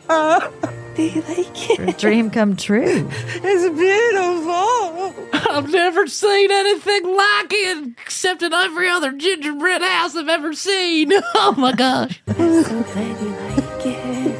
Do 0.96 1.02
you 1.02 1.20
like 1.22 1.70
it? 1.70 1.78
Her 1.78 1.92
dream 1.92 2.30
come 2.30 2.56
true. 2.56 3.08
It's 3.48 3.78
beautiful. 3.78 5.52
I've 5.52 5.70
never 5.70 6.06
seen 6.06 6.50
anything 6.50 7.14
like 7.14 7.52
it 7.52 7.88
except 8.02 8.42
in 8.42 8.52
every 8.52 8.88
other 8.88 9.12
gingerbread 9.12 9.82
house 9.82 10.16
I've 10.16 10.28
ever 10.28 10.52
seen. 10.54 11.12
Oh 11.34 11.54
my 11.58 11.72
gosh. 11.72 12.20
I'm 12.26 12.64
so 12.64 12.82
glad 12.82 13.20
you 13.20 13.28
like 13.28 13.86
it. 13.86 14.36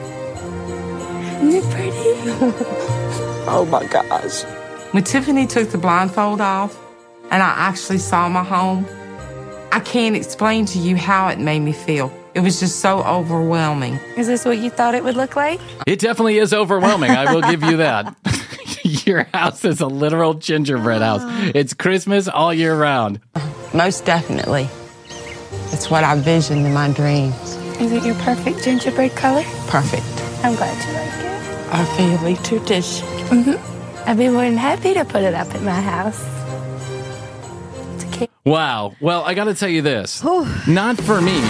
Isn't 1.42 1.54
it 1.54 1.64
pretty? 1.74 2.72
Oh 3.48 3.64
my 3.70 3.84
gosh. 3.86 4.42
When 4.92 5.04
Tiffany 5.04 5.46
took 5.46 5.70
the 5.70 5.78
blindfold 5.78 6.40
off 6.40 6.76
and 7.30 7.42
I 7.42 7.50
actually 7.68 7.98
saw 7.98 8.28
my 8.28 8.42
home, 8.42 8.86
I 9.70 9.78
can't 9.80 10.16
explain 10.16 10.66
to 10.66 10.78
you 10.80 10.96
how 10.96 11.28
it 11.28 11.38
made 11.38 11.60
me 11.60 11.72
feel. 11.72 12.10
It 12.36 12.42
was 12.42 12.60
just 12.60 12.80
so 12.80 13.02
overwhelming. 13.02 13.94
Is 14.18 14.26
this 14.26 14.44
what 14.44 14.58
you 14.58 14.68
thought 14.68 14.94
it 14.94 15.02
would 15.02 15.16
look 15.16 15.36
like? 15.36 15.58
It 15.86 16.00
definitely 16.00 16.36
is 16.36 16.52
overwhelming. 16.52 17.10
I 17.10 17.32
will 17.32 17.40
give 17.40 17.62
you 17.62 17.78
that. 17.78 18.14
Your 19.06 19.24
house 19.32 19.64
is 19.64 19.80
a 19.80 19.86
literal 19.86 20.34
gingerbread 20.34 21.00
house. 21.00 21.22
It's 21.54 21.72
Christmas 21.72 22.28
all 22.28 22.52
year 22.52 22.76
round. 22.76 23.20
Most 23.72 24.04
definitely. 24.04 24.68
It's 25.72 25.90
what 25.90 26.04
I 26.04 26.14
visioned 26.20 26.66
in 26.66 26.74
my 26.74 26.92
dreams. 26.92 27.54
Is 27.80 27.90
it 27.90 28.04
your 28.04 28.16
perfect 28.16 28.62
gingerbread 28.62 29.16
color? 29.16 29.42
Perfect. 29.68 30.04
I'm 30.44 30.56
glad 30.56 30.76
you 30.86 30.92
like 30.92 31.24
it. 31.24 31.74
Our 31.74 31.86
family 31.96 32.36
tradition. 32.44 33.06
Mm-hmm. 33.30 34.08
I'd 34.10 34.18
be 34.18 34.28
more 34.28 34.42
than 34.42 34.58
happy 34.58 34.92
to 34.92 35.06
put 35.06 35.22
it 35.22 35.32
up 35.32 35.54
at 35.54 35.62
my 35.62 35.80
house. 35.80 36.22
Wow. 38.46 38.94
Well, 39.00 39.24
I 39.24 39.34
got 39.34 39.44
to 39.44 39.54
tell 39.54 39.68
you 39.68 39.82
this. 39.82 40.22
Not 40.68 40.98
for 40.98 41.20
me, 41.20 41.40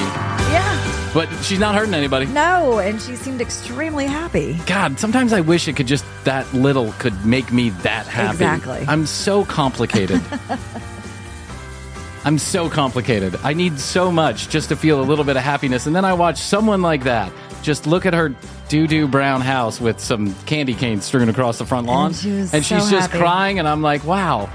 Yeah. 0.51 1.11
but 1.15 1.29
she's 1.43 1.59
not 1.59 1.75
hurting 1.75 1.95
anybody. 1.95 2.27
No, 2.27 2.79
and 2.79 3.01
she 3.01 3.17
seemed 3.17 3.41
extremely 3.41 4.07
happy. 4.07 4.59
God, 4.67 4.99
sometimes 4.99 5.33
I 5.33 5.41
wish 5.41 5.67
it 5.69 5.77
could 5.77 5.87
just 5.87 6.05
that 6.25 6.53
little 6.55 6.93
could 6.99 7.25
make 7.27 7.53
me 7.53 7.71
that 7.71 8.07
happy. 8.07 8.33
Exactly. 8.35 8.85
I'm 8.89 9.07
so 9.07 9.45
complicated. 9.45 10.21
I'm 12.25 12.39
so 12.39 12.69
complicated. 12.69 13.37
I 13.45 13.53
need 13.53 13.79
so 13.79 14.11
much 14.11 14.49
just 14.49 14.71
to 14.71 14.77
feel 14.77 15.01
a 15.01 15.05
little 15.05 15.25
bit 15.25 15.37
of 15.37 15.43
happiness. 15.45 15.87
And 15.87 15.95
then 15.95 16.05
I 16.05 16.13
watch 16.15 16.39
someone 16.39 16.83
like 16.83 17.05
that 17.05 17.31
just 17.63 17.87
look 17.87 18.05
at 18.05 18.15
her 18.15 18.35
doo 18.69 18.87
doo 18.89 19.07
brown 19.07 19.41
house 19.41 19.81
with 19.81 20.01
some 20.01 20.35
candy 20.45 20.75
canes 20.75 21.05
strewn 21.05 21.29
across 21.29 21.59
the 21.59 21.65
front 21.65 21.87
lawn. 21.87 22.13
she 22.15 22.33
was 22.33 22.53
and 22.53 22.65
she's 22.65 22.83
so 22.85 22.91
just 22.91 23.11
happy. 23.11 23.19
crying. 23.21 23.59
And 23.61 23.69
I'm 23.69 23.81
like, 23.83 24.05
wow. 24.05 24.51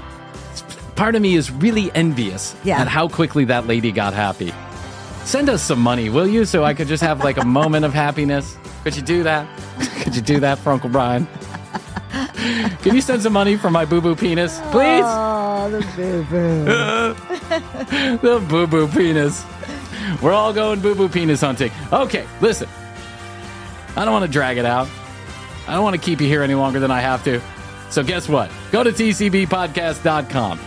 Part 0.96 1.14
of 1.14 1.22
me 1.22 1.34
is 1.34 1.50
really 1.50 1.90
envious 1.94 2.54
Yeah. 2.62 2.80
at 2.80 2.88
how 2.88 3.08
quickly 3.08 3.46
that 3.46 3.66
lady 3.66 3.90
got 3.90 4.12
happy. 4.12 4.52
Send 5.24 5.48
us 5.48 5.62
some 5.62 5.80
money, 5.80 6.08
will 6.08 6.26
you? 6.26 6.44
So 6.44 6.64
I 6.64 6.74
could 6.74 6.88
just 6.88 7.02
have 7.02 7.22
like 7.22 7.36
a 7.38 7.44
moment 7.44 7.84
of 7.84 7.94
happiness. 7.94 8.56
Could 8.84 8.96
you 8.96 9.02
do 9.02 9.22
that? 9.22 9.46
Could 10.02 10.16
you 10.16 10.22
do 10.22 10.40
that 10.40 10.58
for 10.58 10.72
Uncle 10.72 10.90
Bryan? 10.90 11.26
Can 12.82 12.94
you 12.94 13.00
send 13.00 13.22
some 13.22 13.32
money 13.32 13.56
for 13.56 13.70
my 13.70 13.84
boo 13.84 14.00
boo 14.00 14.16
penis, 14.16 14.58
please? 14.72 15.04
Oh, 15.06 15.70
the 15.70 15.80
boo 15.96 16.24
boo. 16.24 16.64
the 18.18 18.40
boo 18.46 18.66
boo 18.66 18.88
penis. 18.88 19.44
We're 20.20 20.32
all 20.32 20.52
going 20.52 20.80
boo 20.80 20.94
boo 20.94 21.08
penis 21.08 21.40
hunting. 21.40 21.70
Okay, 21.92 22.26
listen. 22.40 22.68
I 23.96 24.04
don't 24.04 24.12
want 24.12 24.24
to 24.24 24.30
drag 24.30 24.58
it 24.58 24.64
out. 24.64 24.88
I 25.68 25.74
don't 25.74 25.84
want 25.84 25.94
to 25.94 26.02
keep 26.02 26.20
you 26.20 26.26
here 26.26 26.42
any 26.42 26.54
longer 26.54 26.80
than 26.80 26.90
I 26.90 27.00
have 27.00 27.22
to. 27.24 27.40
So, 27.90 28.02
guess 28.02 28.28
what? 28.28 28.50
Go 28.72 28.82
to 28.82 28.90
tcbpodcast.com. 28.90 30.58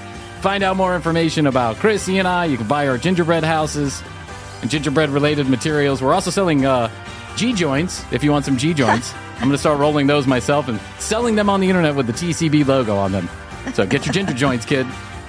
Find 0.41 0.64
out 0.64 0.78
more 0.78 0.95
information 0.95 1.47
about 1.47 1.76
Krissy 1.78 2.20
and 2.20 2.28
I. 2.28 2.45
You 2.45 2.56
can 2.56 2.68
buy 2.68 2.88
our 2.88 2.97
gingerbread 2.97 3.43
houses 3.43 4.01
and 4.62 4.70
gingerbread 4.70 5.10
related 5.10 5.47
materials. 5.49 6.01
We're 6.01 6.14
also 6.14 6.32
selling 6.32 6.66
uh, 6.66 6.89
G 7.36 7.53
joints 7.53 8.03
if 8.12 8.24
you 8.24 8.32
want 8.32 8.45
some 8.45 8.58
G 8.58 8.74
joints. 8.74 9.14
I'm 9.36 9.41
going 9.41 9.51
to 9.51 9.58
start 9.58 9.80
rolling 9.80 10.08
those 10.08 10.28
myself 10.28 10.70
and 10.70 10.80
selling 10.97 11.36
them 11.36 11.49
on 11.49 11.60
the 11.60 11.68
internet 11.68 11.95
with 11.95 12.08
the 12.08 12.14
TCB 12.14 12.66
logo 12.66 12.95
on 12.95 13.12
them. 13.12 13.30
So 13.74 13.86
get 13.86 14.06
your 14.06 14.14
ginger 14.14 14.34
joints, 14.34 14.66
kid. 14.66 14.88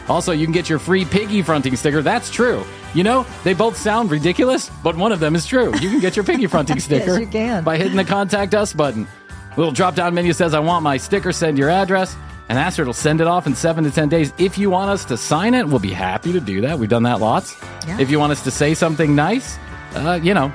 Also, 0.08 0.30
you 0.30 0.46
can 0.46 0.52
get 0.52 0.68
your 0.68 0.78
free 0.78 1.04
piggy 1.04 1.42
fronting 1.42 1.74
sticker. 1.74 2.02
That's 2.02 2.30
true. 2.30 2.64
You 2.94 3.02
know, 3.02 3.26
they 3.42 3.52
both 3.52 3.76
sound 3.76 4.10
ridiculous, 4.10 4.70
but 4.84 4.96
one 4.96 5.10
of 5.10 5.18
them 5.18 5.34
is 5.34 5.46
true. 5.46 5.72
You 5.80 5.90
can 5.90 5.98
get 5.98 6.14
your 6.14 6.24
piggy 6.24 6.46
fronting 6.46 6.78
sticker 6.78 7.10
yes, 7.18 7.20
you 7.20 7.26
can. 7.26 7.64
by 7.64 7.76
hitting 7.76 7.96
the 7.96 8.04
contact 8.04 8.54
us 8.54 8.72
button. 8.72 9.08
Little 9.56 9.72
drop 9.72 9.96
down 9.96 10.14
menu 10.14 10.32
says, 10.32 10.54
I 10.54 10.60
want 10.60 10.84
my 10.84 10.96
sticker, 10.96 11.32
send 11.32 11.58
your 11.58 11.70
address, 11.70 12.14
and 12.48 12.58
Aster 12.58 12.84
will 12.84 12.92
send 12.92 13.20
it 13.20 13.26
off 13.26 13.46
in 13.46 13.54
seven 13.54 13.84
to 13.84 13.90
10 13.90 14.08
days. 14.08 14.32
If 14.38 14.56
you 14.56 14.70
want 14.70 14.90
us 14.90 15.04
to 15.06 15.16
sign 15.16 15.54
it, 15.54 15.66
we'll 15.66 15.78
be 15.78 15.92
happy 15.92 16.32
to 16.32 16.40
do 16.40 16.60
that. 16.62 16.78
We've 16.78 16.88
done 16.88 17.02
that 17.04 17.20
lots. 17.20 17.56
Yeah. 17.86 18.00
If 18.00 18.10
you 18.10 18.18
want 18.18 18.32
us 18.32 18.44
to 18.44 18.50
say 18.50 18.74
something 18.74 19.14
nice, 19.14 19.58
uh, 19.94 20.20
you 20.22 20.34
know, 20.34 20.52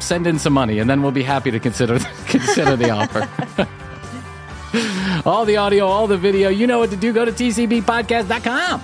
send 0.00 0.26
in 0.26 0.38
some 0.38 0.52
money, 0.52 0.78
and 0.78 0.88
then 0.88 1.02
we'll 1.02 1.12
be 1.12 1.22
happy 1.22 1.50
to 1.50 1.60
consider 1.60 1.98
consider 2.26 2.76
the 2.76 2.90
offer. 2.90 3.28
all 5.28 5.44
the 5.44 5.56
audio, 5.56 5.86
all 5.86 6.06
the 6.06 6.18
video, 6.18 6.48
you 6.48 6.66
know 6.66 6.78
what 6.78 6.90
to 6.90 6.96
do. 6.96 7.12
Go 7.12 7.24
to 7.24 7.32
tcbpodcast.com. 7.32 8.82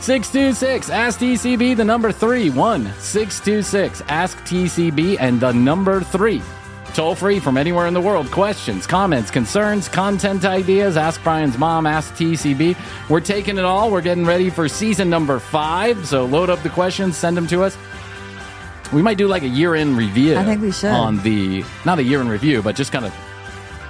626 0.00 0.88
Ask 0.88 1.20
TCB, 1.20 1.76
the 1.76 1.84
number 1.84 2.10
three. 2.10 2.48
1 2.48 2.84
626 2.98 4.02
Ask 4.08 4.38
TCB, 4.38 5.16
and 5.20 5.40
the 5.40 5.52
number 5.52 6.00
three. 6.00 6.42
Toll 6.94 7.14
free 7.14 7.38
from 7.38 7.56
anywhere 7.56 7.86
in 7.86 7.94
the 7.94 8.00
world. 8.00 8.30
Questions, 8.30 8.86
comments, 8.86 9.30
concerns, 9.30 9.88
content 9.88 10.44
ideas. 10.44 10.96
Ask 10.96 11.22
Bryan's 11.22 11.56
mom, 11.56 11.86
Ask 11.86 12.14
TCB. 12.14 12.76
We're 13.08 13.20
taking 13.20 13.58
it 13.58 13.64
all. 13.64 13.90
We're 13.90 14.00
getting 14.00 14.26
ready 14.26 14.50
for 14.50 14.68
season 14.68 15.08
number 15.08 15.38
five. 15.38 16.06
So 16.06 16.24
load 16.24 16.50
up 16.50 16.62
the 16.62 16.70
questions, 16.70 17.16
send 17.16 17.36
them 17.36 17.46
to 17.48 17.62
us. 17.62 17.76
We 18.92 19.02
might 19.02 19.18
do 19.18 19.28
like 19.28 19.42
a 19.42 19.48
year 19.48 19.76
in 19.76 19.96
review. 19.96 20.36
I 20.36 20.44
think 20.44 20.60
we 20.60 20.72
should. 20.72 20.90
On 20.90 21.18
the, 21.22 21.64
not 21.84 21.98
a 21.98 22.02
year 22.02 22.20
in 22.20 22.28
review, 22.28 22.60
but 22.62 22.74
just 22.74 22.90
kind 22.92 23.04
of 23.04 23.14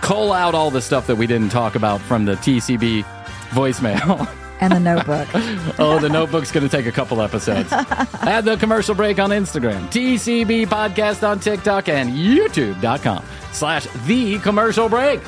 cull 0.02 0.32
out 0.32 0.54
all 0.54 0.70
the 0.70 0.82
stuff 0.82 1.06
that 1.06 1.16
we 1.16 1.26
didn't 1.26 1.50
talk 1.50 1.74
about 1.74 2.00
from 2.02 2.24
the 2.24 2.34
TCB 2.34 3.04
voicemail. 3.50 4.28
And 4.60 4.72
the 4.72 4.80
notebook. 4.80 5.28
oh, 5.78 5.98
the 6.00 6.08
notebook's 6.08 6.52
going 6.52 6.68
to 6.68 6.74
take 6.74 6.86
a 6.86 6.92
couple 6.92 7.22
episodes. 7.22 7.72
Add 7.72 8.44
the 8.44 8.56
commercial 8.56 8.94
break 8.94 9.18
on 9.18 9.30
Instagram, 9.30 9.86
TCB 9.88 10.66
Podcast 10.66 11.26
on 11.26 11.40
TikTok, 11.40 11.88
and 11.88 12.10
YouTube.com 12.10 13.24
slash 13.52 13.86
the 14.06 14.38
commercial 14.40 14.88
break. 14.88 15.20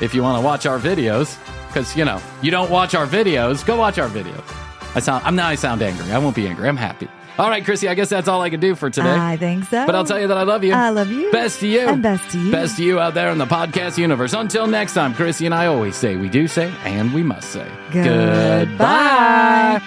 If 0.00 0.14
you 0.14 0.22
want 0.22 0.40
to 0.40 0.44
watch 0.44 0.66
our 0.66 0.78
videos, 0.78 1.38
because, 1.68 1.96
you 1.96 2.04
know, 2.04 2.20
you 2.42 2.50
don't 2.50 2.70
watch 2.70 2.94
our 2.94 3.06
videos, 3.06 3.64
go 3.64 3.76
watch 3.76 3.98
our 3.98 4.08
videos. 4.08 4.44
I 4.94 5.00
sound, 5.00 5.24
I'm 5.24 5.36
now 5.36 5.48
I 5.48 5.54
sound 5.54 5.82
angry. 5.82 6.12
I 6.12 6.18
won't 6.18 6.36
be 6.36 6.46
angry. 6.46 6.68
I'm 6.68 6.76
happy. 6.76 7.08
All 7.38 7.48
right, 7.48 7.64
Krissy, 7.64 7.88
I 7.88 7.94
guess 7.94 8.08
that's 8.08 8.26
all 8.26 8.42
I 8.42 8.50
can 8.50 8.58
do 8.58 8.74
for 8.74 8.90
today. 8.90 9.14
I 9.14 9.36
think 9.36 9.64
so. 9.64 9.86
But 9.86 9.94
I'll 9.94 10.04
tell 10.04 10.20
you 10.20 10.26
that 10.26 10.36
I 10.36 10.42
love 10.42 10.64
you. 10.64 10.72
I 10.72 10.90
love 10.90 11.08
you. 11.10 11.30
Best 11.30 11.60
to 11.60 11.68
you. 11.68 11.86
And 11.88 12.02
best 12.02 12.28
to 12.32 12.38
you. 12.38 12.50
Best 12.50 12.76
to 12.78 12.84
you 12.84 12.98
out 12.98 13.14
there 13.14 13.30
in 13.30 13.38
the 13.38 13.46
podcast 13.46 13.96
universe. 13.96 14.32
Until 14.32 14.66
next 14.66 14.94
time, 14.94 15.14
Krissy 15.14 15.46
and 15.46 15.54
I 15.54 15.66
always 15.66 15.94
say 15.94 16.16
we 16.16 16.28
do 16.28 16.48
say 16.48 16.72
and 16.84 17.14
we 17.14 17.22
must 17.22 17.50
say 17.50 17.70
Goodbye. 17.92 19.80